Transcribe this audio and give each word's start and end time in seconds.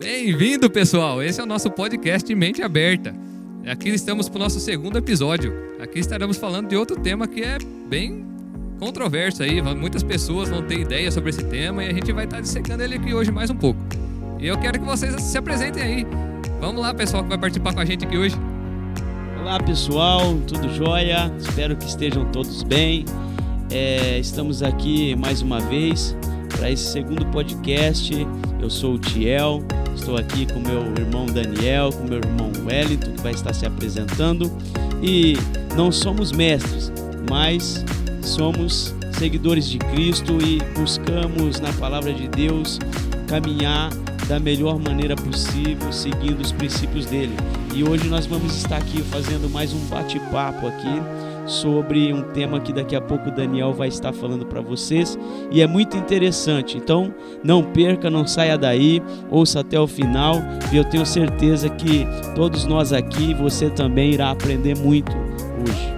Bem-vindo, 0.00 0.70
pessoal! 0.70 1.22
Esse 1.22 1.42
é 1.42 1.42
o 1.42 1.46
nosso 1.46 1.70
podcast 1.70 2.34
Mente 2.34 2.62
Aberta. 2.62 3.14
Aqui 3.66 3.90
estamos 3.90 4.30
para 4.30 4.38
o 4.38 4.40
nosso 4.40 4.58
segundo 4.58 4.96
episódio. 4.96 5.52
Aqui 5.78 5.98
estaremos 5.98 6.38
falando 6.38 6.68
de 6.68 6.74
outro 6.74 6.98
tema 6.98 7.28
que 7.28 7.42
é 7.42 7.58
bem 7.86 8.24
controverso 8.78 9.42
aí. 9.42 9.60
Muitas 9.60 10.02
pessoas 10.02 10.48
vão 10.48 10.62
ter 10.62 10.80
ideia 10.80 11.12
sobre 11.12 11.28
esse 11.28 11.44
tema 11.44 11.84
e 11.84 11.90
a 11.90 11.92
gente 11.92 12.10
vai 12.12 12.24
estar 12.24 12.40
dissecando 12.40 12.82
ele 12.82 12.94
aqui 12.94 13.12
hoje 13.12 13.30
mais 13.30 13.50
um 13.50 13.54
pouco. 13.54 13.78
E 14.38 14.46
eu 14.46 14.56
quero 14.56 14.80
que 14.80 14.86
vocês 14.86 15.22
se 15.22 15.36
apresentem 15.36 15.82
aí. 15.82 16.06
Vamos 16.62 16.80
lá, 16.80 16.94
pessoal, 16.94 17.22
que 17.22 17.28
vai 17.28 17.38
participar 17.38 17.74
com 17.74 17.80
a 17.80 17.84
gente 17.84 18.06
aqui 18.06 18.16
hoje. 18.16 18.36
Olá, 19.42 19.62
pessoal, 19.62 20.34
tudo 20.46 20.74
jóia? 20.74 21.30
Espero 21.38 21.76
que 21.76 21.84
estejam 21.84 22.24
todos 22.32 22.62
bem. 22.62 23.04
É, 23.70 24.18
estamos 24.18 24.62
aqui 24.62 25.14
mais 25.14 25.42
uma 25.42 25.60
vez 25.60 26.16
para 26.60 26.70
esse 26.70 26.92
segundo 26.92 27.24
podcast. 27.26 28.14
Eu 28.60 28.68
sou 28.68 28.94
o 28.94 28.98
Tiel, 28.98 29.62
estou 29.94 30.18
aqui 30.18 30.44
com 30.44 30.60
meu 30.60 30.82
irmão 30.94 31.24
Daniel, 31.24 31.90
com 31.90 32.04
meu 32.04 32.18
irmão 32.18 32.52
Wellington, 32.66 33.12
que 33.12 33.22
vai 33.22 33.32
estar 33.32 33.54
se 33.54 33.64
apresentando. 33.64 34.52
E 35.02 35.38
não 35.74 35.90
somos 35.90 36.30
mestres, 36.32 36.92
mas 37.30 37.82
somos 38.22 38.94
seguidores 39.18 39.70
de 39.70 39.78
Cristo 39.78 40.36
e 40.42 40.58
buscamos 40.78 41.60
na 41.60 41.72
palavra 41.72 42.12
de 42.12 42.28
Deus 42.28 42.78
caminhar 43.26 43.90
da 44.28 44.38
melhor 44.38 44.78
maneira 44.78 45.16
possível, 45.16 45.90
seguindo 45.90 46.40
os 46.40 46.52
princípios 46.52 47.06
dele. 47.06 47.34
E 47.74 47.82
hoje 47.82 48.06
nós 48.06 48.26
vamos 48.26 48.54
estar 48.54 48.76
aqui 48.76 49.00
fazendo 49.04 49.48
mais 49.48 49.72
um 49.72 49.80
bate-papo 49.86 50.66
aqui 50.66 51.29
sobre 51.50 52.12
um 52.12 52.22
tema 52.22 52.60
que 52.60 52.72
daqui 52.72 52.94
a 52.94 53.00
pouco 53.00 53.30
Daniel 53.30 53.72
vai 53.72 53.88
estar 53.88 54.12
falando 54.12 54.46
para 54.46 54.60
vocês 54.60 55.18
e 55.50 55.60
é 55.60 55.66
muito 55.66 55.96
interessante. 55.96 56.76
Então, 56.76 57.12
não 57.42 57.62
perca, 57.62 58.08
não 58.08 58.26
saia 58.26 58.56
daí, 58.56 59.02
ouça 59.30 59.60
até 59.60 59.78
o 59.78 59.86
final 59.86 60.36
e 60.72 60.76
eu 60.76 60.84
tenho 60.84 61.04
certeza 61.04 61.68
que 61.68 62.06
todos 62.34 62.64
nós 62.64 62.92
aqui, 62.92 63.34
você 63.34 63.68
também 63.68 64.12
irá 64.12 64.30
aprender 64.30 64.76
muito 64.78 65.12
hoje. 65.60 65.94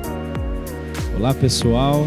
Olá, 1.17 1.34
pessoal. 1.34 2.06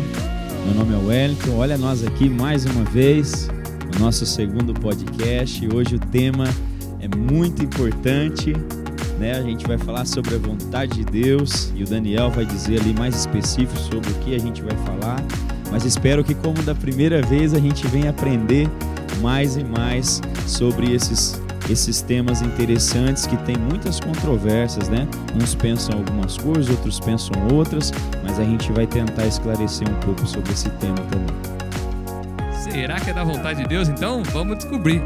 Meu 0.65 0.73
nome 0.73 0.95
é 0.95 1.07
Wellington. 1.07 1.57
Olha 1.57 1.77
nós 1.77 2.03
aqui 2.03 2.27
mais 2.27 2.65
uma 2.65 2.83
vez 2.85 3.47
no 3.93 3.99
nosso 3.99 4.25
segundo 4.25 4.73
podcast. 4.73 5.67
Hoje 5.73 5.95
o 5.95 5.99
tema 5.99 6.45
é 6.99 7.07
muito 7.07 7.63
importante 7.63 8.53
né? 9.19 9.37
A 9.37 9.41
gente 9.41 9.65
vai 9.65 9.77
falar 9.77 10.05
sobre 10.05 10.35
a 10.35 10.37
vontade 10.37 10.93
de 10.93 11.05
Deus 11.05 11.71
e 11.75 11.83
o 11.83 11.85
Daniel 11.85 12.29
vai 12.29 12.45
dizer 12.45 12.79
ali 12.79 12.93
mais 12.93 13.15
específico 13.15 13.77
sobre 13.79 14.09
o 14.11 14.15
que 14.15 14.35
a 14.35 14.39
gente 14.39 14.61
vai 14.61 14.75
falar. 14.77 15.23
Mas 15.71 15.83
espero 15.83 16.23
que, 16.23 16.33
como 16.33 16.61
da 16.63 16.75
primeira 16.75 17.21
vez, 17.21 17.53
a 17.53 17.59
gente 17.59 17.87
venha 17.87 18.09
aprender 18.09 18.69
mais 19.21 19.55
e 19.55 19.63
mais 19.63 20.21
sobre 20.45 20.93
esses, 20.93 21.41
esses 21.69 22.01
temas 22.01 22.41
interessantes 22.41 23.25
que 23.25 23.37
tem 23.37 23.55
muitas 23.57 23.99
controvérsias, 23.99 24.89
né? 24.89 25.07
Uns 25.35 25.55
pensam 25.55 25.97
algumas 25.97 26.37
coisas, 26.37 26.69
outros 26.69 26.99
pensam 26.99 27.33
outras, 27.53 27.91
mas 28.23 28.39
a 28.39 28.43
gente 28.43 28.71
vai 28.71 28.85
tentar 28.85 29.25
esclarecer 29.25 29.89
um 29.89 29.99
pouco 30.01 30.25
sobre 30.27 30.51
esse 30.51 30.69
tema 30.71 30.97
também. 31.09 31.55
Será 32.53 32.99
que 32.99 33.09
é 33.09 33.13
da 33.13 33.23
vontade 33.23 33.63
de 33.63 33.67
Deus? 33.67 33.87
Então 33.87 34.21
vamos 34.23 34.57
descobrir. 34.57 35.01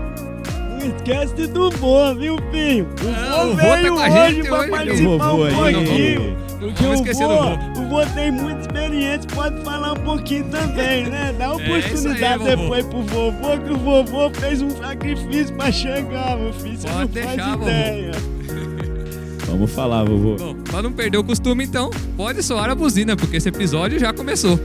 Não 0.80 0.95
esquece 0.95 1.47
do 1.47 1.69
vô, 1.72 2.13
viu, 2.16 2.38
filho? 2.52 2.85
O 2.85 3.09
Ah, 3.16 3.45
vô 3.45 3.55
tá 3.58 3.75
veio 3.75 3.94
com 3.94 3.99
a 3.99 4.09
gente 4.09 4.39
hoje 4.39 4.44
pra 4.49 4.59
hoje. 4.59 4.69
participar 4.72 5.17
vovô 5.17 5.38
um 5.38 5.63
aí. 5.63 5.73
pouquinho. 5.73 6.38
Não 6.59 6.73
Porque 6.73 6.83
o 6.85 6.97
vô, 6.97 7.81
o 7.81 7.89
vô 7.89 8.05
tem 8.13 8.31
muita 8.31 8.59
experiência, 8.61 9.30
pode 9.33 9.63
falar 9.63 9.94
um 9.94 10.03
pouquinho 10.03 10.44
também, 10.45 11.05
né? 11.07 11.33
Dá 11.38 11.45
É 11.59 11.66
aí, 11.66 11.80
oportunidade 11.80 12.38
vovô. 12.44 12.55
depois 12.55 12.85
pro 12.85 13.02
vovô, 13.03 13.57
que 13.57 13.73
o 13.73 13.77
vovô 13.77 14.30
fez 14.33 14.61
um 14.61 14.69
sacrifício 14.72 15.55
pra 15.55 15.72
chegar, 15.72 16.38
meu 16.38 16.53
filho. 16.53 16.77
Você 16.77 16.88
Pode 16.88 17.00
não 17.00 17.07
deixar, 17.07 17.35
faz 17.35 17.52
vovô. 17.52 17.63
ideia. 17.69 18.11
Vamos 19.47 19.72
falar, 19.72 20.03
vovô. 20.03 20.35
Bom, 20.35 20.55
para 20.69 20.81
não 20.83 20.91
perder 20.91 21.17
o 21.17 21.23
costume, 21.23 21.63
então, 21.63 21.89
pode 22.16 22.44
soar 22.44 22.69
a 22.69 22.75
buzina, 22.75 23.16
porque 23.16 23.38
esse 23.38 23.50
episódio 23.50 23.97
já 24.00 24.13
começou. 24.13 24.59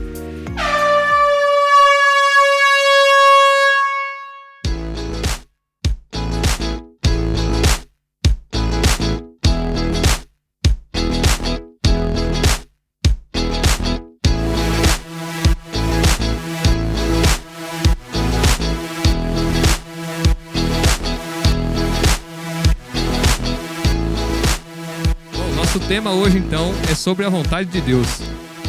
Nosso 25.75 25.89
tema 25.89 26.13
hoje 26.13 26.39
então 26.39 26.73
é 26.89 26.95
sobre 26.95 27.25
a 27.25 27.29
vontade 27.29 27.69
de 27.69 27.81
Deus. 27.81 28.07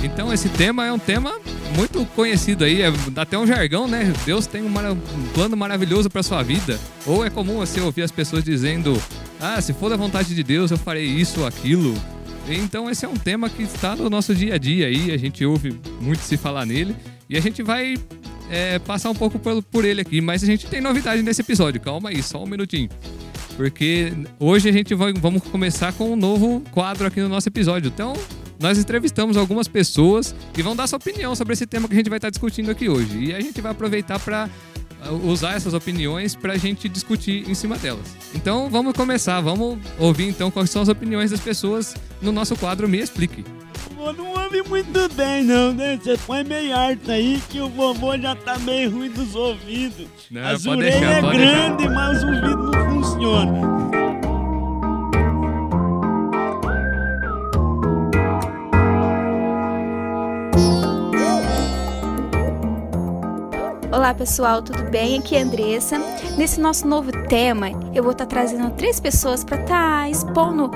Então 0.01 0.33
esse 0.33 0.49
tema 0.49 0.88
é 0.88 0.91
um 0.91 0.97
tema 0.97 1.39
muito 1.75 2.03
conhecido 2.16 2.63
aí, 2.63 2.81
é 2.81 2.91
até 3.16 3.38
um 3.38 3.45
jargão, 3.45 3.88
né? 3.88 4.11
Deus 4.25 4.47
tem 4.47 4.63
um, 4.63 4.69
um 4.69 5.27
plano 5.31 5.55
maravilhoso 5.55 6.09
para 6.09 6.23
sua 6.23 6.41
vida. 6.41 6.79
Ou 7.05 7.23
é 7.23 7.29
comum 7.29 7.57
você 7.57 7.79
ouvir 7.79 8.01
as 8.01 8.09
pessoas 8.09 8.43
dizendo: 8.43 8.99
"Ah, 9.39 9.61
se 9.61 9.71
for 9.71 9.89
da 9.89 9.95
vontade 9.95 10.33
de 10.33 10.41
Deus, 10.41 10.71
eu 10.71 10.77
farei 10.79 11.05
isso 11.05 11.45
aquilo". 11.45 11.93
Então 12.49 12.89
esse 12.89 13.05
é 13.05 13.07
um 13.07 13.17
tema 13.17 13.51
que 13.51 13.61
está 13.61 13.95
no 13.95 14.09
nosso 14.09 14.33
dia 14.33 14.55
a 14.55 14.57
dia 14.57 14.87
aí, 14.87 15.11
a 15.11 15.17
gente 15.17 15.45
ouve 15.45 15.79
muito 16.01 16.22
se 16.22 16.37
falar 16.37 16.66
nele 16.66 16.95
e 17.29 17.37
a 17.37 17.39
gente 17.39 17.61
vai 17.61 17.95
é, 18.49 18.79
passar 18.79 19.11
um 19.11 19.16
pouco 19.16 19.39
por 19.39 19.85
ele 19.85 20.01
aqui, 20.01 20.22
mas 20.22 20.41
a 20.41 20.47
gente 20.47 20.66
tem 20.66 20.81
novidade 20.81 21.22
nesse 21.22 21.41
episódio. 21.41 21.79
Calma 21.79 22.09
aí, 22.09 22.23
só 22.23 22.43
um 22.43 22.47
minutinho. 22.47 22.89
Porque 23.55 24.13
hoje 24.39 24.69
a 24.69 24.71
gente 24.71 24.93
vai, 24.93 25.13
vamos 25.13 25.43
começar 25.43 25.93
com 25.93 26.11
um 26.11 26.16
novo 26.16 26.61
quadro 26.71 27.07
aqui 27.07 27.21
no 27.21 27.29
nosso 27.29 27.47
episódio. 27.47 27.88
Então, 27.93 28.13
nós 28.59 28.77
entrevistamos 28.77 29.38
algumas 29.38 29.67
pessoas 29.67 30.35
que 30.53 30.61
vão 30.61 30.75
dar 30.75 30.88
sua 30.88 30.97
opinião 30.97 31.35
sobre 31.35 31.53
esse 31.53 31.66
tema 31.66 31.88
que 31.88 31.93
a 31.93 31.97
gente 31.97 32.09
vai 32.09 32.17
estar 32.17 32.29
discutindo 32.29 32.69
aqui 32.69 32.89
hoje. 32.89 33.25
E 33.25 33.33
a 33.33 33.39
gente 33.39 33.61
vai 33.61 33.71
aproveitar 33.71 34.19
para 34.19 34.49
usar 35.23 35.53
essas 35.55 35.73
opiniões 35.73 36.35
para 36.35 36.53
a 36.53 36.57
gente 36.57 36.89
discutir 36.89 37.49
em 37.49 37.53
cima 37.53 37.77
delas. 37.77 38.16
Então, 38.33 38.69
vamos 38.69 38.93
começar. 38.93 39.39
Vamos 39.41 39.77
ouvir 39.99 40.27
então 40.27 40.49
quais 40.51 40.69
são 40.69 40.81
as 40.81 40.89
opiniões 40.89 41.31
das 41.31 41.39
pessoas 41.39 41.95
no 42.22 42.31
nosso 42.31 42.55
quadro 42.55 42.87
Me 42.89 42.99
Explique. 42.99 43.43
O 43.95 43.97
vô 43.97 44.11
não 44.11 44.28
ouve 44.44 44.61
muito 44.63 45.13
bem, 45.16 45.41
não, 45.41 45.73
né? 45.73 45.97
Você 45.97 46.17
põe 46.17 46.44
meio 46.44 46.75
harto 46.75 47.09
aí 47.09 47.41
que 47.50 47.61
o 47.61 47.69
vovô 47.69 48.17
já 48.17 48.35
tá 48.35 48.59
meio 48.59 48.91
ruim 48.91 49.09
dos 49.09 49.33
ouvidos. 49.35 50.07
Não, 50.29 50.45
As 50.45 50.66
orelhas 50.66 51.00
deixar, 51.00 51.23
é 51.23 51.38
grande, 51.38 51.89
mas 51.89 52.22
o 52.22 52.28
ouvido 52.28 52.72
não 52.72 52.89
funciona. 52.89 53.75
Olá 63.94 64.13
pessoal, 64.13 64.61
tudo 64.61 64.84
bem? 64.91 65.19
Aqui 65.19 65.38
é 65.38 65.39
a 65.39 65.44
Andressa. 65.44 65.97
Nesse 66.38 66.59
nosso 66.59 66.85
novo 66.85 67.13
tema, 67.29 67.69
eu 67.94 68.03
vou 68.03 68.11
estar 68.11 68.25
trazendo 68.25 68.72
três 68.72 69.00
pessoas 69.00 69.45
para 69.45 69.61
estar 69.61 70.11
expondo 70.11 70.69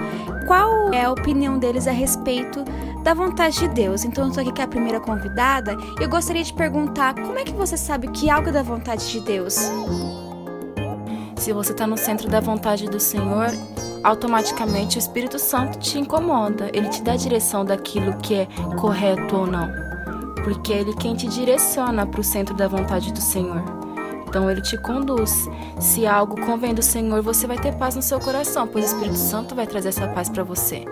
qual 0.47 0.93
é 0.93 1.03
a 1.03 1.11
opinião 1.11 1.59
deles 1.59 1.85
a 1.85 1.91
respeito 1.91 2.63
da 3.03 3.13
vontade 3.13 3.59
de 3.59 3.67
Deus. 3.67 4.03
Então 4.03 4.25
eu 4.25 4.29
estou 4.29 4.41
aqui 4.41 4.53
com 4.53 4.61
a 4.61 4.67
primeira 4.67 4.99
convidada 4.99 5.77
e 5.99 6.03
eu 6.03 6.09
gostaria 6.09 6.43
de 6.43 6.53
perguntar 6.53 7.15
como 7.15 7.37
é 7.37 7.43
que 7.43 7.53
você 7.53 7.77
sabe 7.77 8.07
que 8.09 8.29
algo 8.29 8.49
é 8.49 8.51
da 8.51 8.63
vontade 8.63 9.09
de 9.09 9.19
Deus? 9.19 9.55
Se 11.37 11.53
você 11.53 11.71
está 11.71 11.87
no 11.87 11.97
centro 11.97 12.29
da 12.29 12.39
vontade 12.39 12.89
do 12.89 12.99
Senhor, 12.99 13.47
automaticamente 14.03 14.97
o 14.97 14.99
Espírito 14.99 15.39
Santo 15.39 15.79
te 15.79 15.97
incomoda. 15.97 16.69
Ele 16.73 16.89
te 16.89 17.01
dá 17.01 17.13
a 17.13 17.17
direção 17.17 17.63
daquilo 17.63 18.17
que 18.17 18.35
é 18.35 18.47
correto 18.79 19.35
ou 19.35 19.47
não. 19.47 19.69
Porque 20.43 20.73
é 20.73 20.79
ele 20.79 20.93
quem 20.95 21.15
te 21.15 21.27
direciona 21.27 22.05
para 22.05 22.21
o 22.21 22.23
centro 22.23 22.55
da 22.55 22.67
vontade 22.67 23.13
do 23.13 23.21
Senhor. 23.21 23.78
Então 24.29 24.49
ele 24.49 24.61
te 24.61 24.77
conduz. 24.77 25.49
Se 25.79 26.05
algo 26.05 26.39
convém 26.45 26.73
do 26.73 26.83
Senhor, 26.83 27.21
você 27.23 27.47
vai 27.47 27.57
ter 27.57 27.73
paz 27.75 27.95
no 27.95 28.01
seu 28.01 28.19
coração, 28.19 28.67
pois 28.67 28.85
o 28.85 28.95
Espírito 28.95 29.17
Santo 29.17 29.55
vai 29.55 29.65
trazer 29.65 29.89
essa 29.89 30.07
paz 30.07 30.29
para 30.29 30.43
você. 30.43 30.85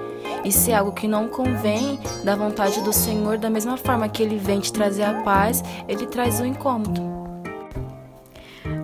E 0.44 0.51
se 0.51 0.74
algo 0.74 0.92
que 0.92 1.07
não 1.07 1.28
convém 1.28 2.00
da 2.24 2.36
vontade 2.36 2.81
do 2.81 2.92
Senhor, 2.92 3.38
da 3.38 3.50
mesma 3.50 3.78
forma 3.78 4.10
que 4.10 4.24
ele 4.24 4.38
vem 4.38 4.60
te 4.60 4.74
trazer 4.74 5.04
a 5.04 5.22
paz, 5.22 5.63
ele 5.88 6.07
traz 6.07 6.42
o 6.42 6.45
incômodo. 6.45 7.01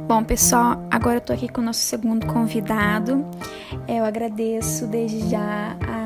Bom, 0.08 0.24
pessoal, 0.24 0.86
agora 0.92 1.18
eu 1.18 1.22
tô 1.22 1.34
aqui 1.34 1.48
com 1.50 1.62
o 1.62 1.64
nosso 1.64 1.80
segundo 1.80 2.28
convidado. 2.28 3.26
Eu 3.88 4.06
agradeço 4.06 4.86
desde 4.86 5.30
já 5.30 5.76
a, 5.82 6.03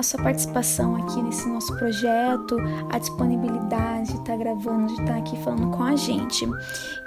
a 0.00 0.02
sua 0.02 0.22
participação 0.22 0.96
aqui 0.96 1.22
nesse 1.22 1.46
nosso 1.46 1.76
projeto, 1.76 2.56
a 2.90 2.98
disponibilidade 2.98 4.08
de 4.08 4.18
estar 4.18 4.36
gravando, 4.36 4.86
de 4.86 5.00
estar 5.00 5.16
aqui 5.16 5.36
falando 5.44 5.76
com 5.76 5.82
a 5.82 5.94
gente. 5.94 6.48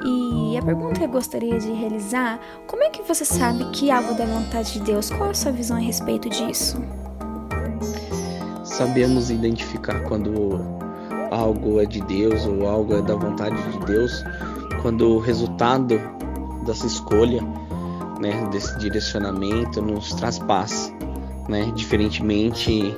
E 0.06 0.56
a 0.58 0.62
pergunta 0.62 1.00
que 1.00 1.06
eu 1.06 1.10
gostaria 1.10 1.60
de 1.60 1.72
realizar: 1.72 2.40
como 2.68 2.84
é 2.84 2.90
que 2.90 3.02
você 3.02 3.26
sabe 3.26 3.66
que 3.72 3.90
algo 3.90 4.14
da 4.14 4.26
vontade 4.26 4.74
de 4.74 4.80
Deus? 4.82 5.10
Qual 5.10 5.32
a 5.32 5.34
sua 5.34 5.52
visão 5.52 5.78
a 5.78 5.80
respeito 5.80 6.30
disso? 6.30 6.78
Sabemos 8.64 9.32
identificar 9.32 10.00
quando 10.04 10.60
algo 11.32 11.82
é 11.82 11.86
de 11.86 12.00
Deus 12.02 12.46
ou 12.46 12.68
algo 12.68 12.94
é 12.94 13.02
da 13.02 13.16
vontade 13.16 13.60
de 13.72 13.86
Deus, 13.86 14.24
quando 14.84 15.16
o 15.16 15.20
resultado 15.20 16.00
dessa 16.64 16.86
escolha 16.86 17.42
né, 18.20 18.48
desse 18.52 18.78
direcionamento 18.78 19.82
nos 19.82 20.14
traz 20.14 20.38
paz, 20.38 20.94
né? 21.48 21.72
Diferentemente 21.76 22.96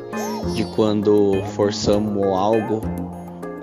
de 0.53 0.65
quando 0.75 1.41
forçamos 1.55 2.23
algo 2.23 2.81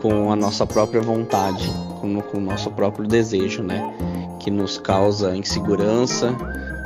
com 0.01 0.33
a 0.33 0.37
nossa 0.37 0.67
própria 0.67 1.01
vontade, 1.01 1.71
com, 2.01 2.21
com 2.21 2.39
o 2.39 2.41
nosso 2.41 2.71
próprio 2.71 3.07
desejo, 3.07 3.63
né? 3.63 3.95
Que 4.41 4.51
nos 4.51 4.79
causa 4.79 5.37
insegurança, 5.37 6.35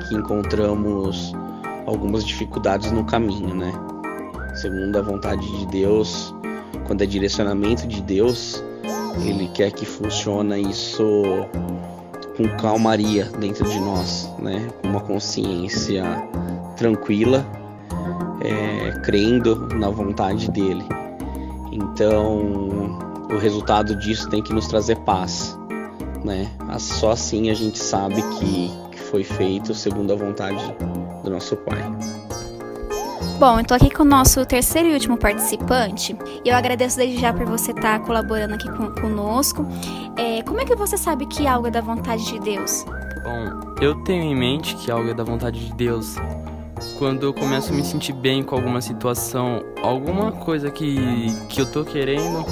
que 0.09 0.15
encontramos 0.15 1.35
algumas 1.87 2.25
dificuldades 2.25 2.93
no 2.93 3.05
caminho, 3.05 3.55
né? 3.55 3.73
Segundo 4.55 4.97
a 4.99 5.03
vontade 5.03 5.47
de 5.59 5.67
Deus, 5.67 6.35
quando 6.87 7.03
é 7.03 7.07
direcionamento 7.07 7.87
de 7.87 8.03
Deus, 8.03 8.63
Ele 9.25 9.49
quer 9.49 9.73
que 9.73 9.87
funcione 9.87 10.61
isso 10.61 11.23
com 12.37 12.47
calmaria 12.59 13.25
dentro 13.39 13.69
de 13.69 13.81
nós, 13.81 14.31
né? 14.39 14.69
Com 14.83 14.89
uma 14.89 15.01
consciência 15.01 16.05
tranquila, 16.77 17.47
é, 18.41 19.01
crendo 19.01 19.69
na 19.75 19.89
vontade 19.89 20.51
dele. 20.51 20.85
Então, 21.73 22.99
o 23.31 23.39
resultado 23.39 23.95
disso 23.97 24.29
tem 24.29 24.43
que 24.43 24.53
nos 24.53 24.67
trazer 24.67 24.97
paz, 25.01 25.59
né? 26.25 26.51
Só 26.79 27.11
assim 27.11 27.51
a 27.51 27.55
gente 27.55 27.79
sabe 27.79 28.23
que, 28.39 28.71
que 28.93 28.99
foi 28.99 29.25
feito 29.25 29.75
segundo 29.75 30.13
a 30.13 30.17
vontade 30.17 30.63
do 31.23 31.31
nosso 31.31 31.57
Pai. 31.57 31.83
Bom, 33.39 33.61
eu 33.61 33.67
tô 33.67 33.75
aqui 33.75 33.91
com 33.91 34.03
o 34.03 34.07
nosso 34.07 34.47
terceiro 34.47 34.89
e 34.89 34.95
último 34.95 35.19
participante 35.19 36.17
e 36.43 36.49
eu 36.49 36.57
agradeço 36.57 36.97
desde 36.97 37.21
já 37.21 37.35
por 37.35 37.45
você 37.45 37.71
estar 37.71 37.99
tá 37.99 38.05
colaborando 38.05 38.55
aqui 38.55 38.71
com, 38.71 38.91
conosco. 38.93 39.67
É, 40.17 40.43
como 40.43 40.61
é 40.61 40.65
que 40.65 40.75
você 40.75 40.97
sabe 40.97 41.27
que 41.27 41.47
algo 41.47 41.67
é 41.67 41.71
da 41.71 41.83
vontade 41.83 42.25
de 42.25 42.39
Deus? 42.41 42.85
Bom, 43.23 43.75
eu 43.83 43.95
tenho 44.05 44.23
em 44.23 44.35
mente 44.35 44.75
que 44.77 44.91
algo 44.91 45.11
é 45.11 45.15
da 45.15 45.23
vontade 45.23 45.67
de 45.67 45.75
Deus 45.75 46.17
quando 46.99 47.25
eu 47.25 47.35
começo 47.35 47.73
a 47.73 47.77
me 47.77 47.83
sentir 47.83 48.13
bem 48.13 48.43
com 48.43 48.55
alguma 48.55 48.81
situação, 48.81 49.65
alguma 49.83 50.33
coisa 50.33 50.71
que, 50.71 50.97
que 51.49 51.61
eu 51.61 51.71
tô 51.71 51.85
querendo 51.85 52.45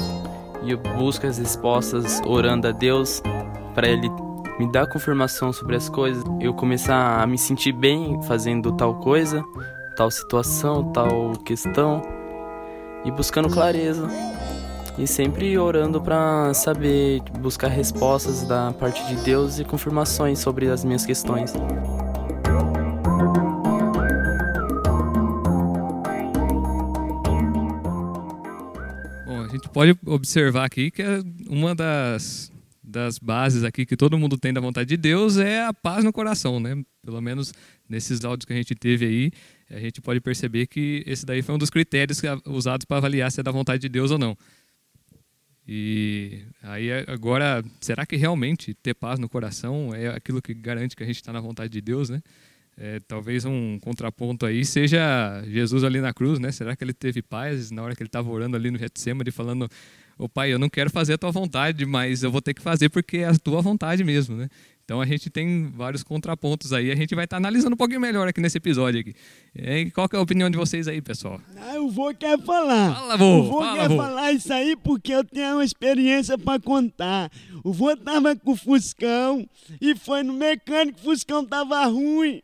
e 0.62 0.71
eu 0.71 0.79
busco 0.79 1.26
as 1.26 1.38
respostas 1.38 2.21
orando 2.26 2.69
a 2.69 2.73
Deus 2.73 3.23
para 3.75 3.88
Ele 3.88 4.11
me 4.59 4.71
dar 4.71 4.87
confirmação 4.87 5.53
sobre 5.53 5.76
as 5.76 5.88
coisas, 5.88 6.23
eu 6.41 6.55
começar 6.55 7.21
a 7.21 7.26
me 7.26 7.37
sentir 7.37 7.73
bem 7.73 8.23
fazendo 8.23 8.73
tal 8.73 8.94
coisa 8.97 9.44
tal 9.94 10.11
situação, 10.11 10.93
tal 10.93 11.32
questão 11.44 12.03
e 13.05 13.11
buscando 13.11 13.49
clareza 13.49 14.09
e 14.99 15.06
sempre 15.06 15.59
orando 15.59 16.00
para 16.00 16.53
saber 16.55 17.20
buscar 17.41 17.69
respostas 17.69 18.43
da 18.43 18.73
parte 18.73 19.05
de 19.06 19.17
Deus 19.25 19.59
e 19.59 19.65
confirmações 19.65 20.38
sobre 20.38 20.69
as 20.69 20.85
minhas 20.85 21.05
questões. 21.05 21.53
Pode 29.75 29.99
observar 30.06 30.65
aqui 30.65 30.91
que 30.91 31.03
é 31.03 31.21
uma 31.49 31.75
das 31.75 32.50
das 32.82 33.19
bases 33.19 33.65
aqui 33.65 33.85
que 33.85 33.97
todo 33.97 34.17
mundo 34.17 34.38
tem 34.38 34.53
da 34.53 34.61
vontade 34.61 34.88
de 34.88 34.97
Deus 34.97 35.37
é 35.37 35.65
a 35.65 35.73
paz 35.73 36.05
no 36.05 36.12
coração, 36.12 36.61
né? 36.61 36.81
Pelo 37.03 37.21
menos 37.21 37.53
nesses 37.88 38.25
áudios 38.25 38.44
que 38.44 38.53
a 38.53 38.56
gente 38.56 38.75
teve 38.75 39.06
aí, 39.06 39.31
a 39.71 39.81
gente 39.81 40.00
pode 40.00 40.21
perceber 40.21 40.67
que 40.67 41.03
esse 41.06 41.26
daí 41.26 41.43
foi 41.43 41.55
um 41.55 41.59
dos 41.59 41.71
critérios 41.71 42.21
usados 42.47 42.85
para 42.85 42.99
avaliar 42.99 43.32
se 43.32 43.41
é 43.41 43.43
da 43.43 43.50
vontade 43.50 43.81
de 43.81 43.88
Deus 43.88 44.11
ou 44.11 44.19
não. 44.19 44.37
E 45.67 46.43
aí 46.62 46.93
agora, 47.09 47.65
será 47.81 48.05
que 48.05 48.17
realmente 48.17 48.75
ter 48.75 48.94
paz 48.94 49.19
no 49.19 49.31
coração 49.31 49.94
é 49.94 50.09
aquilo 50.09 50.43
que 50.43 50.53
garante 50.53 50.94
que 50.94 51.03
a 51.03 51.06
gente 51.06 51.17
está 51.17 51.32
na 51.32 51.41
vontade 51.41 51.73
de 51.73 51.81
Deus, 51.81 52.11
né? 52.11 52.23
É, 52.76 52.99
talvez 53.06 53.44
um 53.44 53.79
contraponto 53.79 54.44
aí 54.44 54.65
seja 54.65 55.44
Jesus 55.47 55.85
ali 55.85 56.00
na 56.00 56.12
cruz, 56.12 56.41
né? 56.41 56.50
Será 56.50 56.75
que 56.75 56.82
ele 56.82 56.93
teve 56.93 57.23
paz 57.23 57.71
na 57.71 57.82
hora 57.82 57.94
que 57.94 58.03
ele 58.03 58.09
estava 58.09 58.29
orando 58.29 58.56
ali 58.56 58.71
no 58.71 58.79
Getsemane, 58.79 59.31
falando, 59.31 59.69
ô 60.19 60.29
pai, 60.29 60.53
eu 60.53 60.59
não 60.59 60.69
quero 60.69 60.91
fazer 60.91 61.15
a 61.15 61.19
tua 61.19 61.31
vontade, 61.31 61.87
mas 61.87 62.25
eu 62.25 62.32
vou 62.32 62.43
ter 62.43 62.53
que 62.53 62.61
fazer 62.61 62.88
porque 62.88 63.19
é 63.19 63.29
a 63.29 63.38
tua 63.38 63.62
vontade 63.62 64.03
mesmo, 64.03 64.37
né? 64.37 64.49
Então 64.85 65.00
a 65.00 65.06
gente 65.06 65.31
tem 65.31 65.71
vários 65.71 66.03
contrapontos 66.03 66.73
aí, 66.73 66.91
a 66.91 66.94
gente 66.94 67.15
vai 67.15 67.25
estar 67.25 67.37
tá 67.37 67.41
analisando 67.41 67.75
um 67.75 67.76
pouquinho 67.76 68.00
melhor 68.00 68.29
aqui 68.29 68.41
nesse 68.41 68.59
episódio 68.59 69.00
aqui. 69.00 69.15
E 69.55 69.91
qual 69.91 70.06
é 70.12 70.17
a 70.17 70.20
opinião 70.20 70.50
de 70.50 70.59
vocês 70.59 70.87
aí, 70.87 71.00
pessoal? 71.00 71.41
Ah, 71.56 71.77
eu 71.77 71.88
vou 71.88 72.15
quer 72.15 72.38
falar. 72.43 72.94
Fala, 72.94 73.17
vô. 73.17 73.38
O 73.38 73.43
vô 73.44 73.61
fala, 73.61 73.79
quer 73.79 73.88
vô. 73.88 73.97
falar 73.97 74.32
isso 74.32 74.53
aí 74.53 74.77
porque 74.77 75.15
eu 75.15 75.25
tenho 75.25 75.55
uma 75.55 75.65
experiência 75.65 76.37
para 76.37 76.61
contar. 76.61 77.31
O 77.62 77.73
vô 77.73 77.97
tava 77.97 78.37
com 78.37 78.53
o 78.53 78.56
Fuscão 78.56 79.49
e 79.81 79.97
foi 79.97 80.23
no 80.23 80.35
mecânico, 80.35 80.99
o 81.00 81.03
Fuscão 81.03 81.47
tava 81.47 81.82
ruim. 81.87 82.43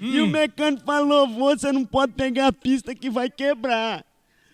E 0.00 0.18
o 0.20 0.24
Hum. 0.24 0.28
mecânico 0.30 0.84
falou, 0.84 1.28
você 1.28 1.70
não 1.70 1.84
pode 1.84 2.12
pegar 2.14 2.46
a 2.46 2.52
pista 2.52 2.94
que 2.94 3.10
vai 3.10 3.28
quebrar. 3.28 4.04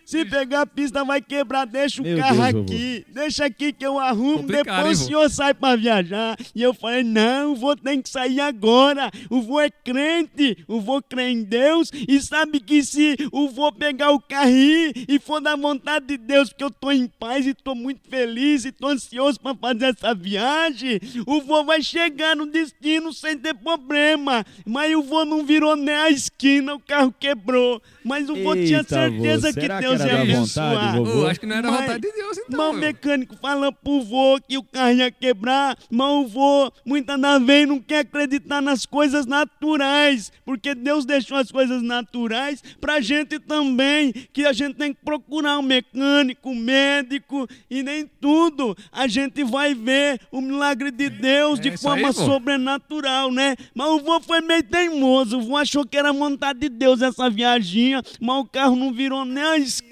Se 0.07 0.25
pegar 0.25 0.61
a 0.61 0.67
pista 0.67 1.05
vai 1.05 1.21
quebrar, 1.21 1.67
deixa 1.67 2.01
o 2.01 2.05
Meu 2.05 2.17
carro 2.17 2.37
Deus, 2.37 2.53
vovô. 2.53 2.63
aqui. 2.65 3.07
Deixa 3.13 3.45
aqui 3.45 3.73
que 3.73 3.85
eu 3.85 3.99
arrumo, 3.99 4.39
Complicado, 4.39 4.77
depois 4.77 5.01
hein, 5.01 5.05
o 5.05 5.09
vô? 5.09 5.15
senhor 5.19 5.31
sai 5.31 5.53
pra 5.53 5.75
viajar. 5.75 6.37
E 6.55 6.63
eu 6.63 6.73
falei, 6.73 7.03
não, 7.03 7.53
o 7.53 7.57
vô 7.57 7.75
tem 7.75 8.01
que 8.01 8.09
sair 8.09 8.41
agora. 8.41 9.11
O 9.29 9.43
vô 9.43 9.61
é 9.61 9.69
crente, 9.69 10.65
o 10.69 10.81
vô 10.81 11.03
crê 11.03 11.31
em 11.31 11.43
Deus 11.43 11.91
e 12.09 12.21
sabe 12.21 12.61
que 12.61 12.85
se 12.85 13.17
o 13.33 13.49
vô 13.49 13.73
pegar 13.73 14.13
o 14.13 14.21
carro 14.21 14.49
e 14.51 14.91
ir 14.91 15.05
e 15.09 15.19
for 15.19 15.41
da 15.41 15.57
vontade 15.57 16.07
de 16.07 16.17
Deus, 16.17 16.51
porque 16.51 16.63
eu 16.63 16.71
tô 16.71 16.93
em 16.93 17.09
paz 17.09 17.45
e 17.45 17.53
tô 17.53 17.75
muito 17.75 18.09
feliz 18.09 18.65
e 18.65 18.71
tô 18.71 18.87
ansioso 18.87 19.41
pra 19.41 19.57
fazer 19.57 19.87
essa 19.87 20.15
viagem, 20.15 21.01
o 21.27 21.41
vô 21.41 21.65
vai 21.65 21.83
chegar 21.83 22.37
no 22.37 22.47
destino 22.47 23.13
sem 23.13 23.37
ter 23.37 23.55
problema. 23.55 24.47
Mas 24.65 24.95
o 24.95 25.03
vô 25.03 25.25
não 25.25 25.45
virou 25.45 25.75
nem 25.75 25.97
a 25.97 26.11
esquina, 26.11 26.75
o 26.77 26.79
carro 26.81 27.13
quebrou. 27.19 27.83
Mas 28.05 28.31
o 28.31 28.37
vô 28.37 28.55
tinha 28.55 28.79
Eita, 28.79 28.89
certeza 28.89 29.51
vô, 29.53 29.61
que 29.61 29.69
Deus 29.69 29.96
era 30.01 30.25
da 30.25 30.35
vontade, 30.35 30.99
vovô? 30.99 31.21
Ô, 31.23 31.27
acho 31.27 31.41
que 31.41 31.47
não 31.47 31.57
era 31.57 31.71
Mas- 31.71 31.81
vontade 31.81 32.01
de 32.01 32.13
Deus, 32.13 32.39
então. 32.39 32.59
Mas 32.59 32.77
o 32.77 32.79
mecânico 32.81 33.37
falando 33.41 33.73
pro 33.73 34.01
vô 34.03 34.39
que 34.47 34.57
o 34.59 34.63
carro 34.63 34.93
ia 34.93 35.11
quebrar, 35.11 35.77
mas 35.91 36.07
o 36.09 36.27
vô 36.27 36.73
muitas 36.85 37.21
das 37.21 37.43
vezes 37.43 37.69
não 37.69 37.81
quer 37.81 38.01
acreditar 38.01 38.61
nas 38.61 38.85
coisas 38.87 39.27
naturais, 39.27 40.33
porque 40.45 40.75
Deus 40.75 41.05
deixou 41.05 41.37
as 41.37 41.51
coisas 41.51 41.83
naturais 41.83 42.63
pra 42.81 43.01
gente 43.01 43.39
também, 43.39 44.13
que 44.33 44.45
a 44.47 44.53
gente 44.53 44.75
tem 44.77 44.93
que 44.93 45.01
procurar 45.05 45.59
um 45.59 45.63
mecânico, 45.63 46.51
um 46.51 46.55
médico, 46.55 47.49
e 47.71 47.83
nem 47.83 48.07
tudo 48.21 48.77
a 48.93 49.07
gente 49.07 49.43
vai 49.45 49.75
ver 49.75 50.21
o 50.31 50.41
milagre 50.41 50.91
de 50.91 51.09
Deus 51.09 51.59
É 51.59 51.63
de 51.63 51.69
aí, 51.71 51.77
forma 51.77 52.13
vô. 52.13 52.25
sobrenatural, 52.25 53.31
né? 53.31 53.57
Mas 53.75 53.89
o 53.89 53.99
vô 54.01 54.21
foi 54.21 54.41
meio 54.41 54.63
teimoso, 54.63 55.39
o 55.39 55.43
vô 55.43 55.57
achou 55.57 55.85
que 55.87 55.97
era 55.97 56.13
vontade 56.13 56.61
de 56.61 56.69
Deus 56.69 57.03
essa 57.03 57.29
viaginha, 57.31 58.03
mas 58.21 58.37
o 58.39 58.45
carro 58.45 58.77
não 58.77 58.93
virou 58.93 59.25
nem 59.25 59.43
a 59.43 59.59
esquina. 59.59 59.86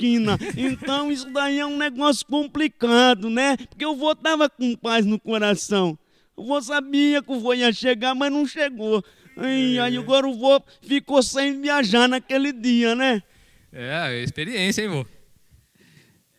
Então 0.56 1.10
isso 1.10 1.30
daí 1.30 1.58
é 1.58 1.66
um 1.66 1.76
negócio 1.76 2.26
complicado, 2.26 3.30
né? 3.30 3.56
Porque 3.56 3.86
o 3.86 3.96
vô 3.96 4.14
tava 4.14 4.48
com 4.48 4.74
paz 4.76 5.04
no 5.06 5.18
coração. 5.18 5.98
O 6.36 6.44
vô 6.44 6.60
sabia 6.60 7.22
que 7.22 7.32
o 7.32 7.38
vô 7.38 7.54
ia 7.54 7.72
chegar, 7.72 8.14
mas 8.14 8.32
não 8.32 8.46
chegou. 8.46 9.04
Ai, 9.36 9.78
aí 9.78 9.96
agora 9.96 10.28
o 10.28 10.34
vô 10.34 10.60
ficou 10.82 11.22
sem 11.22 11.60
viajar 11.60 12.08
naquele 12.08 12.52
dia, 12.52 12.94
né? 12.94 13.22
É, 13.72 14.22
experiência, 14.22 14.82
hein, 14.82 14.88
vô? 14.88 15.06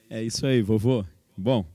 É 0.09 0.23
isso 0.23 0.45
aí, 0.45 0.61
vovô. 0.61 1.03
Bom, 1.35 1.65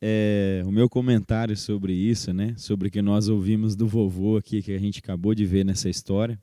é, 0.00 0.62
o 0.66 0.70
meu 0.70 0.88
comentário 0.88 1.56
sobre 1.56 1.92
isso, 1.92 2.32
né? 2.32 2.54
Sobre 2.56 2.88
o 2.88 2.90
que 2.90 3.02
nós 3.02 3.28
ouvimos 3.28 3.74
do 3.74 3.88
vovô 3.88 4.36
aqui, 4.36 4.62
que 4.62 4.72
a 4.72 4.78
gente 4.78 4.98
acabou 4.98 5.34
de 5.34 5.44
ver 5.46 5.64
nessa 5.64 5.88
história 5.88 6.38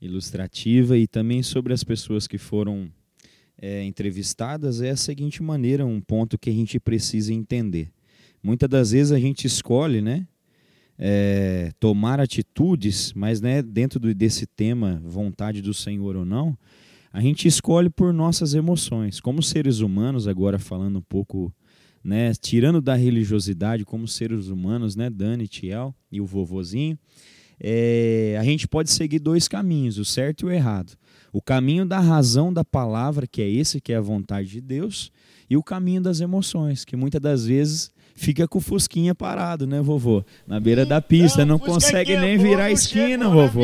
ilustrativa, 0.00 0.96
e 0.96 1.08
também 1.08 1.42
sobre 1.42 1.72
as 1.72 1.82
pessoas 1.82 2.28
que 2.28 2.38
foram 2.38 2.88
é, 3.60 3.84
entrevistadas, 3.84 4.80
é 4.80 4.90
a 4.90 4.96
seguinte 4.96 5.42
maneira, 5.42 5.84
um 5.84 6.00
ponto 6.00 6.38
que 6.38 6.50
a 6.50 6.52
gente 6.52 6.78
precisa 6.78 7.32
entender. 7.32 7.90
Muitas 8.42 8.68
das 8.68 8.90
vezes 8.92 9.12
a 9.12 9.18
gente 9.18 9.46
escolhe, 9.46 10.00
né? 10.00 10.26
é, 10.98 11.70
tomar 11.78 12.18
atitudes, 12.18 13.12
mas 13.14 13.40
né, 13.40 13.62
dentro 13.62 14.00
do- 14.00 14.12
desse 14.12 14.46
tema, 14.46 15.00
vontade 15.04 15.62
do 15.62 15.72
Senhor 15.72 16.16
ou 16.16 16.24
não, 16.24 16.58
a 17.12 17.20
gente 17.20 17.46
escolhe 17.46 17.88
por 17.88 18.12
nossas 18.12 18.52
emoções. 18.52 19.20
Como 19.20 19.42
seres 19.42 19.78
humanos, 19.78 20.26
agora 20.26 20.58
falando 20.58 20.98
um 20.98 21.02
pouco, 21.02 21.52
né, 22.02 22.32
tirando 22.34 22.80
da 22.80 22.94
religiosidade, 22.96 23.84
como 23.84 24.08
seres 24.08 24.48
humanos, 24.48 24.96
né, 24.96 25.08
Dani, 25.08 25.46
Tiel 25.46 25.94
e 26.10 26.20
o 26.20 26.26
vovozinho, 26.26 26.98
é, 27.60 28.36
a 28.38 28.44
gente 28.44 28.66
pode 28.68 28.90
seguir 28.90 29.20
dois 29.20 29.46
caminhos, 29.48 29.98
o 29.98 30.04
certo 30.04 30.42
e 30.42 30.44
o 30.46 30.50
errado. 30.50 30.92
O 31.38 31.40
caminho 31.40 31.86
da 31.86 32.00
razão 32.00 32.52
da 32.52 32.64
palavra, 32.64 33.24
que 33.24 33.40
é 33.40 33.48
esse 33.48 33.80
que 33.80 33.92
é 33.92 33.96
a 33.96 34.00
vontade 34.00 34.48
de 34.48 34.60
Deus, 34.60 35.12
e 35.48 35.56
o 35.56 35.62
caminho 35.62 36.02
das 36.02 36.18
emoções, 36.18 36.84
que 36.84 36.96
muitas 36.96 37.20
das 37.20 37.46
vezes 37.46 37.92
fica 38.18 38.48
com 38.48 38.58
o 38.58 38.60
Fusquinha 38.60 39.14
parado, 39.14 39.66
né, 39.66 39.80
vovô? 39.80 40.24
Na 40.46 40.58
beira 40.58 40.84
da 40.84 41.00
pista, 41.00 41.46
não, 41.46 41.58
consegue 41.58 42.16
nem 42.16 42.36
virar 42.36 42.64
a 42.64 42.72
esquina, 42.72 43.28
vovô. 43.28 43.62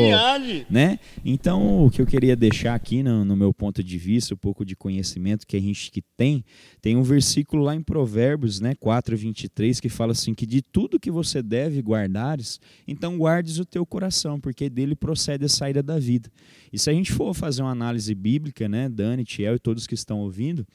Né? 0.69 0.97
Então, 1.23 1.85
o 1.85 1.91
que 1.91 2.01
eu 2.01 2.05
queria 2.05 2.35
deixar 2.35 2.73
aqui 2.73 3.03
no, 3.03 3.25
no 3.25 3.35
meu 3.35 3.53
ponto 3.53 3.83
de 3.83 3.97
vista, 3.97 4.33
um 4.33 4.37
pouco 4.37 4.65
de 4.65 4.75
conhecimento 4.75 5.45
que 5.45 5.57
a 5.57 5.59
gente 5.59 5.91
que 5.91 6.01
tem, 6.15 6.43
tem 6.81 6.95
um 6.95 7.03
versículo 7.03 7.63
lá 7.63 7.75
em 7.75 7.81
Provérbios, 7.81 8.59
né, 8.59 8.73
4, 8.79 9.17
23, 9.17 9.79
que 9.79 9.89
fala 9.89 10.13
assim, 10.13 10.33
que 10.33 10.45
de 10.45 10.61
tudo 10.61 10.99
que 10.99 11.11
você 11.11 11.43
deve 11.43 11.81
guardares, 11.81 12.59
então 12.87 13.17
guardes 13.17 13.59
o 13.59 13.65
teu 13.65 13.85
coração, 13.85 14.39
porque 14.39 14.69
dele 14.69 14.95
procede 14.95 15.45
a 15.45 15.49
saída 15.49 15.83
da 15.83 15.99
vida. 15.99 16.31
E 16.71 16.79
se 16.79 16.89
a 16.89 16.93
gente 16.93 17.11
for 17.11 17.33
fazer 17.33 17.61
uma 17.61 17.71
análise 17.71 18.13
bíblica, 18.15 18.69
né, 18.69 18.87
Dani, 18.87 19.25
Tiel 19.25 19.55
e 19.55 19.59
todos 19.59 19.85
que 19.85 19.93
estão 19.93 20.19
ouvindo, 20.19 20.65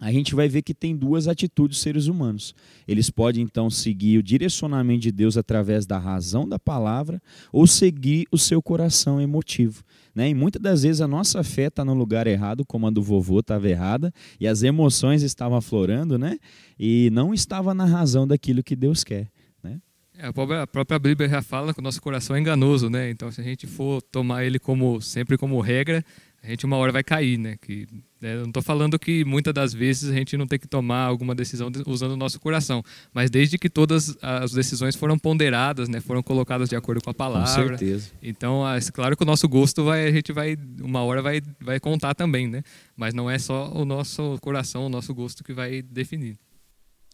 a 0.00 0.12
gente 0.12 0.34
vai 0.34 0.48
ver 0.48 0.62
que 0.62 0.72
tem 0.72 0.96
duas 0.96 1.26
atitudes 1.26 1.78
seres 1.78 2.06
humanos. 2.06 2.54
Eles 2.86 3.10
podem 3.10 3.42
então 3.42 3.68
seguir 3.68 4.18
o 4.18 4.22
direcionamento 4.22 5.00
de 5.00 5.12
Deus 5.12 5.36
através 5.36 5.86
da 5.86 5.98
razão 5.98 6.48
da 6.48 6.58
palavra 6.58 7.20
ou 7.52 7.66
seguir 7.66 8.26
o 8.30 8.38
seu 8.38 8.62
coração 8.62 9.20
emotivo. 9.20 9.82
Né? 10.14 10.30
E 10.30 10.34
muitas 10.34 10.60
das 10.60 10.82
vezes 10.82 11.00
a 11.00 11.08
nossa 11.08 11.42
fé 11.44 11.66
está 11.66 11.84
no 11.84 11.94
lugar 11.94 12.26
errado, 12.26 12.64
como 12.64 12.86
a 12.86 12.90
do 12.90 13.02
vovô 13.02 13.40
estava 13.40 13.68
errada, 13.68 14.12
e 14.40 14.46
as 14.46 14.62
emoções 14.62 15.22
estavam 15.22 15.58
aflorando, 15.58 16.18
né? 16.18 16.38
e 16.78 17.08
não 17.12 17.34
estava 17.34 17.74
na 17.74 17.84
razão 17.84 18.26
daquilo 18.26 18.62
que 18.62 18.74
Deus 18.74 19.04
quer. 19.04 19.30
Né? 19.62 19.80
É, 20.16 20.26
a 20.26 20.66
própria 20.66 20.98
Bíblia 20.98 21.28
já 21.28 21.42
fala 21.42 21.72
que 21.72 21.80
o 21.80 21.82
nosso 21.82 22.02
coração 22.02 22.34
é 22.34 22.40
enganoso, 22.40 22.90
né? 22.90 23.08
Então, 23.10 23.30
se 23.30 23.40
a 23.40 23.44
gente 23.44 23.68
for 23.68 24.02
tomar 24.02 24.44
ele 24.44 24.58
como 24.58 25.00
sempre 25.00 25.38
como 25.38 25.60
regra, 25.60 26.04
a 26.42 26.46
gente 26.48 26.64
uma 26.64 26.76
hora 26.76 26.92
vai 26.92 27.02
cair, 27.02 27.36
né? 27.38 27.56
Que, 27.60 27.86
né, 28.20 28.34
eu 28.34 28.40
não 28.40 28.46
estou 28.48 28.62
falando 28.62 28.98
que 28.98 29.24
muitas 29.24 29.52
das 29.52 29.72
vezes 29.72 30.08
a 30.10 30.14
gente 30.14 30.36
não 30.36 30.46
tem 30.46 30.58
que 30.58 30.68
tomar 30.68 31.02
alguma 31.04 31.34
decisão 31.34 31.70
de- 31.70 31.82
usando 31.86 32.12
o 32.12 32.16
nosso 32.16 32.38
coração, 32.40 32.82
mas 33.12 33.28
desde 33.30 33.58
que 33.58 33.68
todas 33.68 34.16
as 34.22 34.52
decisões 34.52 34.94
foram 34.96 35.18
ponderadas, 35.18 35.88
né? 35.88 36.00
Foram 36.00 36.22
colocadas 36.22 36.68
de 36.68 36.76
acordo 36.76 37.02
com 37.02 37.10
a 37.10 37.12
Com 37.14 37.18
palavra. 37.18 37.76
certeza. 37.76 38.10
Então, 38.22 38.64
ah, 38.64 38.76
é 38.76 38.80
claro 38.92 39.16
que 39.16 39.22
o 39.22 39.26
nosso 39.26 39.48
gosto 39.48 39.84
vai, 39.84 40.06
a 40.06 40.12
gente 40.12 40.32
vai, 40.32 40.56
uma 40.80 41.02
hora 41.02 41.20
vai, 41.20 41.40
vai 41.60 41.80
contar 41.80 42.14
também, 42.14 42.46
né? 42.46 42.62
Mas 42.96 43.12
não 43.14 43.28
é 43.28 43.38
só 43.38 43.72
o 43.72 43.84
nosso 43.84 44.38
coração, 44.40 44.86
o 44.86 44.88
nosso 44.88 45.12
gosto 45.14 45.42
que 45.42 45.52
vai 45.52 45.82
definir. 45.82 46.36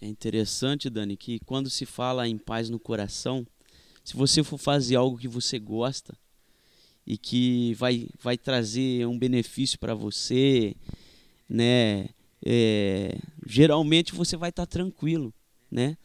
É 0.02 0.06
interessante, 0.06 0.90
Dani, 0.90 1.16
que 1.16 1.38
quando 1.46 1.70
se 1.70 1.86
fala 1.86 2.28
em 2.28 2.36
paz 2.36 2.68
no 2.68 2.78
coração, 2.78 3.46
se 4.04 4.14
você 4.16 4.42
for 4.44 4.58
fazer 4.58 4.96
algo 4.96 5.16
que 5.16 5.26
você 5.28 5.58
gosta 5.58 6.14
e 7.06 7.16
que 7.18 7.74
vai, 7.74 8.06
vai 8.22 8.36
trazer 8.38 9.06
um 9.06 9.18
benefício 9.18 9.78
para 9.78 9.94
você, 9.94 10.74
né? 11.48 12.08
é, 12.44 13.18
geralmente 13.46 14.14
você 14.14 14.36
vai 14.36 14.50
estar 14.50 14.66
tranquilo, 14.66 15.32
né? 15.70 15.96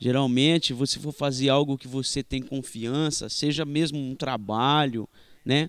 Geralmente, 0.00 0.72
você 0.72 0.98
for 0.98 1.12
fazer 1.12 1.48
algo 1.48 1.78
que 1.78 1.86
você 1.86 2.22
tem 2.22 2.42
confiança, 2.42 3.28
seja 3.28 3.64
mesmo 3.64 3.98
um 3.98 4.14
trabalho, 4.14 5.08
né? 5.44 5.68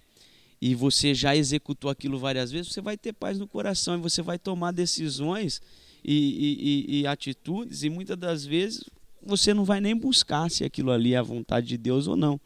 E 0.61 0.73
você 0.73 1.13
já 1.13 1.35
executou 1.35 1.89
aquilo 1.89 2.17
várias 2.17 2.51
vezes, 2.51 2.71
você 2.71 2.81
vai 2.81 2.97
ter 2.97 3.13
paz 3.13 3.37
no 3.37 3.47
coração 3.47 3.95
e 3.95 4.01
você 4.01 4.21
vai 4.21 4.39
tomar 4.39 4.71
decisões 4.71 5.61
e, 6.03 6.13
e- 6.13 6.97
e- 6.97 7.01
e 7.01 7.07
atitudes, 7.07 7.83
e 7.83 7.89
muitas 7.89 8.17
das 8.17 8.45
vezes 8.45 8.83
você 9.21 9.53
não 9.53 9.65
vai 9.65 9.79
nem 9.81 9.95
buscar 9.95 10.49
se 10.49 10.63
aquilo 10.63 10.91
ali 10.91 11.13
é 11.13 11.17
a 11.17 11.23
vontade 11.23 11.67
de 11.67 11.77
Deus 11.77 12.07
ou 12.07 12.15
não. 12.15 12.39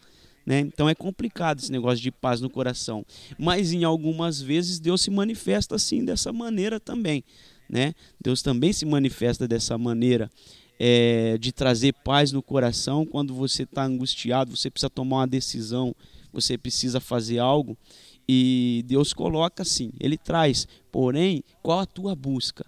Né? 0.48 0.62
Então 0.62 0.88
é 0.88 0.96
complicado 0.96 1.60
esse 1.60 1.70
negócio 1.70 2.02
de 2.02 2.10
paz 2.10 2.40
no 2.40 2.50
coração. 2.50 3.06
Mas 3.38 3.74
em 3.74 3.84
algumas 3.84 4.42
vezes 4.42 4.80
Deus 4.80 5.02
se 5.02 5.12
manifesta 5.12 5.76
assim, 5.76 6.06
dessa 6.06 6.32
maneira 6.32 6.80
também. 6.80 7.22
Né? 7.70 7.94
Deus 8.18 8.42
também 8.42 8.72
se 8.72 8.86
manifesta 8.86 9.46
dessa 9.46 9.78
maneira 9.78 10.32
é, 10.80 11.38
de 11.38 11.52
trazer 11.52 11.94
paz 11.96 12.32
no 12.32 12.42
coração 12.42 13.06
quando 13.06 13.34
você 13.34 13.64
está 13.64 13.84
angustiado, 13.84 14.56
você 14.56 14.72
precisa 14.72 14.90
tomar 14.90 15.18
uma 15.18 15.28
decisão, 15.28 15.94
você 16.32 16.58
precisa 16.58 17.02
fazer 17.02 17.40
algo. 17.40 17.78
E 18.26 18.86
Deus 18.88 19.12
coloca 19.12 19.64
assim, 19.64 19.92
Ele 20.00 20.18
traz. 20.18 20.66
Porém, 20.90 21.44
qual 21.62 21.82
a 21.82 21.86
tua 21.86 22.16
busca? 22.16 22.66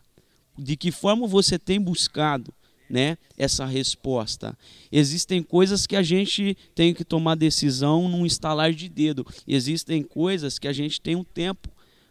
De 0.58 0.76
que 0.76 0.92
forma 0.92 1.26
você 1.26 1.58
tem 1.58 1.80
buscado? 1.80 2.54
Né, 2.90 3.18
essa 3.38 3.66
resposta. 3.66 4.58
Existem 4.92 5.44
coisas 5.44 5.86
que 5.86 5.96
a 5.96 6.02
gente 6.02 6.58
tem 6.74 6.94
que 6.94 7.06
tomar 7.06 7.36
decisão 7.36 8.10
num 8.10 8.26
estalar 8.26 8.74
de 8.74 8.90
dedo. 8.90 9.26
Existem 9.48 10.02
coisas 10.02 10.58
que 10.58 10.68
a 10.68 10.74
gente 10.74 11.00
tem 11.00 11.16
um 11.16 11.24
tempo 11.24 11.70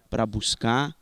para 0.08 0.24
buscar, 0.24 0.96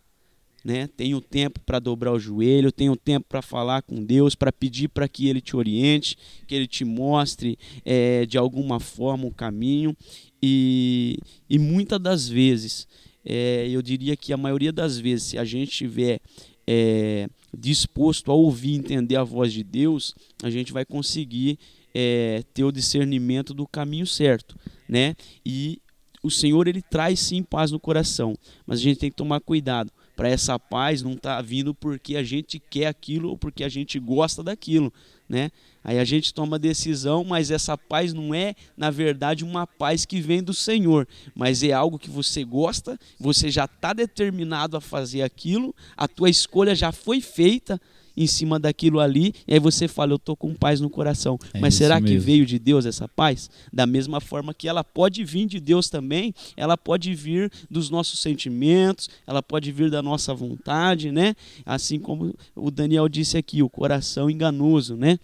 né? 0.64 0.88
Tem 0.88 1.14
o 1.14 1.20
tempo 1.20 1.60
para 1.60 1.78
dobrar 1.78 2.12
o 2.12 2.18
joelho, 2.18 2.72
tem 2.72 2.90
o 2.90 2.96
tempo 2.96 3.26
para 3.28 3.40
falar 3.40 3.82
com 3.82 4.02
Deus, 4.02 4.34
para 4.34 4.50
pedir 4.50 4.88
para 4.88 5.06
que 5.06 5.28
Ele 5.28 5.40
te 5.40 5.54
oriente, 5.54 6.18
que 6.44 6.54
Ele 6.54 6.66
te 6.66 6.84
mostre 6.84 7.56
eh, 7.84 8.26
de 8.26 8.36
alguma 8.36 8.80
forma 8.80 9.26
o 9.26 9.30
caminho. 9.30 9.96
E, 10.42 11.18
e 11.48 11.56
muitas 11.56 12.00
das 12.00 12.28
vezes, 12.28 12.88
eh, 13.24 13.68
eu 13.70 13.80
diria 13.80 14.16
que 14.16 14.32
a 14.32 14.36
maioria 14.36 14.72
das 14.72 14.98
vezes, 14.98 15.28
se 15.28 15.38
a 15.38 15.44
gente 15.44 15.70
tiver 15.70 16.20
eh, 16.66 17.28
disposto 17.56 18.30
a 18.30 18.34
ouvir 18.34 18.74
entender 18.74 19.16
a 19.16 19.24
voz 19.24 19.52
de 19.52 19.62
Deus, 19.62 20.14
a 20.42 20.50
gente 20.50 20.72
vai 20.72 20.84
conseguir 20.84 21.58
eh, 21.94 22.42
ter 22.52 22.64
o 22.64 22.72
discernimento 22.72 23.54
do 23.54 23.66
caminho 23.66 24.06
certo, 24.06 24.58
né? 24.88 25.14
E 25.44 25.80
o 26.22 26.30
Senhor 26.30 26.66
ele 26.66 26.82
traz 26.82 27.20
sim 27.20 27.42
paz 27.42 27.70
no 27.70 27.78
coração, 27.78 28.34
mas 28.66 28.80
a 28.80 28.82
gente 28.82 28.98
tem 28.98 29.10
que 29.10 29.16
tomar 29.16 29.40
cuidado 29.40 29.92
para 30.16 30.28
essa 30.28 30.58
paz 30.58 31.02
não 31.02 31.12
estar 31.12 31.40
vindo 31.42 31.74
porque 31.74 32.16
a 32.16 32.22
gente 32.22 32.58
quer 32.58 32.86
aquilo 32.86 33.28
ou 33.28 33.38
porque 33.38 33.62
a 33.62 33.68
gente 33.68 33.98
gosta 33.98 34.42
daquilo, 34.42 34.92
né? 35.28 35.50
Aí 35.82 35.98
a 35.98 36.04
gente 36.04 36.34
toma 36.34 36.58
decisão, 36.58 37.22
mas 37.22 37.50
essa 37.50 37.78
paz 37.78 38.12
não 38.12 38.34
é, 38.34 38.54
na 38.76 38.90
verdade, 38.90 39.44
uma 39.44 39.66
paz 39.66 40.04
que 40.04 40.20
vem 40.20 40.42
do 40.42 40.52
Senhor, 40.52 41.06
mas 41.34 41.62
é 41.62 41.72
algo 41.72 41.98
que 41.98 42.10
você 42.10 42.44
gosta, 42.44 42.98
você 43.18 43.50
já 43.50 43.66
está 43.66 43.92
determinado 43.92 44.76
a 44.76 44.80
fazer 44.80 45.22
aquilo, 45.22 45.74
a 45.96 46.08
tua 46.08 46.28
escolha 46.28 46.74
já 46.74 46.90
foi 46.90 47.20
feita 47.20 47.80
em 48.16 48.26
cima 48.26 48.58
daquilo 48.58 49.00
ali, 49.00 49.34
e 49.46 49.54
aí 49.54 49.60
você 49.60 49.86
fala, 49.86 50.12
eu 50.12 50.18
tô 50.18 50.34
com 50.34 50.54
paz 50.54 50.80
no 50.80 50.88
coração. 50.88 51.38
É 51.52 51.60
mas 51.60 51.74
será 51.74 52.00
que 52.00 52.10
mesmo. 52.10 52.20
veio 52.20 52.46
de 52.46 52.58
Deus 52.58 52.86
essa 52.86 53.06
paz? 53.06 53.50
Da 53.72 53.86
mesma 53.86 54.20
forma 54.20 54.54
que 54.54 54.68
ela 54.68 54.82
pode 54.82 55.24
vir 55.24 55.46
de 55.46 55.60
Deus 55.60 55.88
também, 55.88 56.34
ela 56.56 56.76
pode 56.76 57.14
vir 57.14 57.50
dos 57.70 57.90
nossos 57.90 58.20
sentimentos, 58.20 59.10
ela 59.26 59.42
pode 59.42 59.70
vir 59.70 59.90
da 59.90 60.02
nossa 60.02 60.32
vontade, 60.34 61.12
né? 61.12 61.34
Assim 61.64 61.98
como 61.98 62.34
o 62.54 62.70
Daniel 62.70 63.08
disse 63.08 63.36
aqui, 63.36 63.62
o 63.62 63.68
coração 63.68 64.30
enganoso, 64.30 64.96
né? 64.96 65.18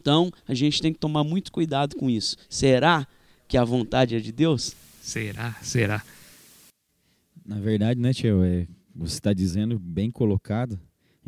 Então, 0.00 0.32
a 0.46 0.54
gente 0.54 0.80
tem 0.80 0.92
que 0.92 0.98
tomar 0.98 1.24
muito 1.24 1.52
cuidado 1.52 1.96
com 1.96 2.08
isso. 2.08 2.36
Será 2.48 3.06
que 3.46 3.56
a 3.56 3.64
vontade 3.64 4.14
é 4.14 4.20
de 4.20 4.32
Deus? 4.32 4.74
Será? 5.02 5.54
Será? 5.62 6.02
Na 7.44 7.58
verdade, 7.58 7.98
né, 8.00 8.12
Tio, 8.12 8.44
é, 8.44 8.66
você 8.94 9.14
está 9.14 9.32
dizendo 9.32 9.78
bem 9.78 10.10
colocado. 10.10 10.78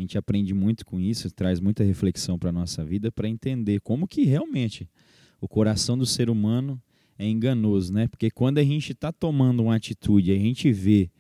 A 0.01 0.03
gente 0.03 0.17
aprende 0.17 0.55
muito 0.55 0.87
com 0.87 0.99
isso, 0.99 1.31
traz 1.31 1.61
muita 1.61 1.85
reflexão 1.85 2.39
para 2.39 2.49
a 2.49 2.53
nossa 2.53 2.83
vida 2.83 3.13
para 3.13 3.29
entender 3.29 3.81
como 3.81 4.09
que 4.09 4.25
realmente 4.25 4.89
o 5.39 5.47
coração 5.47 5.97
do 5.97 6.07
ser 6.07 6.31
humano 6.31 6.81
é 7.19 7.29
enganoso, 7.29 7.93
né? 7.93 8.09
Porque 8.09 8.31
quando 8.31 8.57
a 8.57 8.65
gente 8.65 8.93
está 8.93 9.13
tomando 9.13 9.63
uma 9.63 9.77
atitude, 9.77 10.33
a 10.33 10.39
gente 10.39 10.73
vê, 10.73 11.11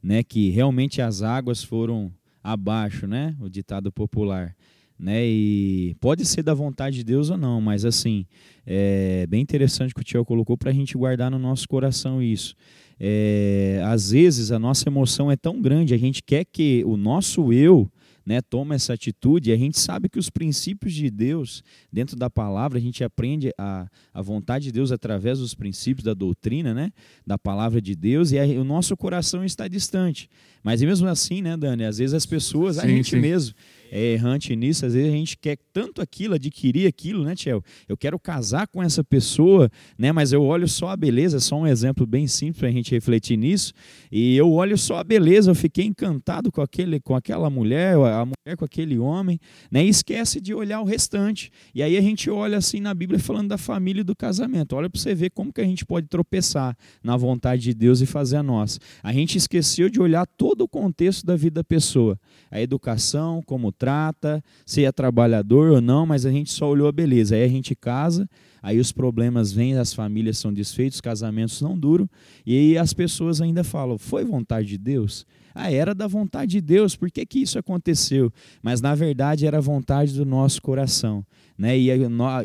né, 0.00 0.22
que 0.22 0.50
realmente 0.50 1.02
as 1.02 1.20
águas 1.20 1.64
foram 1.64 2.12
abaixo, 2.40 3.08
né? 3.08 3.34
O 3.40 3.48
ditado 3.48 3.90
popular, 3.90 4.54
né? 4.96 5.26
E 5.26 5.96
pode 5.98 6.24
ser 6.24 6.44
da 6.44 6.54
vontade 6.54 6.98
de 6.98 7.02
Deus 7.02 7.30
ou 7.30 7.36
não, 7.36 7.60
mas 7.60 7.84
assim 7.84 8.24
é 8.64 9.26
bem 9.26 9.42
interessante 9.42 9.92
que 9.92 10.00
o 10.00 10.04
Tio 10.04 10.24
colocou 10.24 10.56
para 10.56 10.70
a 10.70 10.74
gente 10.74 10.96
guardar 10.96 11.28
no 11.28 11.40
nosso 11.40 11.66
coração 11.66 12.22
isso. 12.22 12.54
É, 13.00 13.82
às 13.84 14.12
vezes 14.12 14.52
a 14.52 14.60
nossa 14.60 14.88
emoção 14.88 15.28
é 15.28 15.34
tão 15.34 15.60
grande, 15.60 15.92
a 15.92 15.98
gente 15.98 16.22
quer 16.22 16.44
que 16.44 16.84
o 16.86 16.96
nosso 16.96 17.52
eu 17.52 17.90
né, 18.28 18.42
toma 18.42 18.74
essa 18.74 18.92
atitude, 18.92 19.48
e 19.48 19.52
a 19.54 19.56
gente 19.56 19.80
sabe 19.80 20.06
que 20.06 20.18
os 20.18 20.28
princípios 20.28 20.92
de 20.92 21.08
Deus, 21.08 21.62
dentro 21.90 22.14
da 22.14 22.28
palavra, 22.28 22.76
a 22.76 22.80
gente 22.80 23.02
aprende 23.02 23.50
a, 23.56 23.88
a 24.12 24.20
vontade 24.20 24.66
de 24.66 24.72
Deus 24.72 24.92
através 24.92 25.38
dos 25.38 25.54
princípios 25.54 26.04
da 26.04 26.12
doutrina, 26.12 26.74
né, 26.74 26.92
da 27.26 27.38
palavra 27.38 27.80
de 27.80 27.96
Deus, 27.96 28.30
e 28.30 28.38
aí 28.38 28.58
o 28.58 28.64
nosso 28.64 28.94
coração 28.98 29.46
está 29.46 29.66
distante. 29.66 30.28
Mas 30.62 30.82
mesmo 30.82 31.08
assim, 31.08 31.40
né, 31.40 31.56
Dani, 31.56 31.86
às 31.86 31.96
vezes 31.96 32.12
as 32.12 32.26
pessoas, 32.26 32.78
a 32.78 32.82
Sim, 32.82 32.88
gente 32.88 33.10
sim. 33.12 33.18
mesmo, 33.18 33.54
é 33.90 34.12
errante 34.12 34.54
nisso, 34.54 34.86
às 34.86 34.94
vezes 34.94 35.08
a 35.08 35.16
gente 35.16 35.36
quer 35.38 35.58
tanto 35.72 36.00
aquilo, 36.00 36.34
adquirir 36.34 36.86
aquilo, 36.86 37.24
né, 37.24 37.34
Tiel? 37.34 37.62
Eu 37.88 37.96
quero 37.96 38.18
casar 38.18 38.66
com 38.66 38.82
essa 38.82 39.02
pessoa, 39.04 39.70
né, 39.98 40.12
mas 40.12 40.32
eu 40.32 40.42
olho 40.42 40.66
só 40.66 40.88
a 40.88 40.96
beleza, 40.96 41.40
só 41.40 41.56
um 41.56 41.66
exemplo 41.66 42.06
bem 42.06 42.26
simples 42.26 42.58
para 42.58 42.68
a 42.68 42.72
gente 42.72 42.90
refletir 42.90 43.36
nisso, 43.36 43.72
e 44.10 44.36
eu 44.36 44.50
olho 44.52 44.76
só 44.76 44.98
a 44.98 45.04
beleza, 45.04 45.50
eu 45.50 45.54
fiquei 45.54 45.84
encantado 45.84 46.50
com, 46.50 46.60
aquele, 46.60 47.00
com 47.00 47.14
aquela 47.14 47.50
mulher, 47.50 47.94
a 47.96 48.24
mulher 48.24 48.56
com 48.56 48.64
aquele 48.64 48.98
homem, 48.98 49.38
né, 49.70 49.84
e 49.84 49.88
esquece 49.88 50.40
de 50.40 50.54
olhar 50.54 50.80
o 50.80 50.84
restante. 50.84 51.50
E 51.74 51.82
aí 51.82 51.96
a 51.96 52.00
gente 52.00 52.30
olha 52.30 52.58
assim 52.58 52.80
na 52.80 52.94
Bíblia 52.94 53.18
falando 53.18 53.48
da 53.48 53.58
família 53.58 54.00
e 54.00 54.04
do 54.04 54.16
casamento. 54.16 54.74
Olha 54.74 54.88
para 54.88 55.00
você 55.00 55.14
ver 55.14 55.30
como 55.30 55.52
que 55.52 55.60
a 55.60 55.64
gente 55.64 55.84
pode 55.84 56.08
tropeçar 56.08 56.76
na 57.02 57.16
vontade 57.16 57.62
de 57.62 57.74
Deus 57.74 58.00
e 58.00 58.06
fazer 58.06 58.36
a 58.36 58.42
nossa. 58.42 58.78
A 59.02 59.12
gente 59.12 59.36
esqueceu 59.36 59.88
de 59.88 60.00
olhar 60.00 60.26
todo 60.26 60.62
o 60.62 60.68
contexto 60.68 61.26
da 61.26 61.36
vida 61.36 61.58
da 61.58 61.64
pessoa, 61.64 62.18
a 62.50 62.60
educação, 62.60 63.42
como 63.44 63.72
trata, 63.78 64.42
se 64.66 64.84
é 64.84 64.90
trabalhador 64.92 65.70
ou 65.70 65.80
não, 65.80 66.04
mas 66.04 66.26
a 66.26 66.30
gente 66.30 66.50
só 66.50 66.68
olhou 66.68 66.88
a 66.88 66.92
beleza. 66.92 67.34
Aí 67.36 67.44
a 67.44 67.48
gente 67.48 67.74
casa, 67.74 68.28
aí 68.62 68.78
os 68.78 68.92
problemas 68.92 69.52
vêm, 69.52 69.76
as 69.76 69.92
famílias 69.92 70.38
são 70.38 70.52
desfeitas, 70.52 70.96
os 70.96 71.00
casamentos 71.00 71.60
não 71.60 71.78
duram, 71.78 72.08
e 72.46 72.56
aí 72.56 72.78
as 72.78 72.92
pessoas 72.92 73.40
ainda 73.40 73.64
falam: 73.64 73.98
foi 73.98 74.24
vontade 74.24 74.68
de 74.68 74.78
Deus? 74.78 75.26
Ah, 75.60 75.72
era 75.72 75.92
da 75.92 76.06
vontade 76.06 76.52
de 76.52 76.60
Deus, 76.60 76.94
por 76.94 77.10
que, 77.10 77.26
que 77.26 77.40
isso 77.40 77.58
aconteceu? 77.58 78.32
Mas 78.62 78.80
na 78.80 78.94
verdade 78.94 79.44
era 79.44 79.58
a 79.58 79.60
vontade 79.60 80.14
do 80.14 80.24
nosso 80.24 80.62
coração. 80.62 81.26
Né? 81.58 81.76
E, 81.76 81.90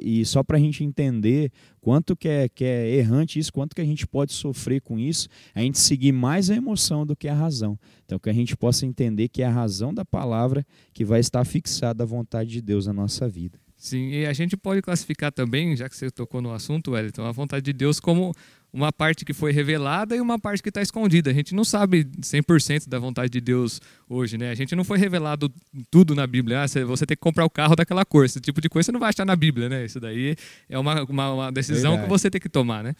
e 0.01 0.25
só 0.25 0.41
para 0.41 0.57
a 0.57 0.59
gente 0.59 0.83
entender 0.83 1.51
quanto 1.79 2.15
que 2.15 2.27
é, 2.27 2.49
que 2.49 2.65
é 2.65 2.95
errante 2.95 3.37
isso, 3.37 3.53
quanto 3.53 3.75
que 3.75 3.81
a 3.81 3.85
gente 3.85 4.07
pode 4.07 4.33
sofrer 4.33 4.81
com 4.81 4.97
isso, 4.97 5.27
a 5.53 5.61
gente 5.61 5.77
seguir 5.77 6.11
mais 6.11 6.49
a 6.49 6.55
emoção 6.55 7.05
do 7.05 7.15
que 7.15 7.27
a 7.27 7.35
razão. 7.35 7.77
Então 8.03 8.17
que 8.17 8.31
a 8.31 8.33
gente 8.33 8.57
possa 8.57 8.83
entender 8.83 9.27
que 9.27 9.43
é 9.43 9.45
a 9.45 9.51
razão 9.51 9.93
da 9.93 10.03
palavra 10.03 10.65
que 10.91 11.05
vai 11.05 11.19
estar 11.19 11.45
fixada 11.45 12.03
a 12.03 12.07
vontade 12.07 12.49
de 12.49 12.61
Deus 12.63 12.87
na 12.87 12.93
nossa 12.93 13.29
vida. 13.29 13.59
Sim, 13.83 14.11
e 14.11 14.25
a 14.25 14.31
gente 14.31 14.55
pode 14.55 14.81
classificar 14.81 15.29
também, 15.29 15.75
já 15.75 15.89
que 15.89 15.97
você 15.97 16.09
tocou 16.09 16.41
no 16.41 16.53
assunto, 16.53 16.91
Wellington, 16.91 17.25
a 17.25 17.33
vontade 17.33 17.65
de 17.65 17.73
Deus 17.73 17.99
como 17.99 18.33
uma 18.71 18.93
parte 18.93 19.25
que 19.25 19.33
foi 19.33 19.51
revelada 19.51 20.15
e 20.15 20.21
uma 20.21 20.39
parte 20.39 20.63
que 20.63 20.69
está 20.69 20.81
escondida. 20.81 21.29
A 21.29 21.33
gente 21.33 21.53
não 21.53 21.65
sabe 21.65 22.05
100% 22.05 22.87
da 22.87 22.97
vontade 22.97 23.29
de 23.29 23.41
Deus 23.41 23.81
hoje, 24.07 24.37
né? 24.37 24.51
A 24.51 24.55
gente 24.55 24.73
não 24.73 24.85
foi 24.85 24.97
revelado 24.97 25.51
tudo 25.91 26.15
na 26.15 26.25
Bíblia. 26.25 26.63
Ah, 26.63 26.67
você 26.85 27.05
tem 27.05 27.17
que 27.17 27.21
comprar 27.21 27.43
o 27.43 27.49
carro 27.49 27.75
daquela 27.75 28.05
cor. 28.05 28.23
Esse 28.23 28.39
tipo 28.39 28.61
de 28.61 28.69
coisa 28.69 28.85
você 28.85 28.91
não 28.93 29.01
vai 29.01 29.09
achar 29.09 29.25
na 29.25 29.35
Bíblia, 29.35 29.67
né? 29.67 29.83
Isso 29.83 29.99
daí 29.99 30.37
é 30.69 30.79
uma, 30.79 31.03
uma, 31.03 31.33
uma 31.33 31.51
decisão 31.51 31.91
Verdade. 31.91 32.03
que 32.03 32.09
você 32.09 32.31
tem 32.31 32.39
que 32.39 32.47
tomar, 32.47 32.85
né? 32.85 32.95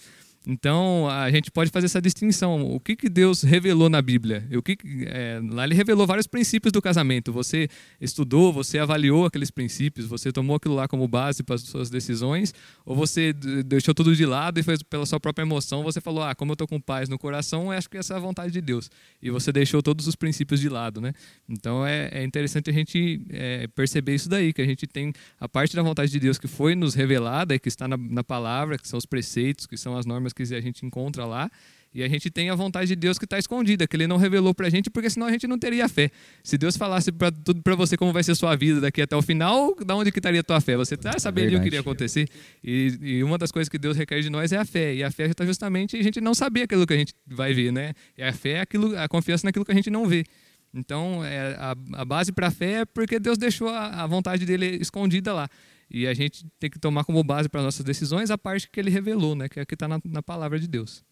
Então 0.46 1.08
a 1.10 1.32
gente 1.32 1.50
pode 1.50 1.70
fazer 1.70 1.86
essa 1.86 2.02
distinção. 2.02 2.74
O 2.74 2.80
que, 2.80 2.96
que 2.96 3.10
Deus 3.10 3.44
revelou 3.44 3.90
na 3.90 4.02
Bíblia? 4.02 4.46
O 4.52 4.62
que, 4.62 4.78
é, 5.06 5.40
lá 5.50 5.64
ele 5.64 5.74
revelou 5.74 6.06
vários 6.06 6.28
princípios 6.28 6.72
do 6.72 6.82
casamento. 6.82 7.32
Você 7.32 7.70
estudou, 8.00 8.52
você 8.52 8.78
avaliou 8.78 9.26
aqueles 9.26 9.50
princípios, 9.50 10.06
você 10.06 10.32
tomou 10.32 10.58
aquilo 10.58 10.76
lá 10.76 10.88
como 10.88 11.08
base 11.08 11.44
para 11.44 11.56
as 11.56 11.62
suas 11.62 11.90
decisões, 11.90 12.54
ou 12.86 12.96
você 12.96 13.32
deixou 13.34 13.94
tudo 13.94 14.14
de 14.16 14.26
lado 14.26 14.60
e 14.60 14.64
foi 14.64 14.78
pela 14.90 15.06
sua 15.06 15.20
própria 15.20 15.44
emoção, 15.44 15.82
você 15.82 16.02
falou: 16.02 16.24
ah, 16.24 16.36
como 16.36 16.52
eu 16.52 16.54
estou 16.54 16.68
com 16.68 16.80
paz 16.80 17.08
no 17.08 17.18
coração, 17.18 17.72
acho 17.72 17.90
que 17.90 17.98
essa 17.98 18.14
é 18.14 18.18
a 18.18 18.20
vontade 18.20 18.52
de 18.52 18.62
Deus. 18.62 18.90
E 19.22 19.30
você 19.30 19.52
deixou 19.52 19.82
todos 19.82 20.08
os 20.08 20.16
princípios 20.16 20.60
de 20.60 20.68
lado, 20.68 21.00
né? 21.00 21.14
Então 21.48 21.86
é, 21.86 22.10
é 22.12 22.24
interessante 22.24 22.70
a 22.70 22.74
gente 22.74 23.26
é, 23.30 23.68
perceber 23.68 24.16
isso 24.16 24.28
daí, 24.28 24.52
que 24.52 24.62
a 24.62 24.66
gente 24.66 24.86
tem 24.88 25.14
a 25.40 25.48
parte 25.48 25.76
da 25.76 25.82
vontade 25.82 26.12
de 26.12 26.20
Deus 26.20 26.38
que 26.38 26.48
foi 26.48 26.76
nos 26.76 26.94
revelada 26.94 27.58
que 27.58 27.70
está 27.70 27.88
na, 27.88 27.98
na 27.98 28.24
palavra, 28.24 28.78
que 28.78 28.88
são 28.88 28.98
os 28.98 29.06
preceitos, 29.06 29.66
que 29.66 29.78
são 29.78 29.98
as 29.98 30.06
normas 30.06 30.33
que 30.34 30.44
a 30.44 30.62
gente 30.62 30.86
encontra 30.86 31.26
lá. 31.26 31.50
E 31.94 32.04
a 32.04 32.08
gente 32.08 32.32
tem 32.32 32.50
a 32.50 32.56
vontade 32.56 32.88
de 32.88 32.96
Deus 32.96 33.20
que 33.20 33.26
está 33.26 33.38
escondida, 33.38 33.86
que 33.86 33.96
Ele 33.96 34.08
não 34.08 34.18
revelou 34.18 34.54
para 34.54 34.66
a 34.66 34.70
gente, 34.70 34.90
porque 34.90 35.10
senão 35.10 35.28
a 35.28 35.32
gente 35.32 35.46
não 35.46 35.60
teria 35.60 35.88
fé. 35.88 36.10
Se 36.44 36.58
Deus 36.58 36.76
falasse 36.76 37.12
para 37.12 37.32
tudo 37.32 37.62
para 37.62 37.76
você 37.76 37.96
como 37.96 38.12
vai 38.12 38.24
ser 38.24 38.34
sua 38.34 38.56
vida 38.56 38.82
daqui 38.82 39.02
até 39.02 39.16
o 39.16 39.22
final, 39.22 39.76
da 39.76 39.96
onde 39.96 40.12
que 40.12 40.18
estaria 40.18 40.40
a 40.40 40.44
tua 40.44 40.60
fé? 40.60 40.76
Você 40.76 40.98
já 41.00 41.20
saberia 41.20 41.58
o 41.58 41.62
que 41.62 41.68
iria 41.68 41.82
acontecer. 41.82 42.28
E, 42.64 42.98
e, 43.00 43.24
uma 43.24 43.38
das 43.38 43.52
coisas 43.52 43.70
que 43.70 43.78
Deus 43.78 43.96
requer 43.96 44.22
de 44.22 44.30
nós 44.30 44.52
é 44.52 44.58
a 44.58 44.66
fé. 44.66 44.96
E 44.96 45.04
a 45.04 45.12
fé 45.12 45.26
está 45.26 45.46
justamente 45.46 45.96
a 45.96 46.02
gente 46.02 46.20
não 46.20 46.34
saber 46.34 46.64
aquilo 46.64 46.88
que 46.88 46.94
a 46.94 46.98
gente 46.98 47.14
vai 47.28 47.54
ver, 47.54 47.72
né? 47.72 47.94
E 48.18 48.24
a 48.24 48.34
fé 48.34 48.54
é 48.54 48.62
aquilo, 48.62 48.98
a 48.98 49.08
confiança 49.08 49.46
naquilo 49.46 49.64
que 49.64 49.72
a 49.72 49.76
gente 49.76 49.92
não 49.92 50.08
vê. 50.08 50.26
Então, 50.74 51.24
é, 51.24 51.56
a, 51.60 51.76
a 51.94 52.06
base 52.06 52.32
para 52.32 52.48
a 52.48 52.52
fé 52.52 52.82
é 52.82 52.86
porque 52.86 53.20
Deus 53.20 53.38
deixou 53.38 53.70
a, 53.70 54.04
a 54.04 54.08
vontade 54.08 54.44
dele 54.48 54.78
escondida 54.82 55.32
lá. 55.32 55.48
E 55.94 56.08
a 56.08 56.14
gente 56.16 56.48
tem 56.60 56.72
que 56.72 56.80
tomar 56.80 57.06
como 57.06 57.24
base 57.24 57.48
para 57.48 57.62
nossas 57.62 57.86
decisões 57.86 58.32
a 58.32 58.38
parte 58.38 58.68
que 58.68 58.80
ele 58.80 58.90
revelou, 58.90 59.36
né? 59.36 59.48
que 59.48 59.60
é 59.60 59.66
que 59.66 59.76
está 59.76 59.88
na, 59.88 60.02
na, 60.04 60.24
palavra 60.24 60.60
de 60.60 60.68
Deus. 60.68 61.04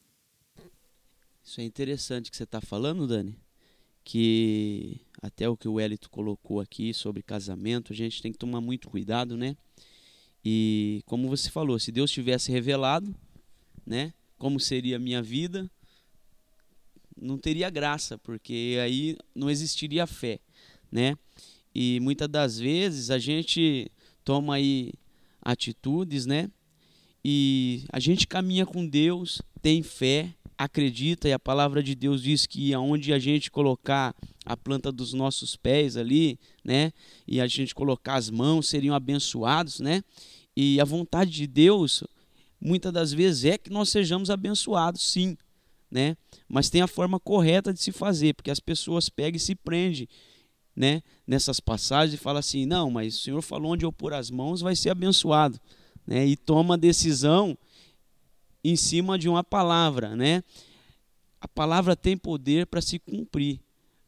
Isso 1.43 1.61
é 1.61 1.63
interessante 1.63 2.31
que 2.31 2.35
você 2.35 2.45
está 2.45 2.59
falando, 2.59 3.05
Dani. 3.05 3.37
Que 4.03 4.99
até 5.21 5.47
o 5.47 5.55
que 5.55 5.67
o 5.67 5.79
Elito 5.79 6.09
colocou 6.09 6.59
aqui 6.59 6.95
sobre 6.95 7.21
casamento, 7.21 7.93
a 7.93 7.95
gente 7.95 8.23
tem 8.23 8.31
que 8.31 8.39
tomar 8.39 8.59
muito 8.59 8.89
cuidado, 8.89 9.37
né? 9.37 9.55
E 10.43 11.03
como 11.05 11.29
você 11.29 11.51
falou, 11.51 11.77
se 11.77 11.91
Deus 11.91 12.09
tivesse 12.09 12.51
revelado, 12.51 13.15
né? 13.85 14.11
Como 14.39 14.59
seria 14.59 14.95
a 14.95 14.99
minha 14.99 15.21
vida, 15.21 15.69
não 17.15 17.37
teria 17.37 17.69
graça, 17.69 18.17
porque 18.17 18.79
aí 18.83 19.15
não 19.35 19.47
existiria 19.47 20.07
fé, 20.07 20.39
né? 20.91 21.15
E 21.73 21.99
muitas 21.99 22.27
das 22.27 22.57
vezes 22.57 23.11
a 23.11 23.19
gente 23.19 23.91
toma 24.23 24.55
aí 24.55 24.93
atitudes, 25.41 26.25
né? 26.25 26.49
E 27.23 27.85
a 27.91 27.99
gente 27.99 28.27
caminha 28.27 28.65
com 28.65 28.87
Deus, 28.87 29.41
tem 29.61 29.83
fé, 29.83 30.33
acredita, 30.57 31.27
e 31.27 31.33
a 31.33 31.39
palavra 31.39 31.81
de 31.81 31.95
Deus 31.95 32.21
diz 32.21 32.45
que 32.45 32.73
aonde 32.73 33.13
a 33.13 33.19
gente 33.19 33.49
colocar 33.49 34.15
a 34.45 34.57
planta 34.57 34.91
dos 34.91 35.13
nossos 35.13 35.55
pés 35.55 35.97
ali, 35.97 36.39
né? 36.63 36.91
E 37.27 37.39
a 37.39 37.47
gente 37.47 37.73
colocar 37.73 38.15
as 38.15 38.29
mãos, 38.29 38.67
seriam 38.67 38.95
abençoados, 38.95 39.79
né? 39.79 40.03
E 40.55 40.79
a 40.79 40.85
vontade 40.85 41.31
de 41.31 41.47
Deus, 41.47 42.03
muitas 42.59 42.91
das 42.91 43.11
vezes, 43.13 43.45
é 43.45 43.57
que 43.57 43.69
nós 43.69 43.89
sejamos 43.89 44.29
abençoados, 44.29 45.01
sim, 45.01 45.37
né? 45.89 46.15
Mas 46.47 46.69
tem 46.69 46.81
a 46.81 46.87
forma 46.87 47.19
correta 47.19 47.73
de 47.73 47.81
se 47.81 47.91
fazer, 47.91 48.33
porque 48.33 48.51
as 48.51 48.59
pessoas 48.59 49.09
pegam 49.09 49.37
e 49.37 49.39
se 49.39 49.55
prendem 49.55 50.07
né, 50.75 51.01
nessas 51.27 51.59
passagens 51.59 52.13
e 52.13 52.23
fala 52.23 52.39
assim: 52.39 52.65
não, 52.65 52.89
mas 52.89 53.17
o 53.17 53.21
Senhor 53.21 53.41
falou 53.41 53.73
onde 53.73 53.85
eu 53.85 53.91
pôr 53.91 54.13
as 54.13 54.29
mãos 54.29 54.61
vai 54.61 54.75
ser 54.75 54.89
abençoado. 54.89 55.59
Né, 56.05 56.25
e 56.25 56.35
toma 56.35 56.77
decisão 56.77 57.57
em 58.63 58.75
cima 58.75 59.17
de 59.17 59.29
uma 59.29 59.43
palavra. 59.43 60.15
Né? 60.15 60.43
A 61.39 61.47
palavra 61.47 61.95
tem 61.95 62.17
poder 62.17 62.67
para 62.67 62.81
se 62.81 62.99
cumprir. 62.99 63.59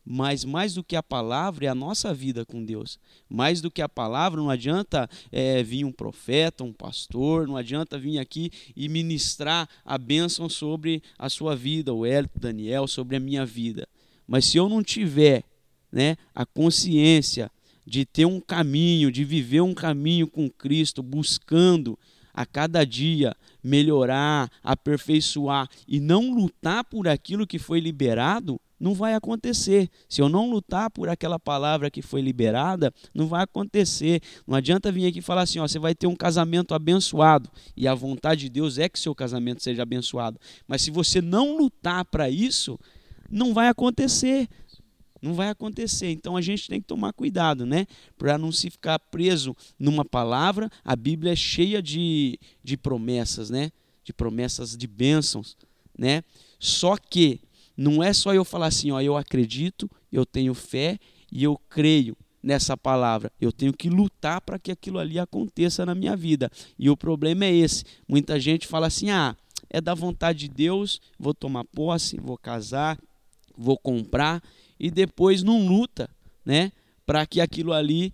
Mas 0.05 0.43
mais 0.43 0.73
do 0.73 0.83
que 0.83 0.97
a 0.97 1.03
palavra 1.03 1.65
é 1.65 1.69
a 1.69 1.75
nossa 1.75 2.13
vida 2.13 2.45
com 2.45 2.63
Deus. 2.63 2.99
Mais 3.29 3.61
do 3.61 3.71
que 3.71 3.81
a 3.81 3.87
palavra, 3.87 4.41
não 4.41 4.49
adianta 4.49 5.09
é, 5.31 5.63
vir 5.63 5.85
um 5.85 5.93
profeta, 5.93 6.63
um 6.63 6.73
pastor, 6.73 7.47
não 7.47 7.55
adianta 7.55 7.97
vir 7.97 8.19
aqui 8.19 8.51
e 8.75 8.89
ministrar 8.89 9.67
a 9.85 9.97
bênção 9.97 10.49
sobre 10.49 11.01
a 11.17 11.29
sua 11.29 11.55
vida, 11.55 11.93
o 11.93 12.05
Hélio, 12.05 12.29
Daniel, 12.35 12.85
sobre 12.85 13.15
a 13.15 13.19
minha 13.19 13.45
vida. 13.45 13.87
Mas 14.27 14.45
se 14.45 14.57
eu 14.57 14.67
não 14.67 14.83
tiver 14.83 15.45
né, 15.93 16.17
a 16.33 16.43
consciência 16.43 17.51
de 17.85 18.03
ter 18.03 18.25
um 18.25 18.41
caminho, 18.41 19.11
de 19.11 19.23
viver 19.23 19.61
um 19.61 19.73
caminho 19.73 20.27
com 20.27 20.49
Cristo, 20.49 21.03
buscando 21.03 21.97
a 22.33 22.47
cada 22.47 22.83
dia 22.83 23.35
melhorar, 23.63 24.49
aperfeiçoar 24.63 25.69
e 25.87 25.99
não 25.99 26.33
lutar 26.33 26.83
por 26.83 27.07
aquilo 27.07 27.45
que 27.45 27.59
foi 27.59 27.79
liberado, 27.79 28.59
não 28.79 28.95
vai 28.95 29.13
acontecer. 29.13 29.87
Se 30.09 30.19
eu 30.19 30.27
não 30.27 30.49
lutar 30.49 30.89
por 30.89 31.07
aquela 31.07 31.37
palavra 31.39 31.91
que 31.91 32.01
foi 32.01 32.21
liberada, 32.21 32.91
não 33.13 33.27
vai 33.27 33.43
acontecer. 33.43 34.19
Não 34.47 34.55
adianta 34.55 34.91
vir 34.91 35.05
aqui 35.05 35.21
falar 35.21 35.43
assim, 35.43 35.59
ó, 35.59 35.67
você 35.67 35.77
vai 35.77 35.93
ter 35.93 36.07
um 36.07 36.15
casamento 36.15 36.73
abençoado 36.73 37.49
e 37.77 37.87
a 37.87 37.93
vontade 37.93 38.41
de 38.41 38.49
Deus 38.49 38.79
é 38.79 38.89
que 38.89 38.99
seu 38.99 39.13
casamento 39.13 39.61
seja 39.61 39.83
abençoado. 39.83 40.39
Mas 40.67 40.81
se 40.81 40.89
você 40.89 41.21
não 41.21 41.55
lutar 41.55 42.03
para 42.05 42.29
isso, 42.29 42.79
não 43.29 43.53
vai 43.53 43.67
acontecer. 43.67 44.47
Não 45.23 45.33
vai 45.33 45.47
acontecer. 45.47 46.11
Então 46.11 46.35
a 46.35 46.41
gente 46.41 46.67
tem 46.67 46.81
que 46.81 46.87
tomar 46.87 47.13
cuidado, 47.13 47.65
né? 47.65 47.87
Para 48.17 48.37
não 48.37 48.51
se 48.51 48.69
ficar 48.69 48.99
preso 48.99 49.55
numa 49.79 50.03
palavra. 50.03 50.69
A 50.83 50.97
Bíblia 50.97 51.31
é 51.31 51.35
cheia 51.35 51.81
de, 51.81 52.37
de 52.61 52.75
promessas, 52.75 53.49
né? 53.49 53.71
De 54.03 54.11
promessas 54.11 54.75
de 54.75 54.85
bênçãos, 54.85 55.55
né? 55.97 56.25
Só 56.59 56.97
que 56.97 57.39
não 57.77 58.03
é 58.03 58.11
só 58.11 58.33
eu 58.33 58.43
falar 58.43 58.67
assim, 58.67 58.91
ó, 58.91 58.99
eu 58.99 59.15
acredito, 59.15 59.89
eu 60.11 60.25
tenho 60.25 60.53
fé 60.53 60.99
e 61.31 61.41
eu 61.41 61.57
creio 61.69 62.17
nessa 62.43 62.75
palavra. 62.75 63.31
Eu 63.39 63.53
tenho 63.53 63.71
que 63.71 63.89
lutar 63.89 64.41
para 64.41 64.59
que 64.59 64.73
aquilo 64.73 64.99
ali 64.99 65.17
aconteça 65.17 65.85
na 65.85 65.95
minha 65.95 66.17
vida. 66.17 66.51
E 66.77 66.89
o 66.89 66.97
problema 66.97 67.45
é 67.45 67.55
esse. 67.55 67.85
Muita 68.05 68.37
gente 68.41 68.67
fala 68.67 68.87
assim: 68.87 69.09
"Ah, 69.09 69.37
é 69.69 69.79
da 69.79 69.93
vontade 69.93 70.39
de 70.39 70.49
Deus, 70.49 70.99
vou 71.17 71.33
tomar 71.33 71.63
posse, 71.63 72.19
vou 72.19 72.37
casar, 72.37 72.99
vou 73.57 73.77
comprar 73.77 74.43
e 74.83 74.91
depois 74.91 75.43
não 75.43 75.65
luta, 75.65 76.09
né? 76.45 76.73
Para 77.05 77.25
que 77.25 77.39
aquilo 77.39 77.71
ali 77.71 78.13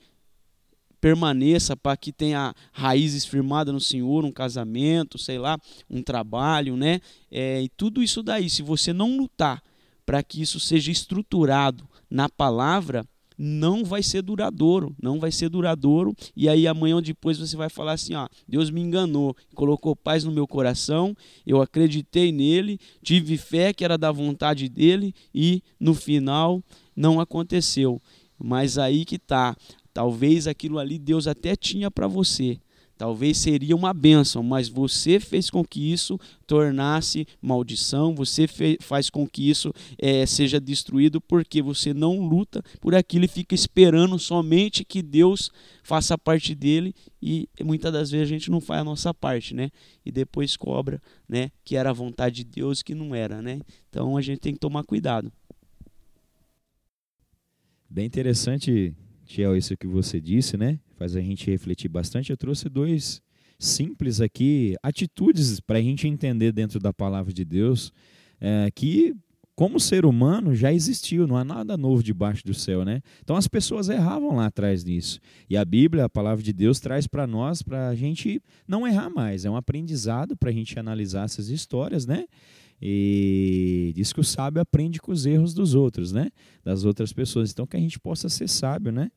permaneça, 1.02 1.76
para 1.76 1.98
que 1.98 2.12
tenha 2.12 2.54
raízes 2.72 3.26
firmadas 3.26 3.74
no 3.74 3.80
Senhor, 3.82 4.24
um 4.24 4.32
casamento, 4.32 5.18
sei 5.18 5.40
lá, 5.40 5.58
um 5.90 6.04
trabalho, 6.04 6.78
né? 6.78 7.02
É, 7.32 7.60
e 7.60 7.70
tudo 7.70 8.04
isso 8.04 8.22
daí, 8.22 8.52
se 8.52 8.62
você 8.62 8.94
não 8.94 9.18
lutar 9.18 9.64
para 10.06 10.22
que 10.22 10.44
isso 10.44 10.60
seja 10.60 10.92
estruturado 10.92 11.90
na 12.08 12.30
palavra, 12.30 13.04
não 13.42 13.86
vai 13.86 14.04
ser 14.04 14.22
duradouro, 14.22 14.94
não 15.02 15.18
vai 15.18 15.32
ser 15.32 15.48
duradouro. 15.48 16.14
E 16.36 16.50
aí 16.50 16.68
amanhã 16.68 16.96
ou 16.96 17.02
depois 17.02 17.38
você 17.38 17.56
vai 17.56 17.70
falar 17.70 17.94
assim, 17.94 18.14
ó, 18.14 18.28
Deus 18.46 18.70
me 18.70 18.82
enganou, 18.82 19.34
colocou 19.56 19.96
paz 19.96 20.26
no 20.26 20.32
meu 20.32 20.46
coração, 20.46 21.16
eu 21.48 21.62
acreditei 21.62 22.34
nele, 22.34 22.78
tive 23.02 23.38
fé 23.38 23.72
que 23.72 23.86
era 23.86 23.98
da 23.98 24.12
vontade 24.12 24.68
dele 24.68 25.16
e 25.34 25.64
no 25.80 25.94
final 25.94 26.62
não 26.94 27.22
aconteceu. 27.22 28.02
Mas 28.38 28.78
aí 28.78 29.06
que 29.06 29.18
tá, 29.18 29.56
talvez 29.94 30.46
aquilo 30.46 30.78
ali 30.78 31.00
Deus 31.00 31.26
até 31.26 31.56
tinha 31.56 31.90
para 31.90 32.08
você, 32.08 32.60
Talvez 33.00 33.38
seria 33.38 33.78
uma 33.78 33.94
bênção, 33.94 34.44
mas 34.44 34.68
você 34.68 35.22
fez 35.22 35.50
com 35.50 35.64
que 35.64 35.90
isso 35.90 36.20
tornasse 36.46 37.26
maldição, 37.42 38.14
você 38.14 38.46
faz 38.82 39.10
com 39.10 39.26
que 39.26 39.50
isso 39.50 39.74
é, 39.98 40.26
seja 40.26 40.60
destruído 40.60 41.22
porque 41.22 41.62
você 41.62 41.94
não 41.94 42.20
luta 42.20 42.62
por 42.82 42.94
aquilo 42.94 43.24
e 43.24 43.30
fica 43.30 43.56
esperando 43.56 44.20
somente 44.20 44.84
que 44.84 45.02
Deus 45.02 45.50
faça 45.82 46.18
parte 46.18 46.54
dele 46.54 46.94
e 47.22 47.48
muitas 47.64 47.94
das 47.94 48.12
vezes 48.12 48.28
a 48.28 48.30
gente 48.30 48.52
não 48.52 48.60
faz 48.60 48.82
a 48.82 48.84
nossa 48.84 49.14
parte, 49.14 49.56
né? 49.56 49.70
E 50.06 50.12
depois 50.12 50.58
cobra, 50.58 51.02
né? 51.26 51.52
Que 51.64 51.78
era 51.78 51.92
a 51.92 51.94
vontade 51.94 52.44
de 52.44 52.44
Deus 52.44 52.84
que 52.84 52.94
não 52.94 53.16
era, 53.16 53.42
né? 53.42 53.62
Então 53.90 54.18
a 54.18 54.22
gente 54.22 54.40
tem 54.40 54.52
que 54.52 54.60
tomar 54.60 54.84
cuidado. 54.84 55.32
Bem 57.90 58.06
interessante, 58.06 58.94
Tiel, 59.26 59.56
isso 59.56 59.78
que 59.78 59.88
você 59.88 60.20
disse, 60.20 60.58
né? 60.58 60.78
Faz 61.00 61.16
a 61.16 61.22
gente 61.22 61.50
refletir 61.50 61.88
bastante. 61.88 62.30
Eu 62.30 62.36
trouxe 62.36 62.68
dois 62.68 63.22
simples 63.58 64.20
aqui, 64.20 64.76
atitudes 64.84 65.62
para 65.62 65.80
a 65.80 65.82
gente 65.82 66.06
entender 66.06 66.52
dentro 66.52 66.78
da 66.78 66.92
palavra 66.92 67.32
de 67.32 67.46
Deus, 67.46 67.94
é, 68.42 68.70
que 68.76 69.16
como 69.56 69.80
ser 69.80 70.06
humano 70.06 70.54
já 70.54 70.74
existiu, 70.74 71.26
não 71.26 71.38
há 71.38 71.46
nada 71.46 71.78
novo 71.78 72.04
debaixo 72.04 72.46
do 72.46 72.54
céu, 72.54 72.84
né? 72.84 73.02
Então 73.24 73.38
as 73.38 73.48
pessoas 73.48 73.88
erravam 73.88 74.36
lá 74.36 74.48
atrás 74.48 74.84
disso. 74.84 75.22
E 75.50 75.56
a 75.56 75.64
Bíblia, 75.64 76.04
a 76.04 76.10
palavra 76.10 76.44
de 76.44 76.52
Deus, 76.52 76.82
traz 76.82 77.08
para 77.08 77.26
nós, 77.26 77.62
para 77.62 77.88
a 77.88 77.96
gente 77.96 78.42
não 78.68 78.86
errar 78.86 79.10
mais. 79.10 79.46
É 79.46 79.50
um 79.50 79.56
aprendizado 79.56 80.36
para 80.36 80.50
a 80.50 80.54
gente 80.54 80.78
analisar 80.78 81.24
essas 81.24 81.48
histórias, 81.48 82.06
né? 82.06 82.26
E 82.82 83.94
diz 83.96 84.12
que 84.12 84.20
o 84.20 84.24
sábio 84.24 84.62
aprende 84.62 85.00
com 85.00 85.14
os 85.14 85.26
erros 85.26 85.54
dos 85.54 85.76
outros, 85.76 86.12
né? 86.12 86.30
Das 86.62 86.84
outras 86.84 87.14
pessoas. 87.14 87.52
Então 87.52 87.66
que 87.66 87.78
a 87.78 87.80
gente 87.80 87.98
possa 88.00 88.28
ser 88.28 88.50
sábio, 88.50 88.92
né? 88.92 89.10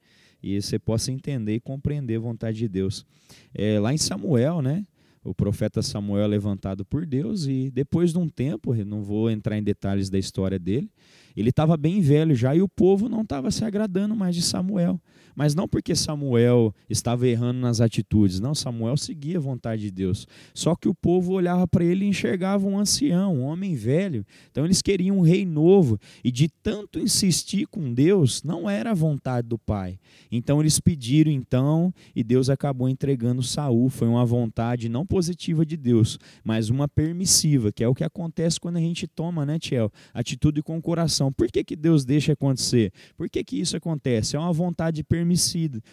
E 0.42 0.61
você 0.61 0.78
possa 0.78 1.12
entender 1.12 1.55
e 1.55 1.61
compreender 1.61 2.16
a 2.16 2.20
vontade 2.20 2.59
de 2.59 2.68
Deus. 2.68 3.07
É, 3.55 3.78
lá 3.78 3.92
em 3.94 3.98
Samuel, 3.98 4.61
né? 4.61 4.85
O 5.24 5.33
profeta 5.33 5.83
Samuel 5.83 6.24
é 6.24 6.26
levantado 6.26 6.85
por 6.85 7.07
Deus 7.07 7.46
e 7.46 7.70
depois 7.70 8.12
de 8.12 8.18
um 8.18 8.28
tempo, 8.28 8.74
não 8.85 9.02
vou 9.02 9.31
entrar 9.31 9.57
em 9.57 9.62
detalhes 9.62 10.11
da 10.11 10.18
história 10.18 10.59
dele, 10.59 10.90
ele 11.37 11.50
estava 11.50 11.76
bem 11.76 12.00
velho 12.00 12.35
já 12.35 12.57
e 12.57 12.61
o 12.61 12.68
povo 12.68 13.09
não 13.09 13.22
estava 13.22 13.50
se 13.52 13.64
agradando 13.64 14.16
mais 14.16 14.35
de 14.35 14.42
Samuel. 14.42 15.00
Mas 15.35 15.55
não 15.55 15.66
porque 15.66 15.95
Samuel 15.95 16.75
estava 16.88 17.27
errando 17.27 17.61
nas 17.61 17.81
atitudes, 17.81 18.40
não, 18.40 18.55
Samuel 18.55 18.97
seguia 18.97 19.38
a 19.38 19.40
vontade 19.40 19.83
de 19.83 19.90
Deus. 19.90 20.27
Só 20.55 20.75
que 20.75 20.88
o 20.88 20.95
povo 20.95 21.33
olhava 21.33 21.66
para 21.66 21.85
ele 21.85 22.05
e 22.05 22.09
enxergava 22.09 22.66
um 22.66 22.79
ancião, 22.79 23.37
um 23.37 23.42
homem 23.42 23.75
velho. 23.75 24.25
Então 24.51 24.64
eles 24.64 24.83
queriam 24.83 25.18
um 25.18 25.23
rei 25.23 25.47
novo 25.47 25.99
e 26.23 26.31
de 26.31 26.49
tanto 26.49 26.99
insistir 26.99 27.66
com 27.66 27.92
Deus, 27.92 28.42
não 28.42 28.68
era 28.68 28.90
a 28.90 28.95
vontade 28.95 29.49
do 29.49 29.59
pai. 29.59 29.99
Então 30.31 30.61
eles 30.61 30.79
pediram 30.79 31.31
então 31.31 31.92
e 32.14 32.23
Deus 32.23 32.51
acabou 32.51 32.88
entregando 32.88 33.42
Saul. 33.42 33.88
Foi 33.88 34.09
uma 34.09 34.25
vontade 34.25 34.88
não 34.88 35.07
positiva 35.07 35.64
de 35.64 35.77
Deus, 35.77 36.18
mas 36.45 36.68
uma 36.68 36.87
permissiva, 36.87 37.73
que 37.73 37.83
é 37.83 37.88
o 37.88 37.95
que 37.95 38.05
acontece 38.05 38.61
quando 38.61 38.77
a 38.77 38.81
gente 38.81 39.07
toma, 39.07 39.45
né, 39.47 39.59
Tiel, 39.59 39.90
atitude 40.12 40.62
com 40.62 40.77
o 40.77 40.83
coração. 40.83 41.33
Por 41.33 41.51
que, 41.51 41.64
que 41.64 41.77
Deus 41.77 42.05
deixa 42.05 42.33
acontecer? 42.33 42.92
Por 43.16 43.29
que, 43.29 43.42
que 43.42 43.61
isso 43.61 43.77
acontece? 43.77 44.37
É 44.37 44.38
uma 44.38 44.53
vontade 44.53 45.03
permissiva 45.03 45.22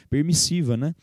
permissiva, 0.09 0.77
né? 0.77 0.93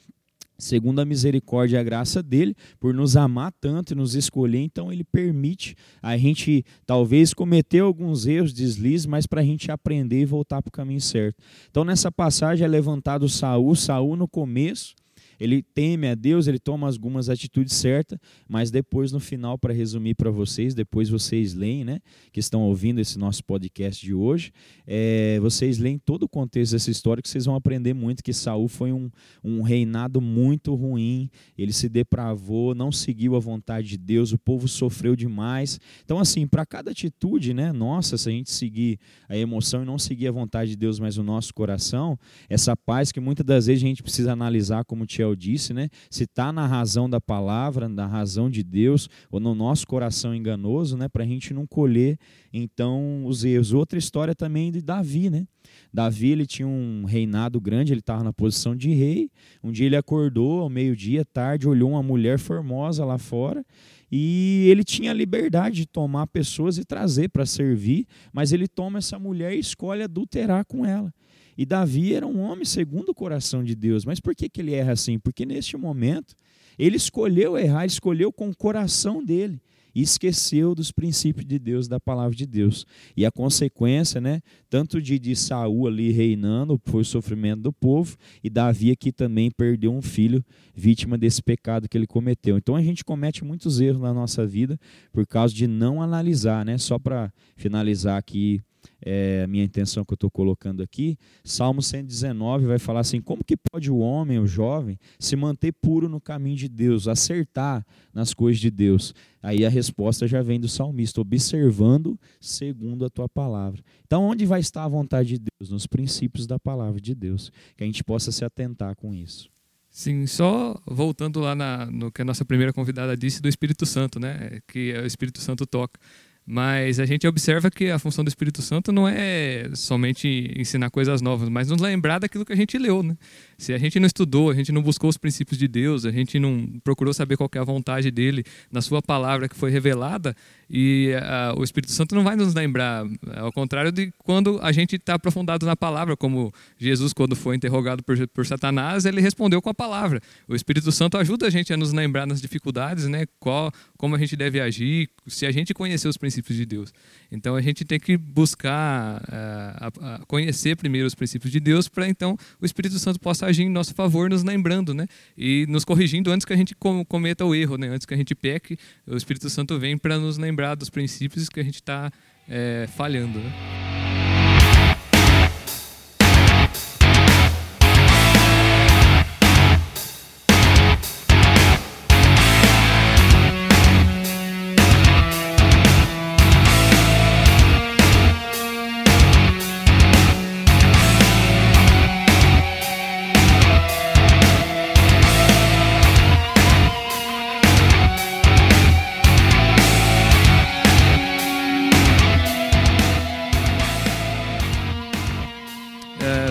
segundo 0.59 1.01
a 1.01 1.05
misericórdia 1.05 1.77
e 1.77 1.81
a 1.81 1.83
graça 1.83 2.23
dele, 2.23 2.55
por 2.81 2.95
nos 2.95 3.17
amar 3.17 3.53
tanto 3.61 3.93
e 3.93 3.97
nos 3.97 4.15
escolher, 4.15 4.61
então 4.61 4.93
ele 4.93 5.05
permite 5.05 5.75
a 6.03 6.17
gente 6.17 6.65
talvez 6.87 7.35
cometer 7.35 7.81
alguns 7.81 8.27
erros, 8.27 8.53
deslizes, 8.53 9.07
mas 9.07 9.27
para 9.27 9.41
a 9.41 9.45
gente 9.45 9.71
aprender 9.71 10.23
e 10.23 10.27
voltar 10.27 10.63
para 10.63 10.69
o 10.69 10.73
caminho 10.73 11.01
certo. 11.01 11.43
Então 11.71 11.85
nessa 11.85 12.11
passagem 12.11 12.65
é 12.65 12.69
levantado 12.69 13.29
Saul, 13.29 13.75
Saul 13.75 14.17
no 14.17 14.29
começo, 14.29 14.95
ele 15.39 15.63
teme 15.63 16.09
a 16.09 16.15
Deus, 16.15 16.47
ele 16.47 16.59
toma 16.59 16.87
algumas 16.89 17.29
atitudes 17.29 17.75
certas, 17.75 18.19
mas 18.49 18.71
depois, 18.71 19.13
no 19.13 19.21
final, 19.21 19.59
para 19.59 19.73
resumir 19.73 20.15
para 20.15 20.31
vocês, 20.31 20.75
depois 20.75 21.09
vocês 21.09 21.55
leem, 21.55 21.85
né, 21.85 22.01
que 22.33 22.41
estão 22.41 22.63
ouvindo 22.63 23.01
esse 23.01 23.19
nosso 23.19 23.45
podcast 23.45 24.05
de 24.05 24.15
hoje, 24.15 24.53
é, 24.87 25.39
vocês 25.41 25.79
leem 25.79 25.99
todo 25.99 26.25
o 26.25 26.29
contexto 26.29 26.73
dessa 26.73 26.91
história, 26.91 27.23
que 27.23 27.29
vocês 27.29 27.45
vão 27.45 27.55
aprender 27.55 27.95
muito 27.95 28.23
que 28.23 28.33
Saul 28.33 28.69
foi 28.69 28.93
um, 28.93 29.11
um 29.43 29.63
reinado 29.63 30.21
muito 30.21 30.75
ruim, 30.75 31.31
ele 31.57 31.73
se 31.73 31.89
depravou, 31.89 32.75
não 32.75 32.91
seguiu 32.91 33.37
a 33.37 33.39
vontade 33.39 33.89
de 33.89 33.99
Deus, 33.99 34.33
o 34.33 34.39
povo 34.39 34.67
sofreu 34.67 35.15
demais. 35.15 35.79
Então, 36.05 36.19
assim, 36.19 36.47
para 36.47 36.65
cada 36.65 36.91
atitude, 36.91 37.53
né, 37.53 37.73
nossa, 37.73 38.17
se 38.17 38.29
a 38.29 38.33
gente 38.33 38.51
seguir 38.51 38.99
a 39.29 39.37
emoção 39.37 39.83
e 39.83 39.87
não 39.87 39.99
seguir 39.99 40.29
a 40.29 40.33
vontade 40.33 40.71
de 40.71 40.77
Deus, 40.77 40.99
mas 40.99 41.19
o 41.19 41.23
nosso 41.23 41.53
coração, 41.53 42.19
essa 42.49 42.77
paz 42.77 43.13
que 43.13 43.21
muitas 43.21 43.45
das 43.45 43.67
vezes 43.67 43.83
a 43.83 43.87
gente 43.87 44.03
precisa 44.03 44.33
analisar 44.33 44.85
como 44.85 45.07
tinha 45.07 45.26
disse, 45.35 45.73
né? 45.73 45.89
Se 46.11 46.25
está 46.25 46.53
na 46.53 46.67
razão 46.67 47.09
da 47.09 47.21
palavra, 47.21 47.89
na 47.89 48.07
razão 48.07 48.51
de 48.51 48.63
Deus, 48.63 49.09
ou 49.31 49.41
no 49.41 49.55
nosso 49.55 49.87
coração 49.87 50.35
enganoso, 50.35 50.97
né? 50.97 51.09
Para 51.09 51.25
a 51.25 51.27
gente 51.27 51.55
não 51.55 51.67
colher, 51.67 52.19
então, 52.53 53.25
os 53.27 53.45
erros. 53.45 53.73
Outra 53.73 53.99
história 53.99 54.35
também 54.35 54.71
de 54.71 54.81
Davi, 54.81 55.31
né? 55.31 55.47
Davi 55.93 56.31
ele 56.31 56.47
tinha 56.47 56.69
um 56.69 57.05
reinado 57.05 57.61
grande, 57.61 57.93
ele 57.93 58.01
estava 58.01 58.23
na 58.23 58.33
posição 58.33 58.77
de 58.77 58.93
rei. 58.93 59.31
Um 59.63 59.73
dia 59.73 59.87
ele 59.87 59.97
acordou 59.97 60.61
ao 60.61 60.69
meio-dia, 60.69 61.25
tarde, 61.25 61.69
olhou 61.69 61.91
uma 61.91 62.03
mulher 62.03 62.39
formosa 62.39 63.05
lá 63.05 63.19
fora 63.19 63.65
e 64.11 64.67
ele 64.69 64.85
tinha 64.85 65.11
a 65.11 65.15
liberdade 65.15 65.77
de 65.77 65.87
tomar 65.87 66.27
pessoas 66.29 66.79
e 66.79 66.85
trazer 66.85 67.29
para 67.29 67.45
servir, 67.45 68.07
mas 68.33 68.53
ele 68.53 68.69
toma 68.69 68.99
essa 68.99 69.19
mulher 69.19 69.55
e 69.55 69.59
escolhe 69.59 70.03
adulterar 70.03 70.65
com 70.65 70.85
ela. 70.85 71.13
E 71.57 71.65
Davi 71.65 72.15
era 72.15 72.27
um 72.27 72.41
homem 72.41 72.65
segundo 72.65 73.11
o 73.11 73.15
coração 73.15 73.65
de 73.65 73.75
Deus. 73.75 74.05
Mas 74.05 74.21
por 74.21 74.35
que, 74.35 74.49
que 74.49 74.61
ele 74.61 74.75
erra 74.75 74.93
assim? 74.93 75.19
Porque 75.19 75.47
neste 75.47 75.77
momento 75.77 76.35
ele 76.79 76.97
escolheu 76.97 77.57
errar, 77.57 77.87
escolheu 77.87 78.33
com 78.33 78.51
o 78.51 78.57
coração 78.57 79.25
dele 79.25 79.61
e 79.97 80.03
esqueceu 80.03 80.75
dos 80.75 80.93
princípios 80.93 81.47
de 81.47 81.59
Deus, 81.59 81.89
da 81.89 81.99
palavra 81.99 82.37
de 82.37 82.45
Deus. 82.45 82.85
E 83.17 83.25
a 83.25 83.31
consequência, 83.31 84.21
né, 84.21 84.43
tanto 84.69 85.01
de, 85.01 85.19
de 85.19 85.35
Saul 85.35 85.87
ali 85.87 86.13
reinando, 86.13 86.79
foi 86.85 87.01
o 87.01 87.05
sofrimento 87.05 87.63
do 87.63 87.73
povo, 87.73 88.15
e 88.45 88.51
Davi 88.51 88.91
aqui 88.91 89.11
também 89.11 89.51
perdeu 89.51 89.91
um 89.91 90.03
filho 90.03 90.45
vítima 90.75 91.17
desse 91.17 91.43
pecado 91.43 91.89
que 91.89 91.97
ele 91.97 92.07
cometeu. 92.07 92.59
Então 92.59 92.77
a 92.77 92.83
gente 92.83 93.03
comete 93.03 93.43
muitos 93.43 93.81
erros 93.81 94.03
na 94.03 94.13
nossa 94.13 94.47
vida 94.47 94.79
por 95.11 95.27
causa 95.27 95.55
de 95.55 95.67
não 95.67 96.03
analisar, 96.03 96.63
né? 96.63 96.77
Só 96.77 96.99
para 96.99 97.33
finalizar 97.57 98.19
aqui 98.19 98.61
é, 99.05 99.43
a 99.45 99.47
minha 99.47 99.65
intenção 99.65 100.05
que 100.05 100.13
eu 100.13 100.17
estou 100.17 100.31
colocando 100.31 100.83
aqui, 100.83 101.19
Salmo 101.45 101.83
119 101.83 102.67
vai 102.67 102.79
falar 102.79 103.01
assim: 103.01 103.21
como 103.21 103.45
que 103.45 103.57
pode 103.57 103.91
o 103.91 103.99
homem, 103.99 104.39
o 104.39 104.47
jovem, 104.47 104.99
se 105.19 105.37
manter 105.37 105.73
puro 105.73 106.09
no 106.09 106.21
caminho 106.21 106.57
de 106.57 106.69
Deus, 106.69 107.09
acertar 107.09 107.85
nas 108.13 108.35
coisas 108.35 108.61
de 108.61 108.71
Deus? 108.71 109.15
Aí 109.43 109.65
a 109.65 109.69
resposta 109.69 110.27
já 110.27 110.43
vem 110.43 110.59
do 110.59 110.69
salmista, 110.69 111.21
observando 111.21 112.19
segundo 112.41 113.05
a 113.05 113.11
tua 113.11 113.29
palavra. 113.29 113.81
Então, 114.05 114.25
onde 114.25 114.45
vai 114.45 114.61
estar 114.61 114.85
a 114.85 114.89
vontade 114.89 115.39
de 115.39 115.39
Deus? 115.39 115.71
Nos 115.71 115.87
princípios 115.87 116.47
da 116.47 116.59
palavra 116.59 117.01
de 117.01 117.15
Deus. 117.15 117.53
Que 117.77 117.85
a 117.85 117.87
gente 117.87 118.03
possa 118.03 118.33
se 118.33 118.45
atentar 118.45 118.97
com 118.97 119.15
isso. 119.15 119.49
Sim, 119.97 120.27
só 120.27 120.79
voltando 120.87 121.41
lá 121.41 121.55
na, 121.55 121.87
no 121.87 122.13
que 122.13 122.21
a 122.21 122.25
nossa 122.25 122.45
primeira 122.45 122.71
convidada 122.71 123.17
disse 123.17 123.41
do 123.41 123.49
Espírito 123.49 123.87
Santo, 123.87 124.21
né? 124.21 124.61
Que 124.69 124.93
o 124.93 125.07
Espírito 125.07 125.41
Santo 125.41 125.65
toca. 125.65 125.99
Mas 126.49 127.01
a 127.01 127.07
gente 127.07 127.27
observa 127.27 127.69
que 127.69 127.91
a 127.91 127.99
função 127.99 128.23
do 128.23 128.29
Espírito 128.29 128.63
Santo 128.63 128.93
não 128.93 129.09
é 129.09 129.69
somente 129.75 130.55
ensinar 130.57 130.91
coisas 130.91 131.21
novas, 131.21 131.49
mas 131.49 131.69
nos 131.69 131.81
lembrar 131.81 132.21
daquilo 132.21 132.45
que 132.45 132.53
a 132.53 132.57
gente 132.57 132.79
leu, 132.79 133.03
né? 133.03 133.17
Se 133.59 133.73
a 133.73 133.79
gente 133.79 133.99
não 133.99 134.07
estudou, 134.07 134.51
a 134.51 134.55
gente 134.55 134.71
não 134.71 134.81
buscou 134.81 135.11
os 135.11 135.17
princípios 135.17 135.59
de 135.59 135.67
Deus, 135.67 136.05
a 136.05 136.13
gente 136.13 136.39
não 136.39 136.81
procurou 136.85 137.13
saber 137.13 137.37
qual 137.37 137.51
é 137.53 137.59
a 137.59 137.65
vontade 137.65 138.13
dele 138.13 138.45
na 138.71 138.81
sua 138.81 139.03
palavra 139.03 139.49
que 139.49 139.57
foi 139.57 139.73
revelada, 139.73 140.37
e 140.71 141.13
uh, 141.17 141.59
o 141.59 141.65
Espírito 141.65 141.91
Santo 141.91 142.15
não 142.15 142.23
vai 142.23 142.37
nos 142.37 142.55
lembrar, 142.55 143.05
ao 143.35 143.53
contrário 143.53 143.91
de 143.91 144.13
quando 144.19 144.61
a 144.63 144.71
gente 144.71 144.95
está 144.95 145.15
aprofundado 145.15 145.67
na 145.67 145.75
palavra, 145.75 146.17
como 146.17 146.53
Jesus, 146.79 147.13
quando 147.13 147.35
foi 147.35 147.57
interrogado 147.57 148.05
por, 148.05 148.17
por 148.29 148.47
Satanás, 148.47 149.05
ele 149.05 149.21
respondeu 149.21 149.61
com 149.61 149.71
a 149.71 149.75
palavra. 149.75 150.21
O 150.47 150.55
Espírito 150.55 150.93
Santo 150.93 151.19
ajuda 151.19 151.47
a 151.47 151.51
gente 151.51 151.73
a 151.73 151.77
nos 151.77 151.93
lembrar 151.93 152.27
nas 152.27 152.41
dificuldades, 152.41 153.07
né? 153.07 153.27
Qual, 153.41 153.73
como 153.97 154.15
a 154.15 154.19
gente 154.19 154.37
deve 154.37 154.61
agir, 154.61 155.09
se 155.27 155.45
a 155.45 155.51
gente 155.51 155.75
conhecer 155.75 156.07
os 156.09 156.17
princípios 156.17 156.36
de 156.43 156.67
Deus. 156.67 156.93
Então 157.31 157.57
a 157.57 157.61
gente 157.61 157.85
tem 157.85 157.99
que 157.99 158.17
buscar 158.17 159.23
uh, 159.23 160.27
conhecer 160.27 160.77
primeiro 160.77 161.07
os 161.07 161.15
princípios 161.15 161.53
de 161.53 161.61
Deus, 161.61 161.89
para 161.89 162.09
então 162.09 162.37
o 162.61 162.67
Espírito 162.67 162.99
Santo 162.99 163.19
possa 163.21 163.47
agir 163.47 163.63
em 163.63 163.71
nosso 163.71 163.95
favor, 163.95 164.29
nos 164.29 164.43
lembrando, 164.43 164.95
né? 164.95 165.07
E 165.37 165.67
nos 165.69 165.85
corrigindo 165.85 166.31
antes 166.31 166.45
que 166.45 166.53
a 166.53 166.57
gente 166.57 166.75
cometa 167.09 167.45
o 167.45 167.55
erro, 167.55 167.77
né? 167.77 167.89
Antes 167.89 168.07
que 168.07 168.15
a 168.15 168.17
gente 168.17 168.35
peque, 168.35 168.79
o 169.07 169.17
Espírito 169.17 169.49
Santo 169.49 169.79
vem 169.79 169.97
para 169.97 170.19
nos 170.19 170.39
lembrar 170.39 170.75
dos 170.75 170.91
princípios 170.91 171.49
que 171.49 171.61
a 171.61 171.65
gente 171.65 171.77
está 171.77 172.11
é, 172.49 172.87
falhando. 172.97 173.39
Né? 173.39 174.36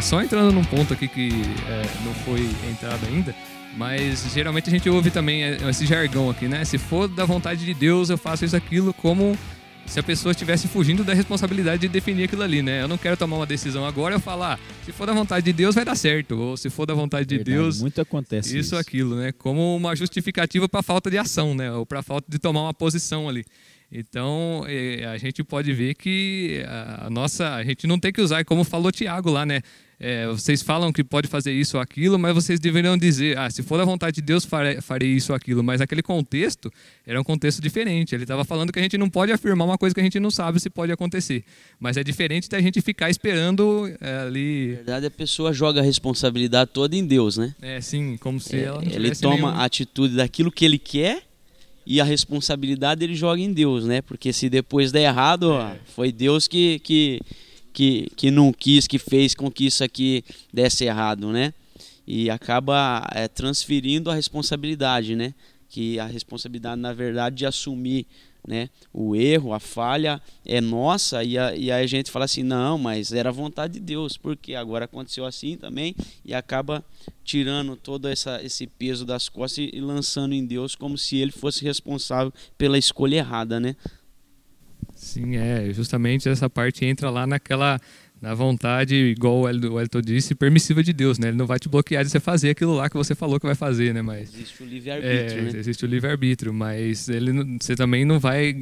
Só 0.05 0.21
entrando 0.21 0.53
num 0.53 0.63
ponto 0.63 0.93
aqui 0.93 1.07
que 1.07 1.29
é, 1.67 2.05
não 2.05 2.13
foi 2.13 2.39
entrado 2.69 3.03
ainda, 3.07 3.33
mas 3.75 4.23
geralmente 4.31 4.69
a 4.69 4.71
gente 4.71 4.87
ouve 4.87 5.09
também 5.09 5.43
é, 5.43 5.57
esse 5.67 5.83
jargão 5.83 6.29
aqui, 6.29 6.47
né? 6.47 6.63
Se 6.63 6.77
for 6.77 7.07
da 7.07 7.25
vontade 7.25 7.65
de 7.65 7.73
Deus, 7.73 8.11
eu 8.11 8.17
faço 8.17 8.45
isso, 8.45 8.55
aquilo, 8.55 8.93
como 8.93 9.35
se 9.87 9.99
a 9.99 10.03
pessoa 10.03 10.31
estivesse 10.31 10.67
fugindo 10.67 11.03
da 11.03 11.11
responsabilidade 11.11 11.81
de 11.81 11.87
definir 11.87 12.25
aquilo 12.25 12.43
ali, 12.43 12.61
né? 12.61 12.83
Eu 12.83 12.87
não 12.87 12.99
quero 12.99 13.17
tomar 13.17 13.37
uma 13.37 13.47
decisão 13.47 13.83
agora, 13.83 14.13
eu 14.13 14.19
falar, 14.19 14.59
ah, 14.59 14.85
se 14.85 14.91
for 14.91 15.07
da 15.07 15.13
vontade 15.13 15.43
de 15.43 15.51
Deus, 15.51 15.73
vai 15.73 15.83
dar 15.83 15.95
certo. 15.95 16.37
Ou 16.37 16.55
se 16.55 16.69
for 16.69 16.85
da 16.85 16.93
vontade 16.93 17.27
de 17.27 17.37
Verdade, 17.37 17.57
Deus, 17.57 17.81
muito 17.81 17.99
acontece 17.99 18.49
isso, 18.49 18.59
isso. 18.59 18.77
aquilo, 18.77 19.15
né? 19.15 19.31
Como 19.31 19.75
uma 19.75 19.95
justificativa 19.95 20.69
para 20.69 20.83
falta 20.83 21.09
de 21.09 21.17
ação, 21.17 21.55
né? 21.55 21.71
Ou 21.71 21.83
para 21.83 22.03
falta 22.03 22.27
de 22.29 22.37
tomar 22.37 22.61
uma 22.61 22.73
posição 22.75 23.27
ali. 23.27 23.43
Então, 23.91 24.63
eh, 24.67 25.03
a 25.05 25.17
gente 25.17 25.43
pode 25.43 25.73
ver 25.73 25.95
que 25.95 26.63
a 26.67 27.09
nossa, 27.09 27.55
a 27.55 27.63
gente 27.63 27.87
não 27.87 27.99
tem 27.99 28.11
que 28.11 28.21
usar, 28.21 28.43
como 28.45 28.63
falou 28.63 28.91
Tiago 28.91 29.31
lá, 29.31 29.45
né? 29.45 29.61
É, 29.99 30.27
vocês 30.27 30.61
falam 30.61 30.91
que 30.91 31.03
pode 31.03 31.27
fazer 31.27 31.53
isso 31.53 31.77
ou 31.77 31.81
aquilo, 31.81 32.19
mas 32.19 32.33
vocês 32.33 32.59
deveriam 32.59 32.97
dizer, 32.97 33.37
ah, 33.37 33.49
se 33.49 33.63
for 33.63 33.77
da 33.77 33.85
vontade 33.85 34.15
de 34.15 34.21
Deus, 34.21 34.43
farei, 34.43 34.81
farei 34.81 35.09
isso 35.09 35.31
ou 35.31 35.35
aquilo. 35.35 35.63
Mas 35.63 35.79
aquele 35.79 36.01
contexto 36.03 36.69
era 37.07 37.19
um 37.19 37.23
contexto 37.23 37.61
diferente. 37.61 38.13
Ele 38.13 38.23
estava 38.25 38.43
falando 38.43 38.73
que 38.73 38.79
a 38.79 38.81
gente 38.81 38.97
não 38.97 39.09
pode 39.09 39.31
afirmar 39.31 39.65
uma 39.65 39.77
coisa 39.77 39.93
que 39.95 40.01
a 40.01 40.03
gente 40.03 40.19
não 40.19 40.29
sabe 40.29 40.59
se 40.59 40.69
pode 40.69 40.91
acontecer. 40.91 41.43
Mas 41.79 41.95
é 41.95 42.03
diferente 42.03 42.49
da 42.49 42.59
gente 42.61 42.81
ficar 42.81 43.09
esperando 43.09 43.89
é, 44.01 44.17
ali. 44.27 44.67
Na 44.71 44.75
verdade, 44.75 45.05
a 45.05 45.11
pessoa 45.11 45.53
joga 45.53 45.79
a 45.79 45.83
responsabilidade 45.83 46.71
toda 46.73 46.95
em 46.95 47.05
Deus, 47.05 47.37
né? 47.37 47.55
É, 47.61 47.79
sim, 47.79 48.17
como 48.17 48.39
se 48.39 48.55
É, 48.57 48.63
ela 48.63 48.81
não 48.81 48.91
ele 48.91 49.15
toma 49.15 49.35
nenhum- 49.35 49.47
a 49.47 49.63
atitude 49.63 50.15
daquilo 50.15 50.51
que 50.51 50.65
ele 50.65 50.77
quer 50.77 51.23
e 51.85 52.01
a 52.01 52.03
responsabilidade 52.03 53.03
ele 53.03 53.15
joga 53.15 53.39
em 53.41 53.53
Deus, 53.53 53.85
né? 53.85 54.01
Porque 54.01 54.33
se 54.33 54.49
depois 54.49 54.91
der 54.91 55.03
errado, 55.03 55.43
ó, 55.51 55.69
É. 55.69 55.77
foi 55.95 56.11
Deus 56.11 56.47
que, 56.47 56.79
que, 56.79 57.21
que, 57.75 58.09
que 58.15 58.31
não 58.31 58.53
quis, 58.53 58.87
que 58.87 58.97
fez 58.97 59.35
com 59.35 59.51
que 59.51 59.65
isso 59.65 59.83
aqui 59.83 60.23
desse 60.51 60.85
errado, 60.85 61.29
né? 61.29 61.53
E 62.07 62.29
acaba 62.29 63.05
é, 63.11 63.27
transferindo 63.27 64.09
a 64.09 64.15
responsabilidade, 64.15 65.13
né? 65.13 65.33
Que 65.67 65.99
a 65.99 66.05
responsabilidade, 66.05 66.79
na 66.79 66.93
verdade, 66.93 67.35
de 67.35 67.45
assumir 67.45 68.07
né? 68.47 68.69
o 68.93 69.15
erro, 69.15 69.53
a 69.53 69.59
falha 69.59 70.21
é 70.45 70.61
nossa 70.61 71.23
e, 71.23 71.35
a, 71.35 71.55
e 71.55 71.71
aí 71.71 71.83
a 71.83 71.87
gente 71.87 72.11
fala 72.11 72.25
assim, 72.25 72.43
não, 72.43 72.77
mas 72.77 73.11
era 73.11 73.31
vontade 73.31 73.73
de 73.73 73.79
Deus, 73.79 74.17
porque 74.17 74.53
agora 74.53 74.85
aconteceu 74.85 75.25
assim 75.25 75.57
também 75.57 75.95
e 76.23 76.31
acaba 76.31 76.85
tirando 77.23 77.75
todo 77.75 78.07
essa, 78.07 78.41
esse 78.43 78.67
peso 78.67 79.03
das 79.03 79.27
costas 79.27 79.57
e, 79.57 79.71
e 79.73 79.81
lançando 79.81 80.33
em 80.33 80.45
Deus 80.45 80.75
como 80.75 80.95
se 80.95 81.17
ele 81.17 81.31
fosse 81.31 81.63
responsável 81.63 82.31
pela 82.55 82.77
escolha 82.77 83.17
errada, 83.17 83.59
né? 83.59 83.75
Sim, 84.95 85.35
é, 85.35 85.71
justamente 85.73 86.27
essa 86.29 86.49
parte 86.49 86.85
entra 86.85 87.09
lá 87.09 87.27
naquela 87.27 87.79
na 88.21 88.33
vontade, 88.33 88.95
igual 88.95 89.41
o 89.41 89.47
El- 89.49 89.73
o 89.73 89.79
Elton 89.79 90.01
disse, 90.01 90.33
permissiva 90.33 90.81
de 90.81 90.93
Deus, 90.93 91.19
né? 91.19 91.27
Ele 91.27 91.37
não 91.37 91.45
vai 91.45 91.59
te 91.59 91.67
bloquear 91.67 92.03
de 92.03 92.09
você 92.09 92.19
fazer 92.19 92.49
aquilo 92.51 92.73
lá 92.73 92.89
que 92.89 92.95
você 92.95 93.13
falou 93.13 93.39
que 93.39 93.45
vai 93.45 93.53
fazer, 93.55 93.93
né? 93.93 94.01
Mas 94.01 94.33
Existe 94.33 94.63
o 94.63 94.65
livre-arbítrio, 94.65 95.39
é, 95.39 95.51
né? 95.53 95.59
existe 95.59 95.85
o 95.85 95.87
livre-arbítrio, 95.87 96.53
mas 96.53 97.09
ele, 97.09 97.57
você 97.61 97.75
também 97.75 98.05
não 98.05 98.17
vai. 98.17 98.55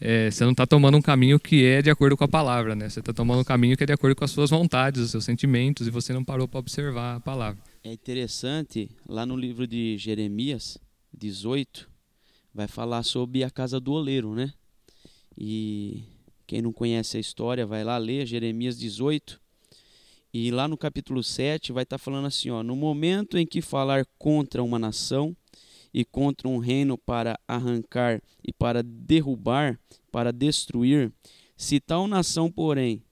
é, 0.00 0.30
você 0.30 0.44
não 0.44 0.52
está 0.52 0.66
tomando 0.66 0.96
um 0.96 1.02
caminho 1.02 1.38
que 1.38 1.62
é 1.64 1.82
de 1.82 1.90
acordo 1.90 2.16
com 2.16 2.24
a 2.24 2.28
palavra, 2.28 2.74
né? 2.74 2.88
Você 2.88 3.00
está 3.00 3.12
tomando 3.12 3.40
um 3.40 3.44
caminho 3.44 3.76
que 3.76 3.84
é 3.84 3.86
de 3.86 3.92
acordo 3.92 4.16
com 4.16 4.24
as 4.24 4.30
suas 4.30 4.48
vontades, 4.50 5.00
os 5.02 5.10
seus 5.10 5.24
sentimentos, 5.24 5.86
e 5.86 5.90
você 5.90 6.12
não 6.14 6.24
parou 6.24 6.48
para 6.48 6.58
observar 6.58 7.16
a 7.16 7.20
palavra. 7.20 7.62
É 7.84 7.92
interessante, 7.92 8.90
lá 9.06 9.24
no 9.26 9.36
livro 9.36 9.66
de 9.66 9.96
Jeremias 9.98 10.78
18, 11.16 11.86
vai 12.52 12.66
falar 12.66 13.02
sobre 13.02 13.44
a 13.44 13.50
casa 13.50 13.78
do 13.78 13.92
oleiro, 13.92 14.34
né? 14.34 14.52
E 15.36 16.04
quem 16.46 16.62
não 16.62 16.72
conhece 16.72 17.16
a 17.16 17.20
história, 17.20 17.66
vai 17.66 17.84
lá 17.84 17.98
ler 17.98 18.26
Jeremias 18.26 18.78
18. 18.78 19.40
E 20.32 20.50
lá 20.50 20.68
no 20.68 20.76
capítulo 20.76 21.22
7 21.22 21.72
vai 21.72 21.82
estar 21.82 21.98
falando 21.98 22.26
assim, 22.26 22.50
ó, 22.50 22.62
no 22.62 22.76
momento 22.76 23.38
em 23.38 23.46
que 23.46 23.62
falar 23.62 24.06
contra 24.18 24.62
uma 24.62 24.78
nação 24.78 25.36
e 25.92 26.04
contra 26.04 26.46
um 26.46 26.58
reino 26.58 26.98
para 26.98 27.38
arrancar 27.48 28.20
e 28.46 28.52
para 28.52 28.82
derrubar, 28.82 29.78
para 30.12 30.32
destruir, 30.32 31.12
se 31.56 31.80
tal 31.80 32.06
nação, 32.06 32.50
porém, 32.50 33.02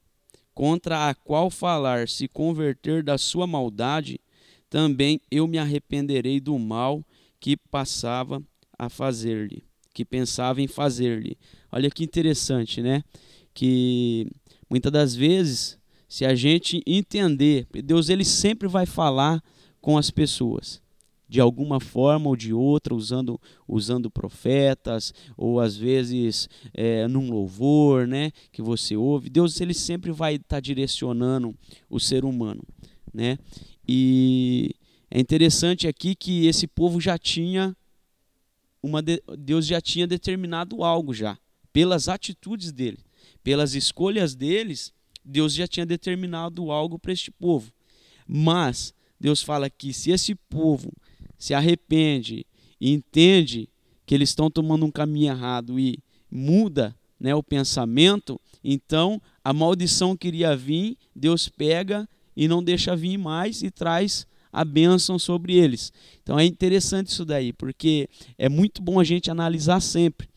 contra 0.53 1.09
a 1.09 1.15
qual 1.15 1.51
falar 1.51 2.09
se 2.09 2.29
converter 2.29 3.03
da 3.03 3.17
sua 3.17 3.47
maldade, 3.47 4.21
também 4.69 5.21
eu 5.31 5.47
me 5.47 5.57
arrependerei 5.57 6.41
do 6.41 6.59
mal 6.59 7.03
que 7.41 7.57
passava 7.57 8.43
a 8.79 8.89
fazer-lhe, 8.89 9.65
que 9.95 10.05
pensava 10.05 10.61
em 10.61 10.67
fazer-lhe. 10.67 11.39
Olha 11.71 11.89
que 11.89 12.03
interessante, 12.03 12.83
né? 12.83 13.05
Que 13.55 14.27
muitas 14.69 14.91
das 14.91 15.15
vezes, 15.15 15.79
se 16.09 16.25
a 16.25 16.35
gente 16.35 16.83
entender, 16.85 17.67
Deus 17.85 18.09
ele 18.09 18.25
sempre 18.25 18.67
vai 18.67 18.85
falar 18.85 19.43
com 19.81 19.97
as 19.97 20.11
pessoas. 20.11 20.83
De 21.27 21.41
alguma 21.41 21.81
forma 21.81 22.29
ou 22.29 22.37
de 22.37 22.53
outra, 22.53 22.95
usando, 22.95 23.41
usando 23.67 24.11
profetas, 24.11 25.15
ou 25.37 25.59
às 25.59 25.77
vezes 25.77 26.49
é, 26.75 27.09
num 27.09 27.31
louvor 27.31 28.07
né, 28.07 28.31
que 28.53 28.61
você 28.61 28.97
ouve. 28.97 29.31
Deus 29.31 29.61
ele 29.61 29.75
sempre 29.75 30.11
vai 30.11 30.35
estar 30.35 30.61
direcionando 30.61 31.55
o 31.89 31.99
ser 31.99 32.25
humano. 32.25 32.63
Né? 33.13 33.39
E 33.89 34.75
é 35.11 35.19
interessante 35.21 35.87
aqui 35.87 36.15
que 36.15 36.47
esse 36.47 36.67
povo 36.67 37.01
já 37.01 37.17
tinha 37.17 37.75
uma 38.85 39.01
de- 39.03 39.23
Deus 39.38 39.66
já 39.66 39.81
tinha 39.81 40.07
determinado 40.07 40.85
algo 40.85 41.14
já, 41.14 41.38
pelas 41.73 42.09
atitudes 42.09 42.70
dele, 42.70 42.99
pelas 43.42 43.75
escolhas 43.75 44.35
deles, 44.35 44.92
Deus 45.25 45.55
já 45.55 45.66
tinha 45.66 45.87
determinado 45.87 46.70
algo 46.70 46.99
para 46.99 47.12
este 47.12 47.31
povo. 47.31 47.73
Mas 48.27 48.94
Deus 49.18 49.42
fala 49.42 49.70
que 49.70 49.92
se 49.92 50.11
esse 50.11 50.35
povo 50.35 50.92
se 51.38 51.55
arrepende 51.55 52.47
e 52.81 52.92
entende 52.92 53.68
que 54.07 54.14
eles 54.14 54.29
estão 54.29 54.51
tomando 54.51 54.85
um 54.85 54.90
caminho 54.90 55.33
errado 55.33 55.81
e 55.81 55.99
muda 56.31 56.94
né, 57.18 57.35
o 57.35 57.42
pensamento, 57.42 58.38
então 58.62 59.20
a 59.42 59.53
maldição 59.53 60.16
que 60.16 60.29
iria 60.29 60.55
vir, 60.55 60.99
Deus 61.16 61.49
pega 61.49 62.07
e 62.37 62.47
não 62.47 62.62
deixa 62.62 62.94
vir 62.94 63.16
mais 63.16 63.62
e 63.62 63.70
traz 63.70 64.27
a 64.55 64.64
bênção 64.64 65.19
sobre 65.19 65.57
eles. 65.57 65.93
Então 66.23 66.38
é 66.38 66.45
interessante 66.45 67.09
isso 67.09 67.25
daí, 67.25 67.53
porque 67.53 68.09
é 68.38 68.49
muito 68.49 68.81
bom 68.81 69.01
a 69.01 69.05
gente 69.05 69.31
analisar 69.31 69.81
sempre. 69.81 70.29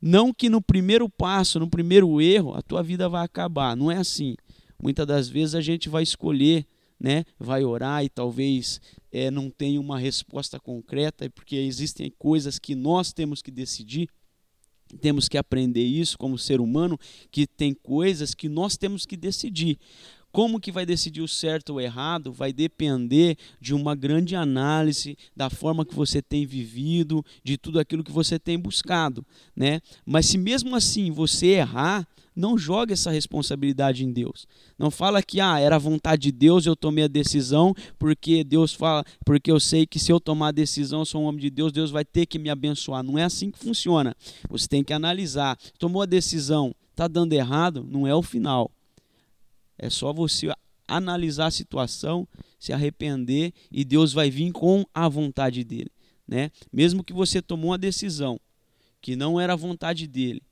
Não 0.00 0.32
que 0.32 0.48
no 0.48 0.62
primeiro 0.62 1.08
passo, 1.08 1.58
no 1.58 1.68
primeiro 1.68 2.20
erro, 2.20 2.54
a 2.54 2.62
tua 2.62 2.84
vida 2.84 3.08
vai 3.08 3.24
acabar. 3.24 3.76
Não 3.76 3.90
é 3.90 3.96
assim. 3.96 4.36
Muitas 4.80 5.04
das 5.04 5.28
vezes 5.28 5.56
a 5.56 5.60
gente 5.60 5.88
vai 5.88 6.04
escolher, 6.04 6.64
né? 7.00 7.24
vai 7.36 7.64
orar 7.64 8.04
e 8.04 8.08
talvez 8.08 8.80
é, 9.10 9.28
não 9.28 9.50
tenha 9.50 9.80
uma 9.80 9.98
resposta 9.98 10.60
concreta, 10.60 11.28
porque 11.30 11.56
existem 11.56 12.12
coisas 12.16 12.60
que 12.60 12.76
nós 12.76 13.12
temos 13.12 13.42
que 13.42 13.50
decidir. 13.50 14.08
Temos 15.00 15.28
que 15.28 15.36
aprender 15.36 15.84
isso 15.84 16.16
como 16.16 16.38
ser 16.38 16.60
humano, 16.60 16.96
que 17.30 17.44
tem 17.44 17.74
coisas 17.74 18.34
que 18.34 18.48
nós 18.48 18.76
temos 18.76 19.04
que 19.04 19.16
decidir. 19.16 19.78
Como 20.30 20.60
que 20.60 20.70
vai 20.70 20.84
decidir 20.84 21.22
o 21.22 21.28
certo 21.28 21.70
ou 21.70 21.80
errado 21.80 22.32
vai 22.32 22.52
depender 22.52 23.36
de 23.60 23.74
uma 23.74 23.94
grande 23.94 24.36
análise 24.36 25.16
da 25.34 25.48
forma 25.48 25.84
que 25.84 25.94
você 25.94 26.20
tem 26.20 26.44
vivido, 26.44 27.24
de 27.42 27.56
tudo 27.56 27.80
aquilo 27.80 28.04
que 28.04 28.12
você 28.12 28.38
tem 28.38 28.58
buscado, 28.58 29.24
né? 29.56 29.80
Mas 30.04 30.26
se 30.26 30.36
mesmo 30.36 30.76
assim 30.76 31.10
você 31.10 31.46
errar, 31.46 32.06
não 32.38 32.56
jogue 32.56 32.92
essa 32.92 33.10
responsabilidade 33.10 34.04
em 34.04 34.12
Deus. 34.12 34.46
Não 34.78 34.92
fala 34.92 35.20
que 35.20 35.40
ah, 35.40 35.58
era 35.58 35.76
vontade 35.76 36.22
de 36.22 36.32
Deus, 36.32 36.66
eu 36.66 36.76
tomei 36.76 37.02
a 37.04 37.08
decisão, 37.08 37.74
porque 37.98 38.44
Deus 38.44 38.72
fala, 38.72 39.04
porque 39.26 39.50
eu 39.50 39.58
sei 39.58 39.84
que 39.84 39.98
se 39.98 40.12
eu 40.12 40.20
tomar 40.20 40.48
a 40.48 40.52
decisão, 40.52 41.00
eu 41.00 41.04
sou 41.04 41.22
um 41.22 41.24
homem 41.24 41.40
de 41.40 41.50
Deus, 41.50 41.72
Deus 41.72 41.90
vai 41.90 42.04
ter 42.04 42.26
que 42.26 42.38
me 42.38 42.48
abençoar. 42.48 43.02
Não 43.02 43.18
é 43.18 43.24
assim 43.24 43.50
que 43.50 43.58
funciona. 43.58 44.14
Você 44.48 44.68
tem 44.68 44.84
que 44.84 44.92
analisar. 44.92 45.58
Tomou 45.80 46.00
a 46.00 46.06
decisão, 46.06 46.72
tá 46.94 47.08
dando 47.08 47.32
errado, 47.32 47.84
não 47.90 48.06
é 48.06 48.14
o 48.14 48.22
final. 48.22 48.70
É 49.78 49.88
só 49.88 50.12
você 50.12 50.48
analisar 50.86 51.46
a 51.46 51.50
situação, 51.50 52.26
se 52.58 52.72
arrepender 52.72 53.52
e 53.70 53.84
Deus 53.84 54.12
vai 54.12 54.30
vir 54.30 54.50
com 54.52 54.84
a 54.92 55.08
vontade 55.08 55.62
dele, 55.62 55.92
né? 56.26 56.50
Mesmo 56.72 57.04
que 57.04 57.12
você 57.12 57.40
tomou 57.40 57.70
uma 57.70 57.78
decisão 57.78 58.40
que 59.00 59.14
não 59.14 59.38
era 59.38 59.52
a 59.52 59.56
vontade 59.56 60.06
dele, 60.06 60.42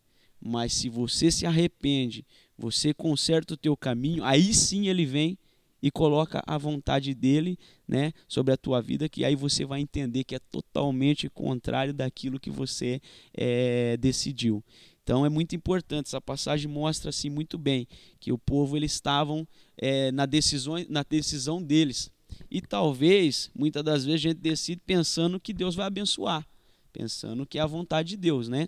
mas 0.41 0.73
se 0.73 0.89
você 0.89 1.31
se 1.31 1.47
arrepende, 1.47 2.25
você 2.57 2.95
conserta 2.95 3.55
o 3.55 3.57
teu 3.57 3.77
caminho, 3.77 4.23
aí 4.23 4.55
sim 4.55 4.89
ele 4.89 5.05
vem 5.05 5.39
e 5.83 5.91
coloca 5.91 6.43
a 6.47 6.57
vontade 6.57 7.15
dele, 7.15 7.59
né, 7.87 8.13
sobre 8.27 8.53
a 8.53 8.57
tua 8.57 8.81
vida, 8.81 9.09
que 9.09 9.25
aí 9.25 9.37
você 9.37 9.65
vai 9.65 9.81
entender 9.81 10.25
que 10.25 10.35
é 10.35 10.39
totalmente 10.39 11.29
contrário 11.29 11.93
daquilo 11.93 12.41
que 12.41 12.51
você 12.51 13.01
é, 13.35 13.97
decidiu. 13.97 14.65
Então 15.07 15.25
é 15.25 15.29
muito 15.29 15.55
importante, 15.55 16.09
essa 16.09 16.21
passagem 16.21 16.69
mostra 16.69 17.11
assim 17.11 17.31
muito 17.31 17.57
bem 17.57 17.87
que 18.19 18.33
o 18.33 18.39
povo 18.39 18.77
eles 18.77 18.91
estavam 18.91 19.47
é, 19.79 20.11
na, 20.11 20.27
decisão, 20.27 20.75
na 20.89 21.05
decisão 21.05 21.63
deles. 21.63 22.11
E 22.51 22.61
talvez, 22.61 23.49
muitas 23.55 23.85
das 23.85 24.05
vezes, 24.05 24.27
a 24.27 24.29
gente 24.31 24.39
decide 24.39 24.83
pensando 24.85 25.39
que 25.39 25.53
Deus 25.53 25.77
vai 25.77 25.87
abençoar, 25.87 26.45
pensando 26.93 27.47
que 27.47 27.57
é 27.57 27.63
a 27.63 27.67
vontade 27.67 28.09
de 28.09 28.17
Deus, 28.17 28.49
né? 28.49 28.67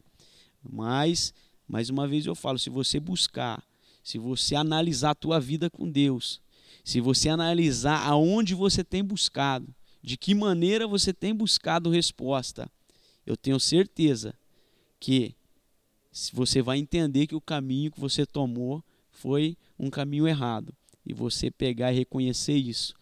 Mas, 0.62 1.34
mais 1.66 1.90
uma 1.90 2.06
vez 2.06 2.24
eu 2.24 2.36
falo, 2.36 2.56
se 2.56 2.70
você 2.70 3.00
buscar, 3.00 3.60
se 4.00 4.16
você 4.16 4.54
analisar 4.54 5.10
a 5.10 5.16
tua 5.16 5.40
vida 5.40 5.68
com 5.68 5.90
Deus, 5.90 6.40
se 6.84 7.00
você 7.00 7.28
analisar 7.28 8.06
aonde 8.06 8.54
você 8.54 8.84
tem 8.84 9.02
buscado, 9.02 9.74
de 10.00 10.16
que 10.16 10.36
maneira 10.36 10.86
você 10.86 11.12
tem 11.12 11.34
buscado 11.34 11.90
resposta, 11.90 12.70
eu 13.26 13.36
tenho 13.36 13.58
certeza 13.58 14.32
que 15.00 15.34
você 16.32 16.62
vai 16.62 16.78
entender 16.78 17.26
que 17.26 17.34
o 17.34 17.40
caminho 17.40 17.90
que 17.90 18.00
você 18.00 18.26
tomou 18.26 18.82
foi 19.10 19.56
um 19.78 19.90
caminho 19.90 20.26
errado. 20.26 20.74
E 21.04 21.12
você 21.12 21.50
pegar 21.50 21.92
e 21.92 21.96
reconhecer 21.96 22.54
isso. 22.54 22.94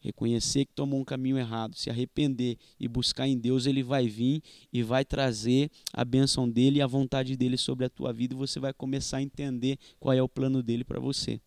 Reconhecer 0.00 0.64
que 0.64 0.72
tomou 0.72 1.00
um 1.00 1.04
caminho 1.04 1.38
errado, 1.38 1.76
se 1.76 1.88
arrepender 1.88 2.58
e 2.80 2.88
buscar 2.88 3.28
em 3.28 3.38
Deus, 3.38 3.66
ele 3.66 3.84
vai 3.84 4.08
vir 4.08 4.42
e 4.72 4.82
vai 4.82 5.04
trazer 5.04 5.70
a 5.92 6.04
bênção 6.04 6.48
dele 6.50 6.78
e 6.78 6.82
a 6.82 6.86
vontade 6.88 7.36
dele 7.36 7.56
sobre 7.56 7.84
a 7.84 7.88
tua 7.88 8.12
vida 8.12 8.34
e 8.34 8.36
você 8.36 8.58
vai 8.58 8.72
começar 8.72 9.18
a 9.18 9.22
entender 9.22 9.78
qual 10.00 10.12
é 10.12 10.20
o 10.20 10.28
plano 10.28 10.60
dele 10.60 10.82
para 10.82 10.98
você. 10.98 11.40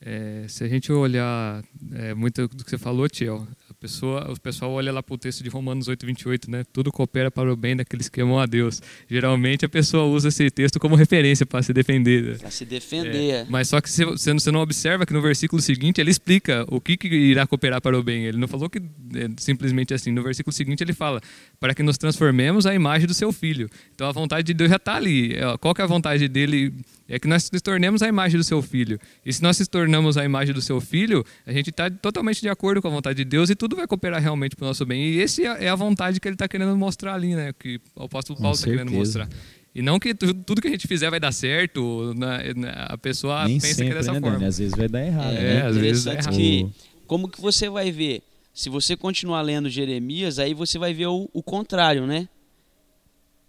É, 0.00 0.46
se 0.48 0.64
a 0.64 0.68
gente 0.68 0.90
olhar 0.92 1.62
é, 1.92 2.14
muito 2.14 2.46
do 2.48 2.64
que 2.64 2.70
você 2.70 2.78
falou, 2.78 3.08
Tiel, 3.08 3.46
pessoa, 3.80 4.30
o 4.30 4.40
pessoal 4.40 4.72
olha 4.72 4.92
lá 4.92 5.02
para 5.02 5.14
o 5.14 5.18
texto 5.18 5.42
de 5.42 5.48
Romanos 5.48 5.88
8, 5.88 6.04
28, 6.04 6.50
né? 6.50 6.64
Tudo 6.72 6.90
coopera 6.90 7.30
para 7.30 7.52
o 7.52 7.56
bem 7.56 7.76
daqueles 7.76 8.08
que 8.08 8.20
amam 8.20 8.38
a 8.38 8.46
Deus. 8.46 8.82
Geralmente 9.08 9.64
a 9.64 9.68
pessoa 9.68 10.04
usa 10.04 10.28
esse 10.28 10.50
texto 10.50 10.80
como 10.80 10.96
referência 10.96 11.46
para 11.46 11.62
se 11.62 11.72
defender. 11.72 12.38
Para 12.38 12.50
se 12.50 12.64
defender. 12.64 13.30
É, 13.30 13.46
mas 13.48 13.68
só 13.68 13.80
que 13.80 13.88
você, 13.88 14.04
você 14.04 14.50
não 14.50 14.60
observa 14.60 15.06
que 15.06 15.12
no 15.12 15.22
versículo 15.22 15.62
seguinte 15.62 16.00
ele 16.00 16.10
explica 16.10 16.64
o 16.68 16.80
que, 16.80 16.96
que 16.96 17.08
irá 17.08 17.46
cooperar 17.46 17.80
para 17.80 17.98
o 17.98 18.02
bem. 18.02 18.24
Ele 18.24 18.38
não 18.38 18.48
falou 18.48 18.68
que 18.68 18.78
é 18.78 19.28
simplesmente 19.36 19.94
assim. 19.94 20.10
No 20.10 20.22
versículo 20.22 20.52
seguinte 20.52 20.82
ele 20.82 20.92
fala 20.92 21.20
para 21.60 21.74
que 21.74 21.82
nos 21.82 21.96
transformemos 21.96 22.66
à 22.66 22.74
imagem 22.74 23.06
do 23.06 23.14
seu 23.14 23.32
filho. 23.32 23.68
Então 23.94 24.08
a 24.08 24.12
vontade 24.12 24.46
de 24.46 24.54
Deus 24.54 24.70
já 24.70 24.76
está 24.76 24.96
ali. 24.96 25.34
É, 25.34 25.56
qual 25.58 25.74
que 25.74 25.80
é 25.80 25.84
a 25.84 25.88
vontade 25.88 26.26
dele? 26.28 26.74
É 27.08 27.18
que 27.18 27.26
nós 27.26 27.50
nos 27.50 27.62
tornemos 27.62 28.02
a 28.02 28.08
imagem 28.08 28.38
do 28.38 28.44
seu 28.44 28.60
filho. 28.60 28.98
E 29.24 29.32
se 29.32 29.42
nós 29.42 29.56
se 29.56 29.64
tornamos 29.66 30.18
a 30.18 30.24
imagem 30.24 30.52
do 30.52 30.60
seu 30.60 30.80
filho, 30.80 31.24
a 31.46 31.52
gente 31.52 31.70
está 31.70 31.88
totalmente 31.90 32.40
de 32.40 32.48
acordo 32.48 32.82
com 32.82 32.88
a 32.88 32.90
vontade 32.90 33.16
de 33.16 33.24
Deus 33.24 33.48
e 33.48 33.54
tudo 33.54 33.67
vai 33.76 33.86
cooperar 33.86 34.20
realmente 34.20 34.56
para 34.56 34.64
o 34.64 34.68
nosso 34.68 34.84
bem. 34.84 35.02
E 35.02 35.20
esse 35.20 35.44
é, 35.44 35.64
é 35.64 35.68
a 35.68 35.74
vontade 35.74 36.20
que 36.20 36.28
ele 36.28 36.34
está 36.34 36.48
querendo 36.48 36.76
mostrar 36.76 37.14
ali, 37.14 37.34
né? 37.34 37.52
Que 37.58 37.80
o 37.94 38.04
apóstolo 38.04 38.38
Paulo 38.38 38.54
está 38.54 38.66
querendo 38.66 38.92
mostrar. 38.92 39.28
E 39.74 39.82
não 39.82 39.98
que 39.98 40.14
tudo 40.14 40.60
que 40.60 40.68
a 40.68 40.70
gente 40.70 40.88
fizer 40.88 41.10
vai 41.10 41.20
dar 41.20 41.32
certo, 41.32 42.12
né? 42.14 42.52
a 42.88 42.98
pessoa 42.98 43.44
Nem 43.44 43.60
pensa 43.60 43.74
sempre, 43.74 43.84
que 43.86 43.92
é 43.92 43.94
dessa 43.94 44.12
né, 44.12 44.20
forma. 44.20 44.46
Às 44.46 44.58
vezes 44.58 44.74
vai 44.76 44.88
dar 44.88 45.06
errado. 45.06 45.36
É, 45.36 45.54
né? 45.54 45.66
às 45.66 45.76
vezes 45.76 46.04
dá 46.04 46.14
errado. 46.14 46.34
que 46.34 46.68
como 47.06 47.28
que 47.28 47.40
você 47.40 47.68
vai 47.68 47.90
ver? 47.90 48.22
Se 48.52 48.68
você 48.68 48.96
continuar 48.96 49.40
lendo 49.42 49.70
Jeremias, 49.70 50.38
aí 50.38 50.52
você 50.52 50.78
vai 50.78 50.92
ver 50.92 51.06
o, 51.06 51.28
o 51.32 51.42
contrário, 51.42 52.06
né? 52.06 52.28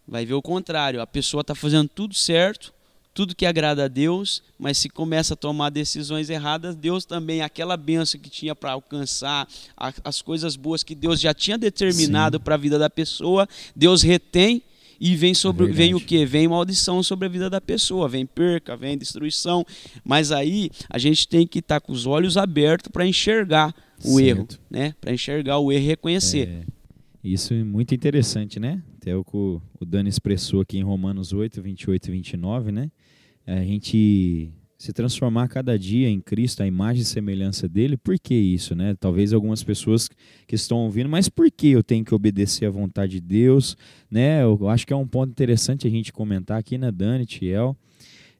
Vai 0.07 0.25
ver 0.25 0.35
o 0.35 0.41
contrário. 0.41 1.01
A 1.01 1.07
pessoa 1.07 1.41
está 1.41 1.55
fazendo 1.55 1.89
tudo 1.89 2.13
certo, 2.13 2.73
tudo 3.19 3.35
que 3.35 3.45
agrada 3.45 3.83
a 3.83 3.87
Deus, 3.89 4.41
mas 4.57 4.77
se 4.77 4.87
começa 4.87 5.33
a 5.33 5.35
tomar 5.35 5.71
decisões 5.71 6.29
erradas, 6.29 6.73
Deus 6.73 7.03
também, 7.03 7.41
aquela 7.41 7.75
benção 7.75 8.17
que 8.17 8.29
tinha 8.29 8.55
para 8.55 8.71
alcançar, 8.71 9.45
a, 9.75 9.91
as 10.05 10.21
coisas 10.21 10.55
boas 10.55 10.83
que 10.83 10.95
Deus 10.95 11.19
já 11.19 11.33
tinha 11.33 11.57
determinado 11.57 12.39
para 12.39 12.55
a 12.55 12.57
vida 12.57 12.79
da 12.79 12.89
pessoa, 12.89 13.45
Deus 13.75 14.03
retém 14.03 14.61
e 15.01 15.17
vem 15.17 15.33
sobre 15.33 15.65
Verdade. 15.65 15.83
vem 15.83 15.95
o 15.95 15.99
que 15.99 16.25
vem 16.25 16.47
maldição 16.47 17.03
sobre 17.03 17.25
a 17.25 17.29
vida 17.29 17.49
da 17.49 17.59
pessoa 17.59 18.07
vem 18.07 18.25
perca 18.25 18.75
vem 18.75 18.97
destruição 18.97 19.65
mas 20.03 20.29
aí 20.29 20.69
a 20.89 20.97
gente 20.97 21.25
tem 21.25 21.47
que 21.47 21.59
estar 21.59 21.79
tá 21.79 21.85
com 21.85 21.93
os 21.93 22.05
olhos 22.05 22.35
abertos 22.35 22.89
para 22.91 23.05
enxergar 23.05 23.73
o 24.03 24.17
Certo. 24.17 24.21
erro 24.21 24.47
né 24.69 24.93
para 24.99 25.13
enxergar 25.13 25.57
o 25.57 25.71
erro 25.71 25.83
e 25.83 25.87
reconhecer 25.87 26.49
É, 26.49 26.63
isso 27.23 27.53
é 27.53 27.63
muito 27.63 27.93
interessante, 27.93 28.59
né? 28.59 28.81
Até 28.97 29.15
o 29.15 29.23
que 29.23 29.35
o 29.35 29.61
Dani 29.85 30.09
expressou 30.09 30.61
aqui 30.61 30.77
em 30.77 30.83
Romanos 30.83 31.33
8, 31.33 31.61
28 31.61 32.07
e 32.07 32.11
29, 32.11 32.71
né? 32.71 32.89
A 33.57 33.63
gente 33.63 34.51
se 34.77 34.93
transformar 34.93 35.49
cada 35.49 35.77
dia 35.77 36.07
em 36.07 36.21
Cristo, 36.21 36.63
a 36.63 36.67
imagem 36.67 37.01
e 37.01 37.05
semelhança 37.05 37.67
dele. 37.67 37.97
Por 37.97 38.17
que 38.17 38.33
isso, 38.33 38.73
né? 38.73 38.95
Talvez 38.97 39.33
algumas 39.33 39.61
pessoas 39.61 40.09
que 40.47 40.55
estão 40.55 40.77
ouvindo, 40.85 41.09
mas 41.09 41.27
por 41.27 41.51
que 41.51 41.71
eu 41.71 41.83
tenho 41.83 42.05
que 42.05 42.15
obedecer 42.15 42.65
à 42.65 42.69
vontade 42.69 43.13
de 43.13 43.21
Deus, 43.21 43.75
né? 44.09 44.41
Eu 44.41 44.69
acho 44.69 44.87
que 44.87 44.93
é 44.93 44.95
um 44.95 45.05
ponto 45.05 45.31
interessante 45.31 45.85
a 45.85 45.89
gente 45.89 46.13
comentar 46.13 46.57
aqui, 46.57 46.77
né, 46.77 46.91
Dani, 46.91 47.25
Tiel? 47.25 47.75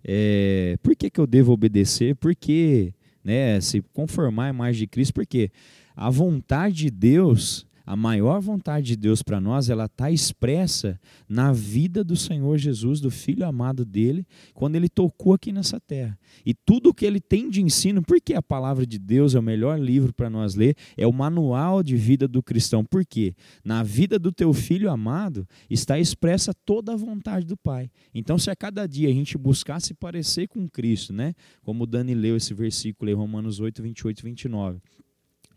É, 0.02 0.78
por 0.82 0.95
que, 0.95 1.10
que 1.10 1.19
eu 1.19 1.28
devo 1.28 1.52
obedecer? 1.52 2.15
Por 2.15 2.34
que 2.34 2.93
né, 3.22 3.60
se 3.60 3.82
conformar 3.91 4.45
à 4.45 4.50
imagem 4.50 4.82
de 4.82 4.88
Cristo? 4.88 5.13
Porque 5.13 5.52
a 5.93 6.10
vontade 6.10 6.76
de 6.76 6.89
Deus, 6.89 7.67
a 7.89 7.95
maior 7.95 8.39
vontade 8.39 8.86
de 8.86 8.95
Deus 8.95 9.23
para 9.23 9.41
nós, 9.41 9.67
ela 9.67 9.86
está 9.86 10.12
expressa 10.12 11.02
na 11.28 11.52
vida 11.52 12.04
do 12.04 12.15
Senhor 12.15 12.56
Jesus, 12.56 13.02
do 13.02 13.10
Filho 13.10 13.43
amado 13.43 13.84
dele, 13.84 14.28
quando 14.54 14.75
ele 14.75 14.88
tocou 14.88 15.34
aqui 15.34 15.52
nessa 15.52 15.80
terra. 15.80 16.15
E 16.45 16.54
tudo 16.54 16.93
que 16.93 17.04
ele 17.04 17.19
tem 17.19 17.49
de 17.49 17.63
ensino, 17.63 18.04
porque 18.04 18.36
a 18.36 18.43
palavra 18.43 18.86
de 18.86 18.99
Deus 18.99 19.34
é 19.34 19.39
o 19.39 19.41
melhor 19.41 19.80
livro 19.80 20.13
para 20.13 20.30
nós 20.30 20.54
ler, 20.54 20.75
é 20.95 21.08
o 21.08 21.12
manual 21.12 21.82
de 21.82 21.97
vida 21.97 22.28
do 22.28 22.43
cristão. 22.43 22.86
Por 22.86 23.04
quê? 23.04 23.34
Na 23.65 23.82
vida 23.82 24.19
do 24.19 24.32
teu 24.32 24.54
filho 24.54 24.91
amado 24.91 25.47
está 25.67 25.97
expressa 25.97 26.54
toda 26.54 26.93
a 26.93 26.95
vontade 26.95 27.47
do 27.47 27.58
Pai. 27.58 27.89
Então, 28.13 28.38
se 28.38 28.52
a 28.52 28.56
cada 28.56 28.86
dia 28.86 29.10
a 29.10 29.13
gente 29.13 29.36
buscar 29.36 29.82
se 29.82 29.95
parecer 29.95 30.47
com 30.47 30.69
Cristo, 30.69 31.12
né? 31.12 31.34
Como 31.63 31.86
o 31.86 31.88
Dani 31.88 32.13
leu 32.13 32.38
esse 32.38 32.54
versículo 32.54 33.10
em 33.10 33.15
Romanos 33.15 33.60
8, 33.60 33.82
28 33.82 34.19
e 34.19 34.23
29. 34.25 34.80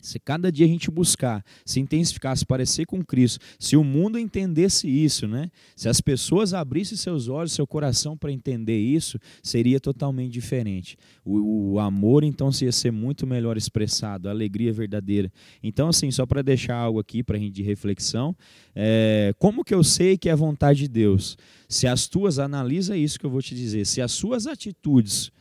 Se 0.03 0.19
cada 0.19 0.51
dia 0.51 0.65
a 0.65 0.69
gente 0.69 0.91
buscar 0.91 1.43
se 1.65 1.79
intensificar, 1.79 2.35
se 2.35 2.45
parecer 2.45 2.85
com 2.85 3.03
Cristo, 3.03 3.39
se 3.57 3.77
o 3.77 3.83
mundo 3.85 4.19
entendesse 4.19 4.85
isso, 4.85 5.29
né? 5.29 5.49
Se 5.77 5.87
as 5.87 6.01
pessoas 6.01 6.53
abrissem 6.53 6.97
seus 6.97 7.29
olhos, 7.29 7.53
seu 7.53 7.65
coração 7.65 8.17
para 8.17 8.29
entender 8.29 8.77
isso, 8.77 9.17
seria 9.41 9.79
totalmente 9.79 10.33
diferente. 10.33 10.97
O, 11.23 11.73
o 11.73 11.79
amor, 11.79 12.25
então, 12.25 12.49
ia 12.61 12.71
ser 12.73 12.91
muito 12.91 13.25
melhor 13.25 13.55
expressado, 13.55 14.27
a 14.27 14.31
alegria 14.31 14.73
verdadeira. 14.73 15.31
Então, 15.63 15.87
assim, 15.87 16.11
só 16.11 16.25
para 16.25 16.41
deixar 16.41 16.75
algo 16.75 16.99
aqui 16.99 17.23
para 17.23 17.37
a 17.37 17.39
gente 17.39 17.53
de 17.53 17.63
reflexão, 17.63 18.35
é, 18.75 19.33
como 19.39 19.63
que 19.63 19.73
eu 19.73 19.85
sei 19.85 20.17
que 20.17 20.27
é 20.27 20.33
a 20.33 20.35
vontade 20.35 20.79
de 20.79 20.87
Deus? 20.89 21.37
Se 21.69 21.87
as 21.87 22.07
tuas, 22.07 22.39
analisa 22.39 22.97
isso 22.97 23.17
que 23.17 23.25
eu 23.25 23.29
vou 23.29 23.41
te 23.41 23.55
dizer, 23.55 23.85
se 23.85 24.01
as 24.01 24.11
suas 24.11 24.47
atitudes 24.47 25.31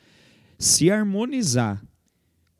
se 0.56 0.88
harmonizar 0.88 1.82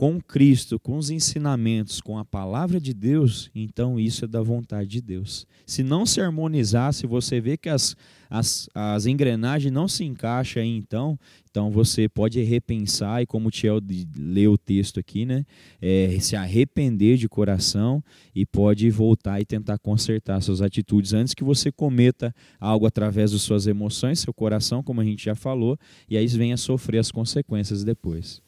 com 0.02 0.20
Cristo, 0.20 0.80
com 0.80 0.96
os 0.96 1.10
ensinamentos, 1.10 2.00
com 2.00 2.18
a 2.18 2.24
palavra 2.24 2.80
de 2.80 2.92
Deus, 2.92 3.48
então 3.54 4.00
isso 4.00 4.24
é 4.24 4.28
da 4.28 4.42
vontade 4.42 4.90
de 4.90 5.00
Deus. 5.00 5.46
Se 5.64 5.84
não 5.84 6.04
se 6.04 6.20
harmonizar, 6.20 6.92
se 6.92 7.06
você 7.06 7.40
vê 7.40 7.56
que 7.56 7.68
as, 7.68 7.94
as, 8.28 8.68
as 8.74 9.06
engrenagens 9.06 9.72
não 9.72 9.86
se 9.86 10.02
encaixam 10.02 10.60
aí, 10.60 10.76
então, 10.76 11.16
então 11.48 11.70
você 11.70 12.08
pode 12.08 12.42
repensar, 12.42 13.22
e 13.22 13.26
como 13.26 13.46
o 13.46 13.50
Tiel 13.52 13.78
leu 14.16 14.54
o 14.54 14.58
texto 14.58 14.98
aqui, 14.98 15.24
né? 15.24 15.46
é, 15.80 16.18
se 16.18 16.34
arrepender 16.34 17.16
de 17.16 17.28
coração 17.28 18.02
e 18.34 18.44
pode 18.44 18.90
voltar 18.90 19.40
e 19.40 19.44
tentar 19.44 19.78
consertar 19.78 20.40
suas 20.40 20.60
atitudes 20.60 21.12
antes 21.12 21.32
que 21.32 21.44
você 21.44 21.70
cometa 21.70 22.34
algo 22.58 22.86
através 22.86 23.30
das 23.30 23.42
suas 23.42 23.68
emoções, 23.68 24.18
seu 24.18 24.34
coração, 24.34 24.82
como 24.82 25.00
a 25.00 25.04
gente 25.04 25.24
já 25.24 25.36
falou, 25.36 25.78
e 26.10 26.16
aí 26.16 26.26
venha 26.26 26.56
sofrer 26.56 26.98
as 26.98 27.12
consequências 27.12 27.84
depois. 27.84 28.42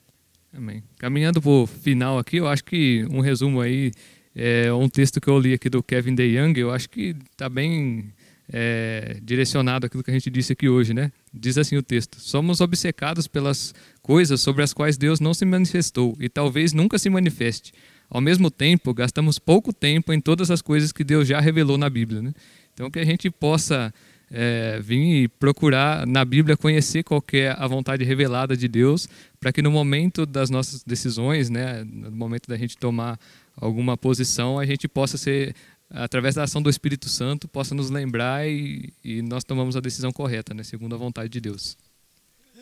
Amém. 0.56 0.84
Caminhando 0.98 1.42
para 1.42 1.50
o 1.50 1.66
final 1.66 2.18
aqui, 2.18 2.36
eu 2.36 2.46
acho 2.46 2.64
que 2.64 3.04
um 3.10 3.20
resumo 3.20 3.60
aí 3.60 3.90
é 4.34 4.72
um 4.72 4.88
texto 4.88 5.20
que 5.20 5.28
eu 5.28 5.38
li 5.38 5.52
aqui 5.52 5.68
do 5.68 5.82
Kevin 5.82 6.14
DeYoung, 6.14 6.56
eu 6.56 6.70
acho 6.70 6.88
que 6.88 7.16
está 7.32 7.48
bem 7.48 8.12
é, 8.48 9.18
direcionado 9.20 9.86
àquilo 9.86 10.02
que 10.02 10.10
a 10.10 10.14
gente 10.14 10.30
disse 10.30 10.52
aqui 10.52 10.68
hoje, 10.68 10.94
né? 10.94 11.10
Diz 11.32 11.58
assim 11.58 11.76
o 11.76 11.82
texto: 11.82 12.20
Somos 12.20 12.60
obcecados 12.60 13.26
pelas 13.26 13.74
coisas 14.00 14.40
sobre 14.40 14.62
as 14.62 14.72
quais 14.72 14.96
Deus 14.96 15.18
não 15.18 15.34
se 15.34 15.44
manifestou 15.44 16.16
e 16.20 16.28
talvez 16.28 16.72
nunca 16.72 16.98
se 16.98 17.10
manifeste. 17.10 17.72
Ao 18.08 18.20
mesmo 18.20 18.50
tempo, 18.50 18.94
gastamos 18.94 19.40
pouco 19.40 19.72
tempo 19.72 20.12
em 20.12 20.20
todas 20.20 20.50
as 20.50 20.62
coisas 20.62 20.92
que 20.92 21.02
Deus 21.02 21.26
já 21.26 21.40
revelou 21.40 21.76
na 21.76 21.90
Bíblia, 21.90 22.22
né? 22.22 22.32
Então, 22.72 22.90
que 22.90 22.98
a 22.98 23.04
gente 23.04 23.30
possa 23.30 23.92
é, 24.36 24.80
vir 24.80 25.28
procurar 25.38 26.04
na 26.08 26.24
Bíblia 26.24 26.56
conhecer 26.56 27.04
qual 27.04 27.22
é 27.32 27.50
a 27.50 27.68
vontade 27.68 28.02
revelada 28.02 28.56
de 28.56 28.66
Deus, 28.66 29.08
para 29.38 29.52
que 29.52 29.62
no 29.62 29.70
momento 29.70 30.26
das 30.26 30.50
nossas 30.50 30.82
decisões, 30.82 31.48
né, 31.48 31.84
no 31.84 32.10
momento 32.10 32.48
da 32.48 32.56
gente 32.58 32.76
tomar 32.76 33.16
alguma 33.56 33.96
posição, 33.96 34.58
a 34.58 34.66
gente 34.66 34.88
possa 34.88 35.16
ser, 35.16 35.54
através 35.88 36.34
da 36.34 36.42
ação 36.42 36.60
do 36.60 36.68
Espírito 36.68 37.08
Santo, 37.08 37.46
possa 37.46 37.76
nos 37.76 37.90
lembrar 37.90 38.48
e, 38.48 38.92
e 39.04 39.22
nós 39.22 39.44
tomamos 39.44 39.76
a 39.76 39.80
decisão 39.80 40.10
correta, 40.10 40.52
né, 40.52 40.64
segundo 40.64 40.96
a 40.96 40.98
vontade 40.98 41.28
de 41.28 41.40
Deus. 41.40 41.76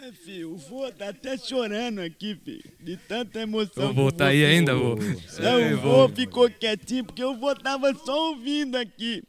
É, 0.02 0.12
filho, 0.12 0.52
o 0.52 0.56
vô 0.58 0.90
tá 0.90 1.08
até 1.08 1.38
chorando 1.38 2.00
aqui, 2.00 2.34
filho, 2.44 2.64
de 2.80 2.98
tanta 2.98 3.40
emoção. 3.40 3.94
Vou 3.94 4.06
o 4.06 4.08
estar 4.10 4.24
vô 4.26 4.30
aí 4.30 4.40
ficou. 4.40 4.50
ainda, 4.50 4.74
vou. 4.74 4.98
Não, 5.38 5.74
o 5.74 5.80
vô 5.80 6.08
ficou 6.10 6.50
quietinho 6.50 7.04
porque 7.04 7.24
o 7.24 7.36
vô 7.36 7.54
tava 7.54 7.94
só 7.94 8.30
ouvindo 8.30 8.76
aqui. 8.76 9.22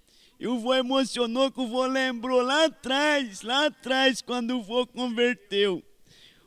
E 0.44 0.48
o 0.48 0.60
vô 0.60 0.74
emocionou 0.74 1.50
que 1.50 1.62
o 1.62 1.68
vô 1.68 1.86
lembrou 1.86 2.42
lá 2.42 2.66
atrás, 2.66 3.44
lá 3.44 3.68
atrás, 3.68 4.22
quando 4.22 4.58
o 4.58 4.62
vô 4.62 4.86
converteu. 4.86 5.82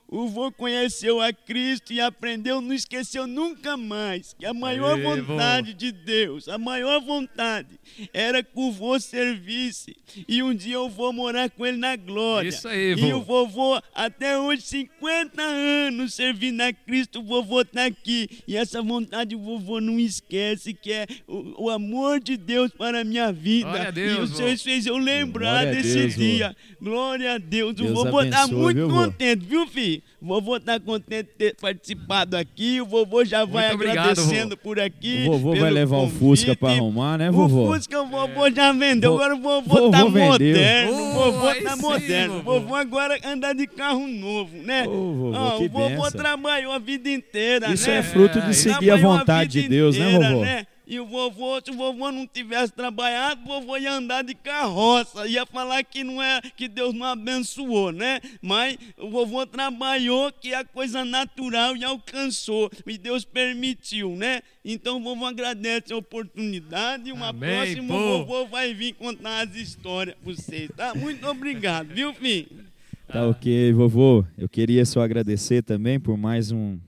O 0.09 0.29
vô 0.29 0.53
conheceu 0.53 1.21
a 1.21 1.33
Cristo 1.33 1.93
e 1.93 2.01
aprendeu, 2.01 2.61
não 2.61 2.73
esqueceu 2.73 3.27
nunca 3.27 3.77
mais 3.77 4.35
que 4.39 4.47
a 4.47 4.55
maior 4.55 4.99
Ei, 4.99 5.05
vontade 5.21 5.75
de 5.75 5.91
Deus, 5.91 6.49
a 6.49 6.57
maior 6.59 7.01
vontade 7.01 7.69
era 8.13 8.43
que 8.43 8.51
o 8.55 8.71
vô 8.71 8.99
servisse 9.01 9.97
e 10.29 10.43
um 10.43 10.55
dia 10.55 10.75
eu 10.77 10.89
vou 10.89 11.13
morar 11.13 11.51
com 11.51 11.67
ele 11.67 11.77
na 11.77 11.97
glória. 11.97 12.49
Isso 12.49 12.69
aí, 12.69 12.93
E 12.93 13.11
vô. 13.13 13.17
o 13.19 13.23
vovô, 13.23 13.81
até 13.95 14.39
hoje, 14.39 14.63
50 14.63 15.43
anos 15.43 16.15
servindo 16.15 16.61
a 16.61 16.73
Cristo, 16.73 17.21
o 17.21 17.23
vovô 17.25 17.63
está 17.63 17.87
aqui. 17.87 18.29
E 18.47 18.57
essa 18.57 18.81
vontade 18.83 19.35
o 19.35 19.39
vovô 19.41 19.81
não 19.81 19.99
esquece, 19.99 20.73
que 20.73 20.93
é 20.93 21.07
o, 21.27 21.65
o 21.65 21.71
amor 21.71 22.21
de 22.21 22.37
Deus 22.37 22.71
para 22.73 23.01
a 23.01 23.05
minha 23.05 23.33
vida. 23.33 23.69
Glória 23.69 23.89
a 23.89 23.91
Deus, 23.91 24.17
e 24.19 24.23
o 24.23 24.27
vô. 24.27 24.37
Senhor 24.37 24.59
fez 24.59 24.87
eu 24.87 24.97
lembrar 24.97 25.67
desse 25.67 25.95
Deus, 25.99 26.15
vô. 26.15 26.21
dia. 26.21 26.57
Glória 26.81 27.35
a 27.35 27.39
Deus. 27.39 27.75
Deus 27.75 27.91
o 27.91 27.95
vovô 27.95 28.23
está 28.23 28.43
abençoe, 28.45 28.63
muito 28.63 28.77
viu, 28.77 28.89
vô? 28.89 28.95
contente, 29.05 29.45
viu, 29.45 29.67
filho? 29.67 29.96
O 30.21 30.27
vovô 30.27 30.57
está 30.57 30.79
contente 30.81 31.29
de 31.29 31.35
ter 31.35 31.57
participado 31.57 32.37
aqui. 32.37 32.81
O 32.81 32.87
vovô 32.87 33.25
já 33.25 33.45
vai 33.45 33.69
Muito 33.69 33.75
obrigado, 33.77 34.11
agradecendo 34.11 34.57
por 34.57 34.79
aqui. 34.81 35.25
O 35.29 35.33
vovô 35.33 35.55
vai 35.57 35.71
levar 35.71 35.97
o 35.97 36.01
convite. 36.03 36.19
Fusca 36.19 36.57
pra 36.57 36.71
arrumar, 36.71 37.19
né, 37.19 37.31
vovô? 37.31 37.65
O 37.71 37.75
Fusca 37.75 38.01
o 38.03 38.07
vovô 38.07 38.51
já 38.51 38.73
vendeu, 38.73 39.15
agora 39.15 39.35
o 39.35 39.41
vovô, 39.41 39.75
vovô 39.75 39.91
tá 39.91 40.05
vendeu. 40.05 40.27
moderno. 40.27 40.93
Oh, 40.93 41.03
o 41.07 41.13
vovô 41.33 41.47
tá 41.63 41.77
sim, 41.77 41.83
moderno. 41.83 42.35
O 42.39 42.43
vovô. 42.43 42.61
vovô 42.61 42.75
agora 42.75 43.19
anda 43.25 43.53
de 43.53 43.67
carro 43.67 44.07
novo, 44.07 44.57
né? 44.57 44.85
Ô, 44.87 45.13
vovô, 45.33 45.59
que 45.59 45.65
o 45.65 45.69
vovô 45.71 45.89
benção. 45.89 46.11
trabalhou 46.13 46.73
a 46.73 46.79
vida 46.79 47.09
inteira, 47.11 47.73
Isso 47.73 47.89
né? 47.89 47.99
é 47.99 48.03
fruto 48.03 48.39
É, 48.39 48.47
de 48.47 48.55
seguir 48.55 48.91
a 48.91 48.97
vontade 48.97 49.51
de 49.51 49.63
vida 49.63 49.75
Deus, 49.75 49.97
né, 49.97 50.13
inteira, 50.13 50.35
vovô? 50.35 50.45
E 50.87 51.01
o 51.01 51.07
vovô, 51.07 51.61
se 51.65 51.71
o 51.71 51.75
vovô 51.75 52.13
não 52.13 52.27
tivesse 52.27 52.73
trabalhado, 52.73 53.43
o 53.43 53.47
vovô 53.47 53.77
ia 53.77 53.93
andar 53.93 54.23
de 54.23 54.35
carroça, 54.35 55.27
ia 55.27 55.45
falar 55.45 55.83
que 55.83 56.05
não 56.05 56.23
é 56.23 56.41
que 56.57 56.69
Deus 56.69 56.95
não 56.95 57.05
abençoou, 57.07 57.91
né? 57.91 58.21
Mas 58.41 58.79
o 58.97 59.11
vovô 59.11 59.45
trabalhou 59.45 60.31
que 60.31 60.53
é 60.53 60.59
a 60.59 60.65
coisa 60.65 61.05
natural 61.05 61.77
e 61.77 61.85
alcançou, 61.85 62.71
e 62.87 62.97
Deus 62.97 63.25
permitiu, 63.25 64.15
né? 64.15 64.43
Então 64.65 64.99
o 64.99 65.03
vovô 65.03 65.27
agradece 65.27 65.93
a 65.93 65.97
oportunidade 65.97 67.09
e 67.09 67.13
uma 67.13 67.29
Amém, 67.29 67.51
próxima 67.51 67.89
pô. 67.89 68.01
o 68.01 68.19
vovô 68.25 68.47
vai 68.47 68.73
vir 68.73 68.95
contar 68.95 69.47
as 69.47 69.57
histórias 69.57 70.15
para 70.17 70.33
vocês, 70.33 70.71
tá? 70.77 70.95
Muito 70.95 71.27
obrigado, 71.27 71.89
viu, 71.89 72.15
filho? 72.15 72.65
Tá 73.09 73.27
ok, 73.27 73.73
vovô. 73.73 74.25
Eu 74.37 74.49
queria 74.49 74.85
só 74.85 75.01
agradecer 75.01 75.63
também 75.63 75.99
por 75.99 76.17
mais 76.17 76.51
um, 76.51 76.79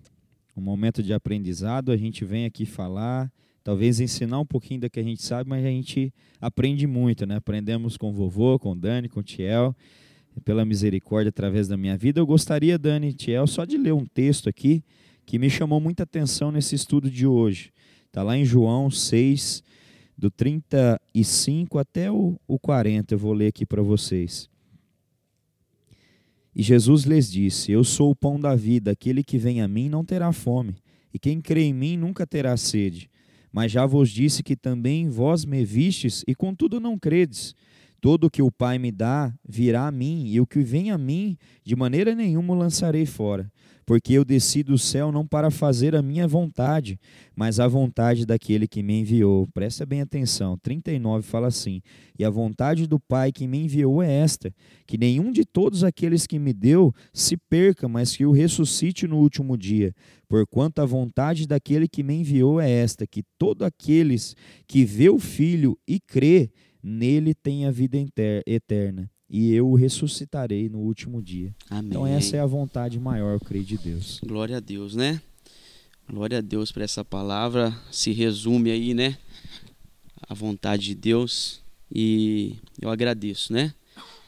um 0.56 0.60
momento 0.60 1.02
de 1.02 1.12
aprendizado. 1.12 1.92
A 1.92 1.96
gente 1.96 2.24
vem 2.24 2.44
aqui 2.44 2.66
falar, 2.66 3.30
talvez 3.68 4.00
ensinar 4.00 4.40
um 4.40 4.46
pouquinho 4.46 4.80
da 4.80 4.88
que 4.88 4.98
a 4.98 5.02
gente 5.02 5.22
sabe, 5.22 5.50
mas 5.50 5.62
a 5.62 5.68
gente 5.68 6.10
aprende 6.40 6.86
muito, 6.86 7.26
né? 7.26 7.36
Aprendemos 7.36 7.98
com 7.98 8.08
o 8.08 8.12
vovô, 8.14 8.58
com 8.58 8.72
o 8.72 8.74
Dani, 8.74 9.10
com 9.10 9.20
o 9.20 9.22
Tiel, 9.22 9.76
pela 10.42 10.64
misericórdia 10.64 11.28
através 11.28 11.68
da 11.68 11.76
minha 11.76 11.94
vida. 11.94 12.18
Eu 12.18 12.26
gostaria, 12.26 12.78
Dani 12.78 13.08
e 13.08 13.12
Tiel, 13.12 13.46
só 13.46 13.66
de 13.66 13.76
ler 13.76 13.92
um 13.92 14.06
texto 14.06 14.48
aqui 14.48 14.82
que 15.26 15.38
me 15.38 15.50
chamou 15.50 15.80
muita 15.80 16.04
atenção 16.04 16.50
nesse 16.50 16.74
estudo 16.74 17.10
de 17.10 17.26
hoje. 17.26 17.70
Está 18.06 18.22
lá 18.22 18.38
em 18.38 18.42
João 18.42 18.90
6, 18.90 19.62
do 20.16 20.30
35 20.30 21.78
até 21.78 22.10
o, 22.10 22.40
o 22.48 22.58
40. 22.58 23.12
Eu 23.12 23.18
vou 23.18 23.34
ler 23.34 23.48
aqui 23.48 23.66
para 23.66 23.82
vocês. 23.82 24.48
E 26.56 26.62
Jesus 26.62 27.02
lhes 27.02 27.30
disse: 27.30 27.70
Eu 27.70 27.84
sou 27.84 28.12
o 28.12 28.16
pão 28.16 28.40
da 28.40 28.56
vida, 28.56 28.92
aquele 28.92 29.22
que 29.22 29.36
vem 29.36 29.60
a 29.60 29.68
mim 29.68 29.90
não 29.90 30.06
terá 30.06 30.32
fome, 30.32 30.74
e 31.12 31.18
quem 31.18 31.38
crê 31.38 31.64
em 31.64 31.74
mim 31.74 31.98
nunca 31.98 32.26
terá 32.26 32.56
sede. 32.56 33.10
Mas 33.52 33.72
já 33.72 33.86
vos 33.86 34.10
disse 34.10 34.42
que 34.42 34.56
também 34.56 35.08
vós 35.08 35.44
me 35.44 35.64
vistes, 35.64 36.24
e 36.26 36.34
contudo 36.34 36.80
não 36.80 36.98
credes. 36.98 37.54
Todo 38.00 38.28
o 38.28 38.30
que 38.30 38.42
o 38.42 38.50
Pai 38.50 38.78
me 38.78 38.92
dá 38.92 39.34
virá 39.46 39.88
a 39.88 39.90
mim, 39.90 40.24
e 40.26 40.40
o 40.40 40.46
que 40.46 40.60
vem 40.60 40.90
a 40.90 40.98
mim, 40.98 41.36
de 41.64 41.74
maneira 41.74 42.14
nenhuma 42.14 42.54
o 42.54 42.56
lançarei 42.56 43.04
fora. 43.04 43.50
Porque 43.88 44.12
eu 44.12 44.22
desci 44.22 44.62
do 44.62 44.76
céu 44.76 45.10
não 45.10 45.26
para 45.26 45.50
fazer 45.50 45.96
a 45.96 46.02
minha 46.02 46.28
vontade, 46.28 47.00
mas 47.34 47.58
a 47.58 47.66
vontade 47.66 48.26
daquele 48.26 48.68
que 48.68 48.82
me 48.82 49.00
enviou. 49.00 49.48
Presta 49.54 49.86
bem 49.86 50.02
atenção. 50.02 50.58
39 50.58 51.26
fala 51.26 51.46
assim: 51.46 51.80
E 52.18 52.22
a 52.22 52.28
vontade 52.28 52.86
do 52.86 53.00
Pai 53.00 53.32
que 53.32 53.48
me 53.48 53.64
enviou 53.64 54.02
é 54.02 54.12
esta: 54.12 54.54
que 54.86 54.98
nenhum 54.98 55.32
de 55.32 55.42
todos 55.42 55.82
aqueles 55.82 56.26
que 56.26 56.38
me 56.38 56.52
deu 56.52 56.94
se 57.14 57.34
perca, 57.34 57.88
mas 57.88 58.14
que 58.14 58.26
o 58.26 58.30
ressuscite 58.30 59.06
no 59.06 59.16
último 59.16 59.56
dia. 59.56 59.94
Porquanto 60.28 60.82
a 60.82 60.84
vontade 60.86 61.46
daquele 61.46 61.88
que 61.88 62.02
me 62.02 62.14
enviou 62.14 62.60
é 62.60 62.70
esta: 62.70 63.06
que 63.06 63.22
todos 63.38 63.66
aqueles 63.66 64.36
que 64.66 64.84
vê 64.84 65.08
o 65.08 65.18
Filho 65.18 65.78
e 65.88 65.98
crê 65.98 66.50
nele 66.82 67.34
tenha 67.34 67.72
vida 67.72 67.96
enter- 67.96 68.42
eterna. 68.46 69.10
E 69.30 69.52
eu 69.52 69.68
o 69.68 69.74
ressuscitarei 69.74 70.68
no 70.68 70.78
último 70.78 71.20
dia. 71.22 71.54
Amém. 71.68 71.90
Então, 71.90 72.06
essa 72.06 72.36
é 72.36 72.40
a 72.40 72.46
vontade 72.46 72.98
maior, 72.98 73.34
eu 73.34 73.40
creio, 73.40 73.64
de 73.64 73.76
Deus. 73.76 74.20
Glória 74.24 74.56
a 74.56 74.60
Deus, 74.60 74.94
né? 74.94 75.20
Glória 76.10 76.38
a 76.38 76.40
Deus 76.40 76.72
por 76.72 76.80
essa 76.82 77.04
palavra. 77.04 77.74
Se 77.90 78.10
resume 78.12 78.70
aí, 78.70 78.94
né? 78.94 79.18
A 80.28 80.32
vontade 80.34 80.84
de 80.84 80.94
Deus. 80.94 81.60
E 81.94 82.56
eu 82.80 82.90
agradeço, 82.90 83.52
né? 83.52 83.74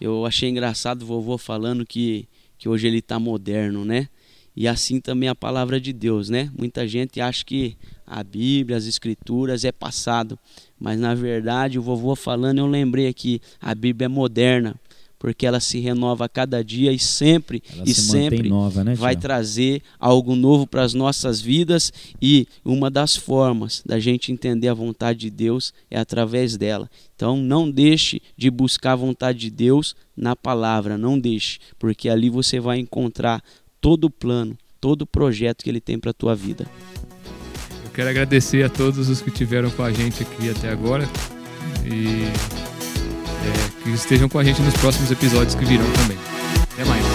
Eu 0.01 0.25
achei 0.27 0.49
engraçado 0.49 1.03
o 1.03 1.07
vovô 1.07 1.37
falando 1.39 1.87
que, 1.87 2.27
que 2.59 2.69
hoje 2.69 2.87
ele 2.87 2.99
está 2.99 3.19
moderno, 3.19 3.85
né? 3.85 4.09
E 4.57 4.67
assim 4.67 5.01
também 5.01 5.29
a 5.29 5.35
palavra 5.35 5.81
de 5.81 5.93
Deus, 5.93 6.29
né? 6.29 6.51
Muita 6.57 6.87
gente 6.87 7.21
acha 7.21 7.45
que 7.45 7.77
a 8.07 8.25
Bíblia, 8.25 8.77
as 8.77 8.87
Escrituras 8.87 9.65
é 9.65 9.73
passado. 9.73 10.39
Mas 10.79 10.99
na 10.99 11.15
verdade, 11.15 11.79
o 11.79 11.83
vovô 11.83 12.17
falando, 12.17 12.59
eu 12.59 12.67
lembrei 12.67 13.07
aqui, 13.07 13.41
a 13.61 13.75
Bíblia 13.75 14.07
é 14.07 14.09
moderna. 14.09 14.75
Porque 15.21 15.45
ela 15.47 15.61
se 15.61 15.79
renova 15.79 16.25
a 16.25 16.29
cada 16.31 16.65
dia 16.65 16.91
e 16.91 16.99
sempre 16.99 17.63
Ela 17.75 17.85
e 17.87 17.93
se 17.93 18.01
sempre 18.01 18.49
nova, 18.49 18.83
né, 18.83 18.95
vai 18.95 19.15
trazer 19.15 19.83
algo 19.99 20.35
novo 20.35 20.67
para 20.67 20.83
as 20.83 20.95
nossas 20.95 21.43
vidas 21.43 21.93
e 22.23 22.49
uma 22.65 22.91
das 22.91 23.17
formas 23.17 23.83
da 23.85 24.01
gente 24.01 24.33
entender 24.33 24.69
a 24.69 24.75
vontade 24.75 25.19
de 25.19 25.31
Deus 25.31 25.75
é 25.91 25.99
através 25.99 26.57
dela. 26.57 26.91
Então 27.15 27.37
não 27.37 27.71
deixe 27.71 28.23
de 28.35 28.51
buscar 28.51 28.93
a 28.93 28.97
vontade 28.97 29.41
de 29.41 29.51
Deus 29.51 29.95
na 30.17 30.35
palavra, 30.35 30.97
não 30.97 31.19
deixe, 31.19 31.59
porque 31.79 32.09
ali 32.09 32.31
você 32.31 32.59
vai 32.59 32.79
encontrar 32.79 33.45
todo 33.81 34.05
o 34.05 34.11
plano, 34.11 34.57
todo 34.81 35.03
o 35.03 35.07
projeto 35.07 35.65
que 35.65 35.71
ele 35.71 35.81
tem 35.81 35.99
para 35.99 36.11
a 36.11 36.15
tua 36.15 36.35
vida. 36.35 36.67
Eu 37.85 37.91
quero 37.93 38.09
agradecer 38.09 38.65
a 38.65 38.69
todos 38.69 39.09
os 39.09 39.21
que 39.21 39.31
tiveram 39.31 39.71
com 39.71 39.83
a 39.83 39.93
gente 39.93 40.23
aqui 40.23 40.51
até 40.51 40.71
agora 40.71 41.09
e 41.85 42.25
é, 42.25 43.83
que 43.83 43.91
estejam 43.91 44.29
com 44.29 44.39
a 44.39 44.45
gente 44.45 44.61
nos 44.63 44.75
próximos 44.75 45.11
episódios 45.11 45.55
que 45.55 45.65
virão 45.65 45.91
também. 45.93 46.19
Até 46.73 46.85
mais. 46.85 47.10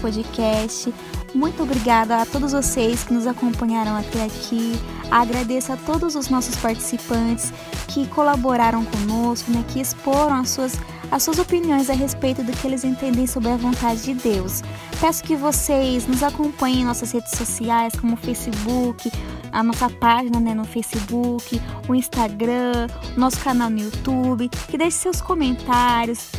Podcast. 0.00 0.92
Muito 1.34 1.62
obrigada 1.62 2.22
a 2.22 2.26
todos 2.26 2.52
vocês 2.52 3.04
que 3.04 3.12
nos 3.12 3.26
acompanharam 3.26 3.96
até 3.96 4.24
aqui. 4.24 4.72
Agradeço 5.10 5.72
a 5.72 5.76
todos 5.76 6.14
os 6.14 6.28
nossos 6.28 6.56
participantes 6.56 7.52
que 7.88 8.06
colaboraram 8.06 8.84
conosco, 8.84 9.50
né, 9.50 9.64
que 9.68 9.80
exporam 9.80 10.36
as 10.36 10.50
suas, 10.50 10.78
as 11.10 11.22
suas 11.22 11.38
opiniões 11.38 11.90
a 11.90 11.94
respeito 11.94 12.42
do 12.42 12.52
que 12.52 12.66
eles 12.66 12.84
entendem 12.84 13.26
sobre 13.26 13.50
a 13.50 13.56
vontade 13.56 14.02
de 14.02 14.14
Deus. 14.14 14.62
Peço 15.00 15.22
que 15.22 15.36
vocês 15.36 16.06
nos 16.06 16.22
acompanhem 16.22 16.80
em 16.80 16.84
nossas 16.84 17.12
redes 17.12 17.36
sociais, 17.36 17.92
como 17.98 18.14
o 18.14 18.16
Facebook, 18.16 19.10
a 19.52 19.62
nossa 19.62 19.88
página 19.88 20.40
né, 20.40 20.54
no 20.54 20.64
Facebook, 20.64 21.60
o 21.88 21.94
Instagram, 21.94 22.86
nosso 23.16 23.40
canal 23.40 23.70
no 23.70 23.78
YouTube, 23.78 24.48
que 24.68 24.76
deixe 24.76 24.98
seus 24.98 25.20
comentários, 25.20 26.30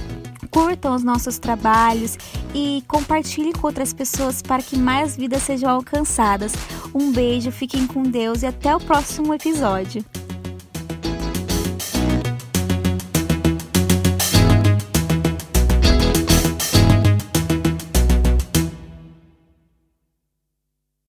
curtam 0.52 0.96
os 0.96 1.04
nossos 1.04 1.38
trabalhos 1.40 2.18
e 2.54 2.84
compartilhem 2.88 3.54
com 3.54 3.68
outras 3.68 3.94
pessoas 3.94 4.42
para 4.42 4.62
que 4.62 4.78
mais 4.78 5.16
vidas 5.16 5.44
sejam 5.44 5.70
alcançadas. 5.70 6.54
Um 6.94 7.12
beijo, 7.12 7.52
fiquem 7.52 7.86
com 7.88 8.04
Deus 8.04 8.44
e 8.44 8.48
até 8.48 8.76
o 8.76 8.80
próximo 8.80 9.34
episódio. 9.34 10.04